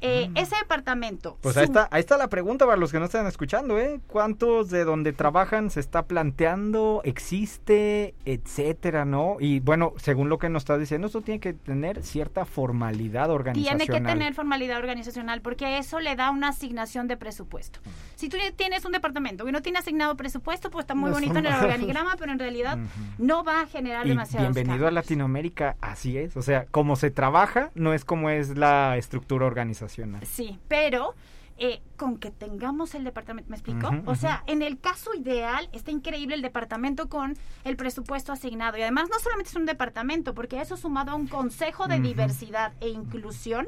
Eh, 0.00 0.30
Ese 0.34 0.56
departamento. 0.56 1.38
Pues 1.40 1.56
ahí 1.56 1.64
está, 1.64 1.88
ahí 1.90 2.00
está 2.00 2.16
la 2.16 2.28
pregunta 2.28 2.66
para 2.66 2.76
los 2.76 2.92
que 2.92 2.98
no 2.98 3.06
están 3.06 3.26
escuchando, 3.26 3.78
¿eh? 3.78 4.00
¿Cuántos 4.06 4.70
de 4.70 4.84
donde 4.84 5.12
trabajan 5.12 5.70
se 5.70 5.80
está 5.80 6.04
planteando, 6.04 7.00
existe, 7.04 8.14
etcétera, 8.24 9.04
no? 9.04 9.38
Y 9.40 9.60
bueno, 9.60 9.94
según 9.96 10.28
lo 10.28 10.38
que 10.38 10.48
nos 10.48 10.62
está 10.62 10.78
diciendo, 10.78 11.08
esto 11.08 11.22
tiene 11.22 11.40
que 11.40 11.52
tener 11.52 12.02
cierta 12.02 12.44
formalidad 12.44 13.30
organizacional. 13.30 13.86
Tiene 13.86 14.00
que 14.00 14.06
tener 14.06 14.34
formalidad 14.34 14.78
organizacional 14.78 15.40
porque 15.40 15.78
eso 15.78 15.98
le 15.98 16.14
da 16.14 16.30
una 16.30 16.48
asignación 16.48 17.08
de 17.08 17.16
presupuesto. 17.16 17.80
Si 18.14 18.28
tú 18.28 18.36
tienes 18.56 18.84
un 18.84 18.92
departamento 18.92 19.44
que 19.44 19.52
no 19.52 19.62
tiene 19.62 19.78
asignado 19.80 20.16
presupuesto, 20.16 20.70
pues 20.70 20.84
está 20.84 20.94
muy 20.94 21.10
No 21.10 21.16
bonito 21.16 21.38
en 21.38 21.46
el 21.46 21.54
organigrama, 21.54 22.14
pero 22.18 22.32
en 22.32 22.38
realidad 22.38 22.78
no 23.18 23.42
va 23.42 23.62
a 23.62 23.66
generar 23.66 24.06
Y 24.06 24.10
demasiados 24.10 24.54
bienvenido 24.54 24.86
a. 24.86 24.90
Latinoamérica, 24.90 25.76
así 25.80 26.18
es. 26.18 26.36
O 26.36 26.42
sea, 26.42 26.66
como 26.66 26.96
se 26.96 27.10
trabaja, 27.10 27.70
no 27.74 27.94
es 27.94 28.04
como 28.04 28.30
es 28.30 28.56
la 28.56 28.96
estructura 28.96 29.46
organizacional. 29.46 29.87
Sí, 30.26 30.58
pero 30.68 31.14
eh, 31.60 31.82
con 31.96 32.18
que 32.18 32.30
tengamos 32.30 32.94
el 32.94 33.02
departamento, 33.02 33.50
¿me 33.50 33.56
explico? 33.56 33.90
O 34.06 34.14
sea, 34.14 34.44
en 34.46 34.62
el 34.62 34.78
caso 34.78 35.12
ideal 35.14 35.68
está 35.72 35.90
increíble 35.90 36.36
el 36.36 36.42
departamento 36.42 37.08
con 37.08 37.36
el 37.64 37.76
presupuesto 37.76 38.32
asignado. 38.32 38.78
Y 38.78 38.82
además 38.82 39.08
no 39.10 39.18
solamente 39.18 39.50
es 39.50 39.56
un 39.56 39.66
departamento, 39.66 40.34
porque 40.34 40.60
eso 40.60 40.76
sumado 40.76 41.10
a 41.10 41.14
un 41.16 41.26
consejo 41.26 41.88
de 41.88 41.98
diversidad 41.98 42.74
e 42.80 42.90
inclusión, 42.90 43.66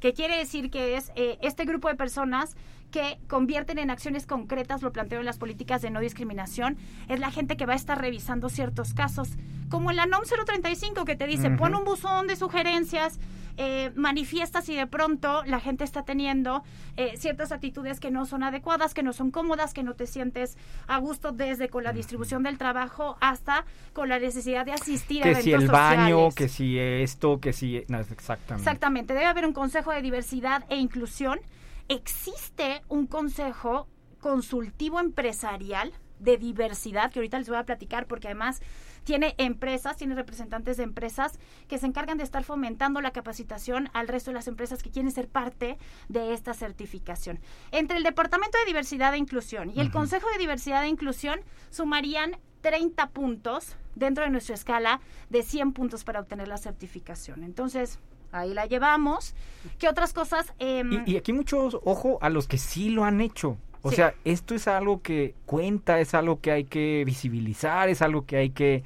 que 0.00 0.14
quiere 0.14 0.38
decir 0.38 0.70
que 0.70 0.96
es 0.96 1.12
eh, 1.14 1.38
este 1.42 1.66
grupo 1.66 1.88
de 1.88 1.94
personas 1.94 2.56
que 2.90 3.18
convierten 3.28 3.78
en 3.78 3.90
acciones 3.90 4.26
concretas, 4.26 4.80
lo 4.82 4.92
planteo 4.92 5.20
en 5.20 5.26
las 5.26 5.36
políticas 5.36 5.82
de 5.82 5.90
no 5.90 6.00
discriminación, 6.00 6.78
es 7.08 7.20
la 7.20 7.30
gente 7.30 7.56
que 7.58 7.66
va 7.66 7.74
a 7.74 7.76
estar 7.76 8.00
revisando 8.00 8.48
ciertos 8.48 8.94
casos, 8.94 9.30
como 9.68 9.90
en 9.90 9.96
la 9.96 10.06
NOM 10.06 10.22
035 10.22 11.04
que 11.04 11.16
te 11.16 11.26
dice, 11.26 11.50
pon 11.50 11.74
un 11.74 11.84
buzón 11.84 12.26
de 12.28 12.36
sugerencias, 12.36 13.18
eh, 13.60 13.90
manifiesta 13.96 14.62
si 14.62 14.76
de 14.76 14.86
pronto 14.86 15.42
la 15.44 15.58
gente 15.58 15.82
está 15.82 16.04
teniendo 16.04 16.62
eh, 16.96 17.16
ciertas 17.16 17.50
actitudes 17.50 17.98
que 17.98 18.12
no 18.12 18.24
son 18.24 18.44
adecuadas, 18.44 18.94
que 18.94 19.02
no 19.02 19.12
son 19.12 19.32
cómodas, 19.32 19.74
que 19.74 19.82
no 19.82 19.94
te 19.94 20.06
sientes 20.06 20.56
a 20.86 20.98
gusto 20.98 21.32
desde 21.32 21.68
con 21.68 21.82
la 21.82 21.92
distribución 21.92 22.44
del 22.44 22.56
trabajo 22.56 23.18
hasta 23.20 23.64
con 23.92 24.08
la 24.08 24.20
necesidad 24.20 24.64
de 24.64 24.72
asistir 24.72 25.22
a 25.22 25.24
Que 25.24 25.30
eventos 25.32 25.44
si 25.44 25.52
el 25.52 25.66
baño, 25.68 26.30
que 26.30 26.48
si 26.48 26.78
esto, 26.78 27.40
que 27.40 27.52
si... 27.52 27.82
No, 27.88 27.98
exactamente. 27.98 28.62
Exactamente, 28.62 29.12
debe 29.12 29.26
haber 29.26 29.44
un 29.44 29.52
consejo 29.52 29.90
de 29.90 30.02
diversidad 30.02 30.64
e 30.68 30.76
inclusión. 30.76 31.40
Existe 31.88 32.82
un 32.88 33.08
consejo 33.08 33.88
consultivo 34.20 35.00
empresarial 35.00 35.92
de 36.20 36.36
diversidad, 36.36 37.10
que 37.10 37.18
ahorita 37.18 37.38
les 37.38 37.48
voy 37.48 37.58
a 37.58 37.64
platicar 37.64 38.06
porque 38.06 38.28
además 38.28 38.60
tiene 39.08 39.34
empresas, 39.38 39.96
tiene 39.96 40.14
representantes 40.14 40.76
de 40.76 40.82
empresas 40.82 41.38
que 41.66 41.78
se 41.78 41.86
encargan 41.86 42.18
de 42.18 42.24
estar 42.24 42.44
fomentando 42.44 43.00
la 43.00 43.10
capacitación 43.10 43.88
al 43.94 44.06
resto 44.06 44.30
de 44.30 44.34
las 44.34 44.48
empresas 44.48 44.82
que 44.82 44.90
quieren 44.90 45.10
ser 45.10 45.28
parte 45.28 45.78
de 46.10 46.34
esta 46.34 46.52
certificación. 46.52 47.40
Entre 47.72 47.96
el 47.96 48.02
Departamento 48.02 48.58
de 48.58 48.66
Diversidad 48.66 49.14
e 49.14 49.16
Inclusión 49.16 49.72
y 49.74 49.80
el. 49.80 49.90
Consejo 49.90 50.26
de 50.30 50.36
Diversidad 50.36 50.84
e 50.84 50.88
Inclusión 50.88 51.40
sumarían 51.70 52.36
30 52.60 53.08
puntos 53.08 53.76
dentro 53.94 54.24
de 54.24 54.30
nuestra 54.30 54.54
escala 54.54 55.00
de 55.30 55.42
100 55.42 55.72
puntos 55.72 56.04
para 56.04 56.20
obtener 56.20 56.46
la 56.46 56.58
certificación. 56.58 57.44
Entonces, 57.44 58.00
ahí 58.30 58.52
la 58.52 58.66
llevamos. 58.66 59.34
¿Qué 59.78 59.88
otras 59.88 60.12
cosas? 60.12 60.52
Em, 60.58 61.02
Y, 61.06 61.12
y 61.12 61.16
aquí 61.16 61.32
muchos 61.32 61.78
ojo 61.82 62.18
a 62.20 62.28
los 62.28 62.46
que 62.46 62.58
sí 62.58 62.90
lo 62.90 63.04
han 63.04 63.22
hecho. 63.22 63.56
O 63.82 63.90
Sí. 63.90 63.96
sea, 63.96 64.14
esto 64.24 64.54
es 64.54 64.68
algo 64.68 65.02
que 65.02 65.34
cuenta, 65.46 66.00
es 66.00 66.14
algo 66.14 66.40
que 66.40 66.50
hay 66.52 66.64
que 66.64 67.04
visibilizar, 67.06 67.88
es 67.88 68.02
algo 68.02 68.26
que 68.26 68.36
hay 68.36 68.50
que 68.50 68.84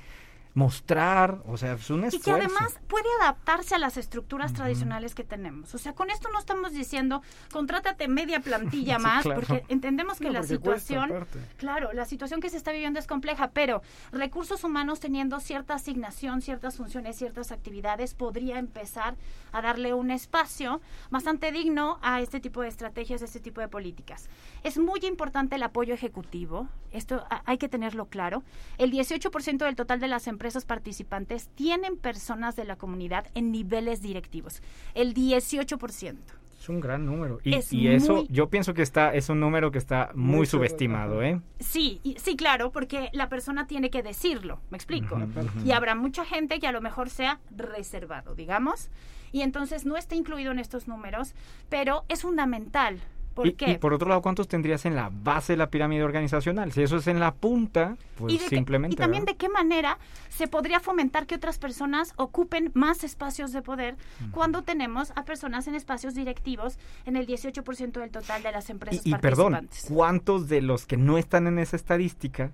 mostrar. 0.54 1.42
O 1.46 1.56
sea, 1.56 1.72
es 1.74 1.90
un 1.90 2.00
y 2.00 2.10
que 2.10 2.16
esfuerzo. 2.16 2.32
además 2.34 2.78
puede 2.88 3.06
adaptarse 3.20 3.74
a 3.74 3.78
las 3.78 3.96
estructuras 3.96 4.52
tradicionales 4.52 5.14
que 5.14 5.24
tenemos. 5.24 5.74
O 5.74 5.78
sea, 5.78 5.94
con 5.94 6.10
esto 6.10 6.28
no 6.32 6.38
estamos 6.38 6.72
diciendo, 6.72 7.22
contrátate 7.52 8.06
media 8.08 8.40
plantilla 8.40 8.96
Sí, 8.98 9.02
más, 9.02 9.22
claro. 9.22 9.40
porque 9.40 9.64
entendemos 9.68 10.18
que 10.18 10.26
No, 10.26 10.32
la 10.32 10.38
cuesta, 10.40 10.54
situación, 10.56 11.04
aparte. 11.04 11.38
claro, 11.56 11.92
la 11.92 12.04
situación 12.04 12.40
que 12.40 12.50
se 12.50 12.56
está 12.58 12.72
viviendo 12.72 12.98
es 12.98 13.06
compleja, 13.06 13.50
pero 13.52 13.82
recursos 14.12 14.62
humanos 14.64 15.00
teniendo 15.00 15.40
cierta 15.40 15.74
asignación, 15.74 16.42
ciertas 16.42 16.76
funciones, 16.76 17.16
ciertas 17.16 17.50
actividades, 17.52 18.14
podría 18.14 18.58
empezar 18.58 19.16
a 19.52 19.62
darle 19.62 19.94
un 19.94 20.10
espacio 20.10 20.80
bastante 21.10 21.50
digno 21.52 21.98
a 22.02 22.20
este 22.20 22.40
tipo 22.40 22.60
de 22.62 22.68
estrategias, 22.68 23.22
a 23.22 23.24
este 23.24 23.40
tipo 23.40 23.60
de 23.60 23.68
políticas. 23.68 24.28
Es 24.62 24.78
muy 24.78 25.00
importante 25.04 25.56
el 25.56 25.62
apoyo 25.62 25.94
ejecutivo, 25.94 26.68
esto 26.92 27.24
hay 27.46 27.56
que 27.58 27.68
tenerlo 27.68 28.06
claro. 28.06 28.42
El 28.78 28.92
18% 28.92 29.56
del 29.64 29.76
total 29.76 29.98
de 30.00 30.08
las 30.08 30.26
empresas 30.26 30.41
participantes 30.64 31.48
tienen 31.54 31.96
personas 31.96 32.56
de 32.56 32.64
la 32.64 32.76
comunidad 32.76 33.26
en 33.34 33.52
niveles 33.52 34.02
directivos. 34.02 34.62
El 34.94 35.14
18%. 35.14 36.16
Es 36.60 36.68
un 36.68 36.80
gran 36.80 37.04
número. 37.04 37.40
Y, 37.42 37.54
Es 37.56 37.72
y 37.72 37.88
eso, 37.88 38.14
muy- 38.18 38.26
yo 38.30 38.48
pienso 38.48 38.72
que 38.72 38.82
está, 38.82 39.12
es 39.14 39.28
un 39.28 39.40
número 39.40 39.72
que 39.72 39.78
está 39.78 40.10
muy 40.14 40.46
subestimado, 40.46 41.20
¿eh? 41.22 41.40
Sí, 41.58 42.00
y- 42.04 42.16
sí, 42.20 42.36
claro, 42.36 42.70
porque 42.70 43.08
la 43.12 43.28
persona 43.28 43.66
tiene 43.66 43.90
que 43.90 44.02
decirlo, 44.04 44.60
me 44.70 44.76
explico. 44.76 45.18
Y 45.64 45.72
habrá 45.72 45.96
mucha 45.96 46.24
gente 46.24 46.60
que 46.60 46.68
a 46.68 46.72
lo 46.72 46.80
mejor 46.80 47.10
sea 47.10 47.40
reservado, 47.56 48.36
digamos, 48.36 48.90
y 49.32 49.40
entonces 49.40 49.86
no 49.86 49.96
está 49.96 50.14
incluido 50.14 50.52
en 50.52 50.60
estos 50.60 50.86
números, 50.86 51.34
pero 51.68 52.04
es 52.08 52.22
fundamental 52.22 53.00
¿Por 53.34 53.46
y, 53.46 53.52
qué? 53.54 53.70
y 53.72 53.78
por 53.78 53.94
otro 53.94 54.08
lado, 54.08 54.20
¿cuántos 54.22 54.46
tendrías 54.48 54.84
en 54.84 54.94
la 54.94 55.10
base 55.12 55.54
de 55.54 55.56
la 55.56 55.70
pirámide 55.70 56.02
organizacional? 56.04 56.72
Si 56.72 56.82
eso 56.82 56.96
es 56.98 57.06
en 57.06 57.18
la 57.20 57.32
punta, 57.34 57.96
pues 58.16 58.34
y, 58.34 58.38
de 58.38 58.44
qué- 58.44 58.56
simplemente... 58.56 58.94
y 58.94 58.96
también 58.96 59.24
¿verdad? 59.24 59.34
de 59.34 59.38
qué 59.38 59.48
manera 59.48 59.98
se 60.28 60.48
podría 60.48 60.80
fomentar 60.80 61.26
que 61.26 61.34
otras 61.34 61.58
personas 61.58 62.12
ocupen 62.16 62.70
más 62.74 63.04
espacios 63.04 63.52
de 63.52 63.62
poder 63.62 63.96
cuando 64.32 64.62
tenemos 64.62 65.12
a 65.16 65.24
personas 65.24 65.66
en 65.68 65.74
espacios 65.74 66.14
directivos 66.14 66.78
en 67.06 67.16
el 67.16 67.26
18% 67.26 67.92
del 68.00 68.10
total 68.10 68.42
de 68.42 68.52
las 68.52 68.68
empresas 68.70 69.04
Y, 69.06 69.10
y 69.10 69.14
perdón, 69.16 69.52
participantes. 69.52 69.84
¿cuántos 69.94 70.48
de 70.48 70.62
los 70.62 70.86
que 70.86 70.96
no 70.96 71.18
están 71.18 71.46
en 71.46 71.58
esa 71.58 71.76
estadística 71.76 72.50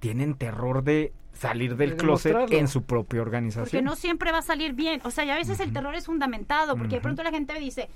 tienen 0.00 0.34
terror 0.34 0.82
de 0.84 1.12
salir 1.34 1.76
del 1.76 1.90
De 1.90 1.96
closet 1.96 2.52
en 2.52 2.68
su 2.68 2.84
propia 2.84 3.22
organización? 3.22 3.64
Porque 3.64 3.82
no 3.82 3.96
siempre 3.96 4.32
va 4.32 4.38
a 4.38 4.42
salir 4.42 4.72
bien. 4.72 5.00
O 5.04 5.10
sea, 5.10 5.24
y 5.24 5.30
a 5.30 5.34
veces 5.34 5.60
el 5.60 5.72
terror 5.72 5.94
es 5.94 6.06
fundamentado, 6.06 6.76
porque 6.76 6.96
de 6.96 7.00
pronto 7.00 7.22
la 7.22 7.30
gente 7.30 7.58
dice, 7.58 7.88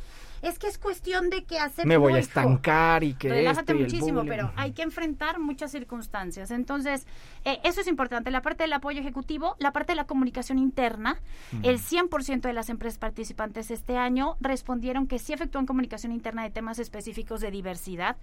es 0.43 0.59
que 0.59 0.67
es 0.67 0.79
cuestión 0.79 1.31
de 1.31 1.45
que 1.45 1.59
hacer 1.59 1.87
Me 1.87 1.97
voy 1.97 2.15
a 2.15 2.19
estancar 2.19 3.05
y 3.05 3.15
que 3.15 3.29
Relájate 3.29 3.73
esto 3.73 3.75
y 3.75 3.77
el 3.77 3.83
muchísimo, 3.85 4.25
pero 4.25 4.53
hay 4.57 4.73
que 4.73 4.83
enfrentar 4.83 5.39
muchas 5.39 5.71
circunstancias. 5.71 6.51
Entonces, 6.51 7.07
eh, 7.45 7.59
eso 7.65 7.81
es 7.81 7.87
importante. 7.87 8.31
La 8.31 8.43
parte 8.43 8.65
del 8.65 8.73
apoyo 8.73 9.01
ejecutivo, 9.01 9.57
la 9.59 9.73
parte 9.73 9.93
de 9.93 9.97
la 9.97 10.07
comunicación 10.07 10.59
interna. 10.59 11.21
El 11.63 11.79
100% 11.79 12.43
de 12.43 12.53
las 12.53 12.69
empresas 12.69 12.99
participantes 12.99 13.71
este 13.71 13.97
año 13.97 14.37
respondieron 14.41 15.07
que 15.07 15.19
sí 15.19 15.33
efectúan 15.33 15.67
comunicación 15.67 16.13
interna 16.13 16.43
de 16.43 16.51
temas 16.51 16.79
específicos 16.79 17.41
de 17.41 17.51
diversidad. 17.51 18.17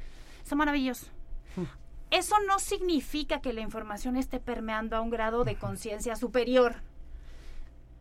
Son 0.44 0.58
maravillosos. 0.58 1.12
Eso 2.12 2.36
no 2.48 2.60
significa 2.60 3.42
que 3.42 3.54
la 3.54 3.62
información 3.62 4.16
esté 4.16 4.40
permeando 4.40 4.96
a 4.96 5.02
un 5.02 5.10
grado 5.10 5.44
de 5.44 5.56
conciencia 5.56 6.16
superior, 6.16 6.76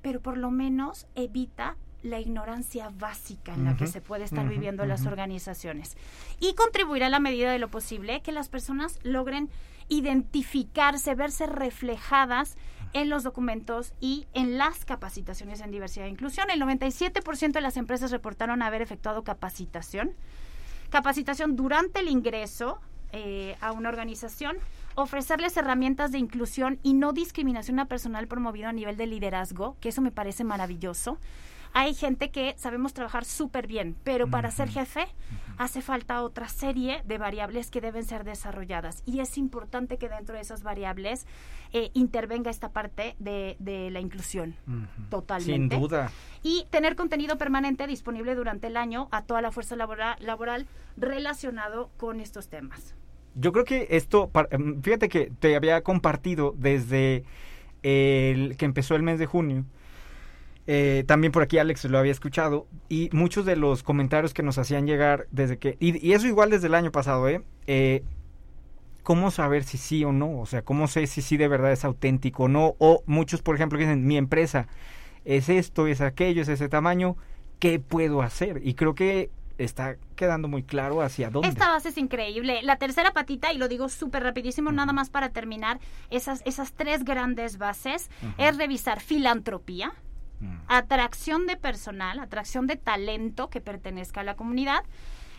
pero 0.03 0.21
por 0.21 0.37
lo 0.37 0.51
menos 0.51 1.07
evita 1.15 1.77
la 2.03 2.21
ignorancia 2.21 2.91
básica 2.91 3.55
en 3.55 3.65
la 3.65 3.77
que 3.77 3.87
se 3.87 4.03
puede 4.03 4.25
estar 4.25 4.47
viviendo 4.47 4.85
las 4.85 5.07
organizaciones. 5.07 5.97
Y 6.39 6.55
contribuirá 6.55 7.07
a 7.07 7.11
la 7.11 7.19
medida 7.19 7.51
de 7.51 7.59
lo 7.59 7.69
posible 7.69 8.21
que 8.21 8.31
las 8.31 8.51
personas 8.51 8.99
logren 9.03 9.49
identificarse, 9.89 11.15
verse 11.15 11.47
reflejadas 11.47 12.57
en 12.93 13.09
los 13.09 13.23
documentos 13.23 13.95
y 14.01 14.27
en 14.35 14.59
las 14.59 14.85
capacitaciones 14.85 15.61
en 15.63 15.71
diversidad 15.71 16.07
e 16.07 16.11
inclusión. 16.11 16.51
El 16.51 16.61
97% 16.61 17.53
de 17.53 17.61
las 17.61 17.79
empresas 17.79 18.11
reportaron 18.11 18.63
haber 18.63 18.83
efectuado 18.83 19.25
capacitación. 19.25 20.13
Capacitación 20.91 21.57
durante 21.57 22.01
el 22.01 22.09
ingreso 22.09 22.81
eh, 23.15 23.57
a 23.61 23.73
una 23.73 23.89
organización, 23.89 24.57
ofrecerles 24.97 25.57
herramientas 25.57 26.13
de 26.13 26.19
inclusión 26.19 26.79
y 26.83 26.93
no 26.93 27.13
discriminación 27.13 27.79
a 27.79 27.87
personal 27.87 28.27
promovido 28.29 28.69
a 28.69 28.73
nivel 28.73 28.97
de 28.97 29.07
liderazgo, 29.07 29.77
que 29.81 29.89
eso 29.89 30.03
me 30.03 30.11
parece 30.11 30.45
maravilloso. 30.45 31.19
Hay 31.77 31.93
gente 31.95 32.31
que 32.31 32.55
sabemos 32.57 32.93
trabajar 32.95 33.25
súper 33.25 33.67
bien, 33.67 33.97
pero 34.05 34.29
para 34.31 34.53
ser 34.53 34.69
jefe 34.69 35.09
hace 35.59 35.83
falta 35.83 36.23
otra 36.23 36.47
serie 36.49 37.03
de 37.05 37.19
variables 37.19 37.69
que 37.69 37.81
deben 37.81 38.05
ser 38.05 38.23
desarrolladas. 38.23 39.03
Y 39.07 39.19
es 39.19 39.37
importante 39.39 39.99
que 39.99 40.09
dentro 40.09 40.37
de 40.37 40.41
esas 40.41 40.63
variables 40.63 41.27
eh, 41.73 41.91
intervenga 41.95 42.49
esta 42.49 42.69
parte 42.69 43.17
de, 43.19 43.57
de 43.59 43.91
la 43.91 43.99
inclusión. 43.99 44.55
Totalmente. 45.11 45.75
Sin 45.75 45.83
duda. 45.83 46.13
Y 46.45 46.65
tener 46.71 46.95
contenido 46.95 47.39
permanente 47.39 47.89
disponible 47.89 48.37
durante 48.37 48.69
el 48.69 48.77
año 48.77 49.09
a 49.11 49.23
toda 49.23 49.43
la 49.43 49.51
fuerza 49.51 49.75
labora- 49.75 50.17
laboral 50.21 50.69
relacionado 50.97 51.91
con 51.97 52.21
estos 52.21 52.47
temas. 52.47 52.95
Yo 53.35 53.53
creo 53.53 53.65
que 53.65 53.89
esto, 53.91 54.31
em, 54.51 54.81
fíjate 54.83 55.09
que 55.09 55.33
te 55.41 55.57
había 55.57 55.83
compartido 55.83 56.55
desde 56.57 57.25
el 57.83 58.57
que 58.57 58.65
empezó 58.65 58.95
el 58.97 59.03
mes 59.03 59.19
de 59.19 59.27
junio. 59.27 59.65
Eh, 60.67 61.05
también 61.07 61.31
por 61.31 61.43
aquí 61.43 61.59
Alex 61.59 61.85
lo 61.85 61.99
había 61.99 62.13
escuchado 62.13 62.67
y 62.89 63.11
muchos 63.13 63.45
de 63.45 63.55
los 63.55 63.83
comentarios 63.83 64.33
que 64.33 64.43
nos 64.43 64.57
hacían 64.57 64.87
llegar 64.87 65.27
desde 65.31 65.59
que 65.59 65.77
y, 65.79 66.07
y 66.07 66.15
eso 66.15 66.27
igual 66.27 66.49
desde 66.49 66.69
el 66.69 66.75
año 66.75 66.91
pasado, 66.91 67.29
¿eh? 67.29 67.43
Eh, 67.67 68.03
¿Cómo 69.03 69.31
saber 69.31 69.65
si 69.65 69.77
sí 69.77 70.03
o 70.05 70.13
no? 70.13 70.41
O 70.41 70.47
sea, 70.47 70.63
¿cómo 70.63 70.89
sé 70.89 71.07
si 71.07 71.21
sí 71.21 71.37
de 71.37 71.47
verdad 71.49 71.73
es 71.73 71.85
auténtico 71.85 72.45
o 72.45 72.49
no? 72.49 72.75
O 72.79 73.03
muchos, 73.07 73.43
por 73.43 73.55
ejemplo, 73.55 73.79
que 73.79 73.85
dicen, 73.85 74.07
mi 74.07 74.17
empresa 74.17 74.67
es 75.27 75.51
esto, 75.51 75.87
es 75.87 76.01
aquello, 76.01 76.41
es 76.41 76.49
ese 76.49 76.71
tamaño, 76.71 77.17
¿qué 77.59 77.81
puedo 77.81 78.23
hacer? 78.23 78.63
Y 78.65 78.75
creo 78.75 78.95
que 78.95 79.31
está 79.59 79.97
quedando 80.17 80.49
muy 80.49 80.63
claro 80.63 81.03
hacia 81.03 81.31
dónde. 81.31 81.49
Esta 81.49 81.69
base 81.69 81.91
es 81.91 81.99
increíble. 81.99 82.63
La 82.63 82.77
tercera 82.77 83.13
patita, 83.13 83.53
y 83.53 83.59
lo 83.59 83.69
digo 83.69 83.89
súper 83.89 84.23
rapidísimo, 84.23 84.73
nada 84.73 84.93
más 84.93 85.11
para 85.11 85.31
terminar, 85.31 85.81
esas, 86.11 86.43
esas 86.45 86.73
tres 86.73 87.05
grandes 87.05 87.59
bases, 87.59 88.11
es 88.39 88.57
revisar 88.57 89.01
filantropía, 89.01 89.93
atracción 90.67 91.47
de 91.47 91.57
personal, 91.57 92.19
atracción 92.19 92.67
de 92.67 92.77
talento 92.77 93.49
que 93.49 93.61
pertenezca 93.61 94.21
a 94.21 94.25
la 94.25 94.37
comunidad. 94.37 94.85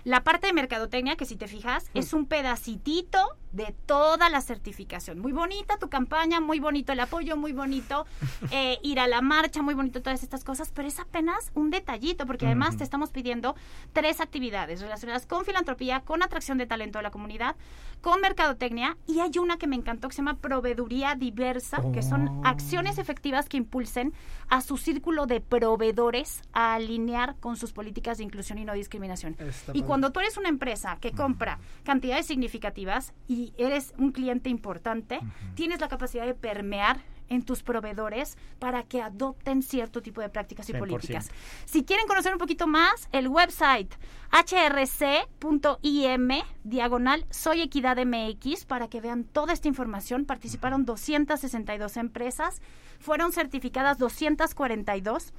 La 0.03 0.23
parte 0.23 0.47
de 0.47 0.53
mercadotecnia, 0.53 1.15
que 1.15 1.25
si 1.25 1.35
te 1.35 1.47
fijas, 1.47 1.89
es 1.93 2.13
un 2.13 2.27
pedacitito 2.27 3.19
de 3.55 3.73
toda 3.85 4.29
la 4.29 4.41
certificación. 4.41 5.19
Muy 5.19 5.31
bonita 5.31 5.77
tu 5.77 5.89
campaña, 5.89 6.41
muy 6.41 6.59
bonito 6.59 6.91
el 6.91 6.99
apoyo, 6.99 7.37
muy 7.37 7.53
bonito 7.53 8.05
eh, 8.51 8.79
ir 8.83 8.99
a 8.99 9.07
la 9.07 9.21
marcha, 9.21 9.61
muy 9.61 9.73
bonito 9.73 10.01
todas 10.01 10.23
estas 10.23 10.43
cosas, 10.43 10.71
pero 10.73 10.87
es 10.87 10.99
apenas 10.99 11.51
un 11.55 11.69
detallito, 11.69 12.25
porque 12.25 12.45
además 12.45 12.77
te 12.77 12.83
estamos 12.83 13.11
pidiendo 13.11 13.55
tres 13.93 14.19
actividades 14.19 14.81
relacionadas 14.81 15.25
con 15.25 15.45
filantropía, 15.45 16.01
con 16.01 16.21
atracción 16.21 16.57
de 16.57 16.65
talento 16.65 16.99
de 16.99 17.03
la 17.03 17.11
comunidad, 17.11 17.55
con 18.01 18.19
mercadotecnia, 18.19 18.97
y 19.07 19.21
hay 19.21 19.31
una 19.39 19.57
que 19.57 19.67
me 19.67 19.75
encantó 19.75 20.09
que 20.09 20.15
se 20.15 20.21
llama 20.21 20.37
proveeduría 20.37 21.15
diversa, 21.15 21.81
que 21.93 22.03
son 22.03 22.45
acciones 22.45 22.97
efectivas 22.97 23.47
que 23.47 23.57
impulsen 23.57 24.13
a 24.49 24.61
su 24.61 24.77
círculo 24.77 25.25
de 25.27 25.39
proveedores 25.39 26.41
a 26.51 26.75
alinear 26.75 27.35
con 27.39 27.55
sus 27.55 27.71
políticas 27.71 28.17
de 28.17 28.25
inclusión 28.25 28.59
y 28.59 28.65
no 28.65 28.73
discriminación. 28.73 29.33
Y 29.33 29.65
padre. 29.65 29.81
cuando 29.83 30.11
tú 30.11 30.19
eres 30.19 30.37
una 30.37 30.49
empresa 30.49 30.97
que 30.99 31.13
compra 31.13 31.59
cantidades 31.83 32.25
significativas 32.25 33.13
y 33.27 33.44
eres 33.57 33.93
un 33.97 34.11
cliente 34.11 34.49
importante, 34.49 35.19
tienes 35.55 35.81
la 35.81 35.87
capacidad 35.87 36.25
de 36.25 36.33
permear 36.33 37.01
en 37.29 37.43
tus 37.43 37.63
proveedores 37.63 38.37
para 38.59 38.83
que 38.83 39.01
adopten 39.01 39.63
cierto 39.63 40.01
tipo 40.01 40.21
de 40.21 40.29
prácticas 40.29 40.69
y 40.69 40.73
100%. 40.73 40.79
políticas. 40.79 41.29
Si 41.65 41.83
quieren 41.83 42.07
conocer 42.07 42.33
un 42.33 42.39
poquito 42.39 42.67
más, 42.67 43.09
el 43.11 43.27
website 43.27 43.93
hrc.im 44.31 46.29
diagonal 46.63 47.25
soy 47.29 47.61
equidad 47.61 47.97
mx 48.05 48.65
para 48.65 48.87
que 48.89 49.01
vean 49.01 49.23
toda 49.23 49.53
esta 49.53 49.67
información. 49.67 50.25
Participaron 50.25 50.85
262 50.85 51.97
empresas, 51.97 52.61
fueron 52.99 53.31
certificadas 53.31 53.97
242. 53.97 55.33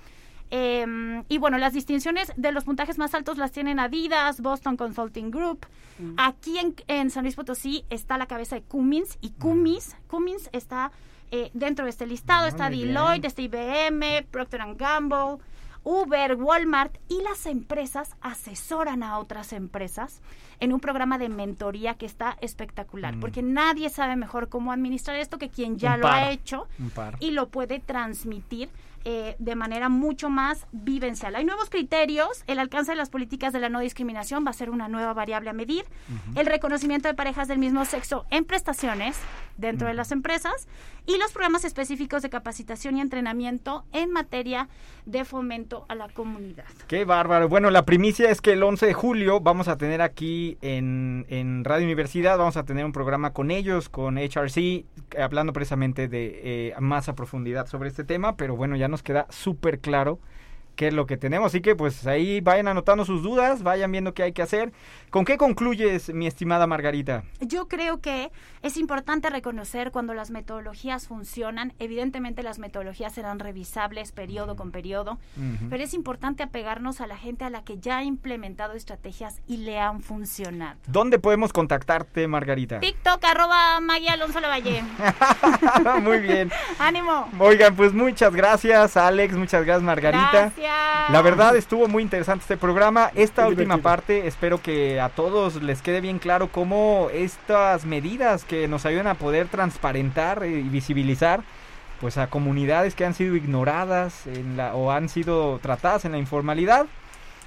Eh, 0.50 1.22
y 1.28 1.38
bueno, 1.38 1.58
las 1.58 1.72
distinciones 1.72 2.32
de 2.36 2.52
los 2.52 2.64
puntajes 2.64 2.98
más 2.98 3.14
altos 3.14 3.36
las 3.38 3.52
tienen 3.52 3.78
Adidas, 3.80 4.40
Boston 4.40 4.76
Consulting 4.76 5.30
Group. 5.30 5.66
Aquí 6.18 6.58
en, 6.58 6.74
en 6.88 7.10
San 7.10 7.24
Luis 7.24 7.34
Potosí 7.36 7.84
está 7.90 8.18
la 8.18 8.26
cabeza 8.26 8.54
de 8.56 8.62
Cummins 8.62 9.16
y 9.22 9.30
Cummins, 9.30 9.96
Cummins 10.08 10.50
está 10.52 10.92
eh, 11.30 11.50
dentro 11.54 11.84
de 11.86 11.90
este 11.90 12.06
listado, 12.06 12.44
Ah, 12.44 12.48
está 12.48 12.68
bien. 12.68 12.88
Deloitte, 12.88 13.24
está 13.24 13.40
IBM, 13.42 14.26
Procter 14.30 14.60
Gamble, 14.76 15.38
Uber, 15.84 16.34
Walmart 16.34 16.94
y 17.08 17.22
las 17.22 17.46
empresas 17.46 18.14
asesoran 18.20 19.02
a 19.02 19.18
otras 19.18 19.52
empresas 19.52 20.20
en 20.60 20.72
un 20.72 20.80
programa 20.80 21.16
de 21.16 21.28
mentoría 21.28 21.94
que 21.94 22.06
está 22.06 22.36
espectacular, 22.40 23.16
Mm. 23.16 23.20
porque 23.20 23.42
nadie 23.42 23.88
sabe 23.88 24.16
mejor 24.16 24.48
cómo 24.48 24.72
administrar 24.72 25.16
esto 25.16 25.38
que 25.38 25.48
quien 25.48 25.78
ya 25.78 25.94
Un 25.94 26.00
lo 26.00 26.06
par, 26.08 26.14
ha 26.24 26.30
hecho 26.30 26.66
y 27.20 27.30
lo 27.30 27.48
puede 27.48 27.78
transmitir 27.80 28.68
eh, 29.08 29.36
de 29.38 29.54
manera 29.54 29.88
mucho 29.88 30.30
más 30.30 30.66
vivencial. 30.72 31.36
Hay 31.36 31.44
nuevos 31.44 31.70
criterios, 31.70 32.42
el 32.48 32.58
alcance 32.58 32.90
de 32.90 32.96
las 32.96 33.08
políticas 33.08 33.52
de 33.52 33.60
la 33.60 33.68
no 33.68 33.78
discriminación 33.78 34.44
va 34.44 34.50
a 34.50 34.52
ser 34.52 34.68
una 34.68 34.88
nueva 34.88 35.14
variable 35.14 35.48
a 35.48 35.52
medir, 35.52 35.84
el 36.34 36.44
reconocimiento 36.44 37.06
de 37.06 37.14
parejas 37.14 37.46
del 37.46 37.58
mismo 37.60 37.84
sexo 37.84 38.26
en 38.30 38.44
prestaciones 38.44 39.16
dentro 39.58 39.86
de 39.86 39.94
las 39.94 40.10
empresas 40.10 40.66
y 41.06 41.18
los 41.18 41.32
programas 41.32 41.64
específicos 41.64 42.22
de 42.22 42.30
capacitación 42.30 42.96
y 42.96 43.00
entrenamiento 43.00 43.84
en 43.92 44.10
materia 44.10 44.68
de 45.04 45.24
fomento 45.24 45.86
a 45.88 45.94
la 45.94 46.08
comunidad. 46.08 46.64
Qué 46.88 47.04
bárbaro. 47.04 47.48
Bueno, 47.48 47.70
la 47.70 47.84
primicia 47.84 48.30
es 48.30 48.40
que 48.40 48.52
el 48.52 48.62
11 48.62 48.86
de 48.86 48.94
julio 48.94 49.40
vamos 49.40 49.68
a 49.68 49.76
tener 49.76 50.02
aquí 50.02 50.58
en, 50.62 51.26
en 51.28 51.64
Radio 51.64 51.84
Universidad, 51.84 52.38
vamos 52.38 52.56
a 52.56 52.64
tener 52.64 52.84
un 52.84 52.92
programa 52.92 53.32
con 53.32 53.50
ellos, 53.50 53.88
con 53.88 54.18
HRC, 54.18 54.84
hablando 55.18 55.52
precisamente 55.52 56.08
de 56.08 56.40
eh, 56.42 56.74
más 56.80 57.08
a 57.08 57.14
profundidad 57.14 57.66
sobre 57.66 57.88
este 57.88 58.04
tema, 58.04 58.36
pero 58.36 58.56
bueno, 58.56 58.76
ya 58.76 58.88
nos 58.88 59.02
queda 59.02 59.26
súper 59.30 59.78
claro 59.78 60.18
qué 60.76 60.88
es 60.88 60.94
lo 60.94 61.06
que 61.06 61.16
tenemos. 61.16 61.46
Así 61.48 61.60
que 61.60 61.74
pues 61.74 62.06
ahí 62.06 62.40
vayan 62.40 62.68
anotando 62.68 63.04
sus 63.04 63.22
dudas, 63.22 63.62
vayan 63.62 63.90
viendo 63.90 64.14
qué 64.14 64.22
hay 64.22 64.32
que 64.32 64.42
hacer. 64.42 64.72
¿Con 65.10 65.24
qué 65.24 65.36
concluyes, 65.36 66.12
mi 66.12 66.26
estimada 66.26 66.66
Margarita? 66.66 67.24
Yo 67.40 67.66
creo 67.68 68.00
que 68.00 68.30
es 68.62 68.76
importante 68.76 69.30
reconocer 69.30 69.90
cuando 69.90 70.14
las 70.14 70.30
metodologías 70.30 71.08
funcionan. 71.08 71.72
Evidentemente 71.78 72.42
las 72.42 72.58
metodologías 72.58 73.14
serán 73.14 73.38
revisables 73.38 74.12
periodo 74.12 74.56
con 74.56 74.70
periodo, 74.70 75.18
pero 75.70 75.82
es 75.82 75.94
importante 75.94 76.42
apegarnos 76.42 77.00
a 77.00 77.06
la 77.06 77.16
gente 77.16 77.44
a 77.44 77.50
la 77.50 77.64
que 77.64 77.78
ya 77.78 77.98
ha 77.98 78.04
implementado 78.04 78.74
estrategias 78.74 79.40
y 79.46 79.58
le 79.58 79.78
han 79.78 80.02
funcionado. 80.02 80.78
¿Dónde 80.86 81.18
podemos 81.18 81.52
contactarte, 81.52 82.28
Margarita? 82.28 82.80
TikTok, 82.80 83.24
arroba 83.24 83.80
Maggie 83.80 84.10
Alonso 84.10 84.40
Lavalle. 84.40 84.82
Muy 86.02 86.18
bien. 86.18 86.50
¡Ánimo! 86.78 87.28
Oigan, 87.38 87.74
pues 87.74 87.94
muchas 87.94 88.34
gracias, 88.34 88.96
Alex, 88.96 89.34
muchas 89.34 89.64
gracias, 89.64 89.82
Margarita. 89.82 90.30
Gracias. 90.32 90.65
Gracias. 90.66 91.10
La 91.12 91.22
verdad 91.22 91.56
estuvo 91.56 91.88
muy 91.88 92.02
interesante 92.02 92.42
este 92.42 92.56
programa. 92.56 93.10
Esta 93.14 93.42
Muy 93.42 93.50
última 93.52 93.74
divertido. 93.76 93.82
parte 93.82 94.26
espero 94.26 94.60
que 94.60 95.00
a 95.00 95.08
todos 95.08 95.62
les 95.62 95.82
quede 95.82 96.00
bien 96.00 96.18
claro 96.18 96.48
cómo 96.48 97.08
estas 97.12 97.84
medidas 97.84 98.44
que 98.44 98.66
nos 98.68 98.86
ayudan 98.86 99.06
a 99.06 99.14
poder 99.14 99.48
transparentar 99.48 100.44
y 100.46 100.62
visibilizar 100.62 101.42
pues 102.00 102.18
a 102.18 102.26
comunidades 102.26 102.94
que 102.94 103.04
han 103.06 103.14
sido 103.14 103.36
ignoradas 103.36 104.26
en 104.26 104.56
la, 104.56 104.74
o 104.74 104.90
han 104.90 105.08
sido 105.08 105.58
tratadas 105.62 106.04
en 106.04 106.12
la 106.12 106.18
informalidad. 106.18 106.86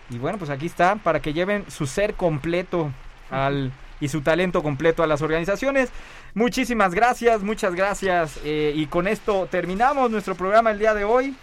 Y 0.10 0.18
bueno, 0.18 0.38
pues 0.38 0.50
aquí 0.50 0.66
está 0.66 0.96
para 0.96 1.20
que 1.20 1.34
lleven 1.34 1.66
su 1.70 1.86
ser 1.86 2.16
completo 2.16 2.92
al 3.30 3.72
y 4.02 4.08
su 4.08 4.22
talento 4.22 4.64
completo 4.64 5.04
a 5.04 5.08
las 5.08 5.22
organizaciones. 5.22 5.90
Muchísimas 6.34 6.94
gracias, 6.94 7.44
muchas 7.44 7.76
gracias. 7.76 8.40
eh, 8.44 8.72
y 8.76 8.86
con 8.88 9.08
esto 9.08 9.48
terminamos 9.52 10.10
nuestro 10.10 10.36
programa 10.36 10.72
el 10.72 10.80
día 10.80 10.94
de 10.94 11.04
hoy. 11.04 11.36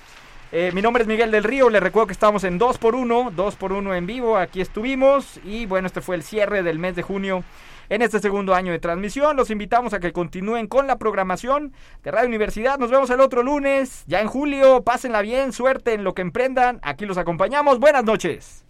Eh, 0.52 0.70
mi 0.72 0.80
nombre 0.80 1.02
es 1.02 1.08
Miguel 1.08 1.30
del 1.30 1.44
Río, 1.44 1.68
les 1.70 1.82
recuerdo 1.82 2.06
que 2.06 2.12
estamos 2.12 2.44
en 2.44 2.58
2x1, 2.58 3.34
2x1 3.34 3.96
en 3.96 4.06
vivo, 4.06 4.36
aquí 4.36 4.60
estuvimos 4.60 5.40
y 5.44 5.66
bueno, 5.66 5.86
este 5.86 6.00
fue 6.00 6.14
el 6.14 6.22
cierre 6.22 6.62
del 6.62 6.78
mes 6.78 6.94
de 6.94 7.02
junio 7.02 7.42
en 7.88 8.02
este 8.02 8.20
segundo 8.20 8.54
año 8.54 8.72
de 8.72 8.78
transmisión. 8.78 9.36
Los 9.36 9.50
invitamos 9.50 9.92
a 9.92 10.00
que 10.00 10.12
continúen 10.12 10.66
con 10.66 10.86
la 10.86 10.98
programación 10.98 11.72
de 12.02 12.10
Radio 12.10 12.28
Universidad. 12.28 12.78
Nos 12.78 12.90
vemos 12.90 13.10
el 13.10 13.20
otro 13.20 13.42
lunes, 13.42 14.04
ya 14.06 14.20
en 14.20 14.28
julio. 14.28 14.82
Pásenla 14.82 15.22
bien, 15.22 15.52
suerte 15.52 15.94
en 15.94 16.04
lo 16.04 16.14
que 16.14 16.22
emprendan. 16.22 16.80
Aquí 16.82 17.06
los 17.06 17.18
acompañamos. 17.18 17.78
Buenas 17.78 18.04
noches. 18.04 18.64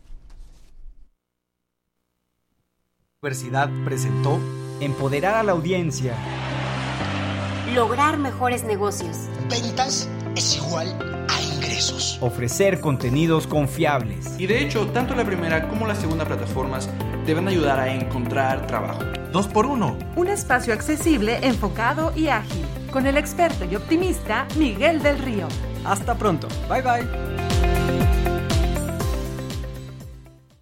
Universidad 3.22 3.70
presentó 3.84 4.38
Empoderar 4.78 5.36
a 5.36 5.42
la 5.42 5.52
audiencia. 5.52 6.12
Lograr 7.74 8.18
mejores 8.18 8.62
negocios. 8.64 9.16
Ventas 9.48 10.06
es 10.36 10.56
igual 10.56 11.26
a 11.28 11.42
ingresos. 11.42 12.18
Ofrecer 12.20 12.80
contenidos 12.80 13.46
confiables. 13.46 14.38
Y 14.38 14.46
de 14.46 14.62
hecho, 14.62 14.86
tanto 14.88 15.14
la 15.14 15.24
primera 15.24 15.68
como 15.68 15.86
la 15.86 15.94
segunda 15.94 16.24
plataformas 16.24 16.88
deben 17.26 17.48
ayudar 17.48 17.80
a 17.80 17.92
encontrar 17.92 18.66
trabajo. 18.66 19.00
2x1. 19.32 20.14
Un 20.16 20.28
espacio 20.28 20.72
accesible, 20.72 21.38
enfocado 21.42 22.12
y 22.14 22.28
ágil. 22.28 22.64
Con 22.92 23.06
el 23.06 23.16
experto 23.16 23.64
y 23.64 23.76
optimista 23.76 24.46
Miguel 24.56 25.02
del 25.02 25.18
Río. 25.18 25.48
Hasta 25.84 26.14
pronto. 26.14 26.48
Bye 26.68 26.82
bye. 26.82 27.65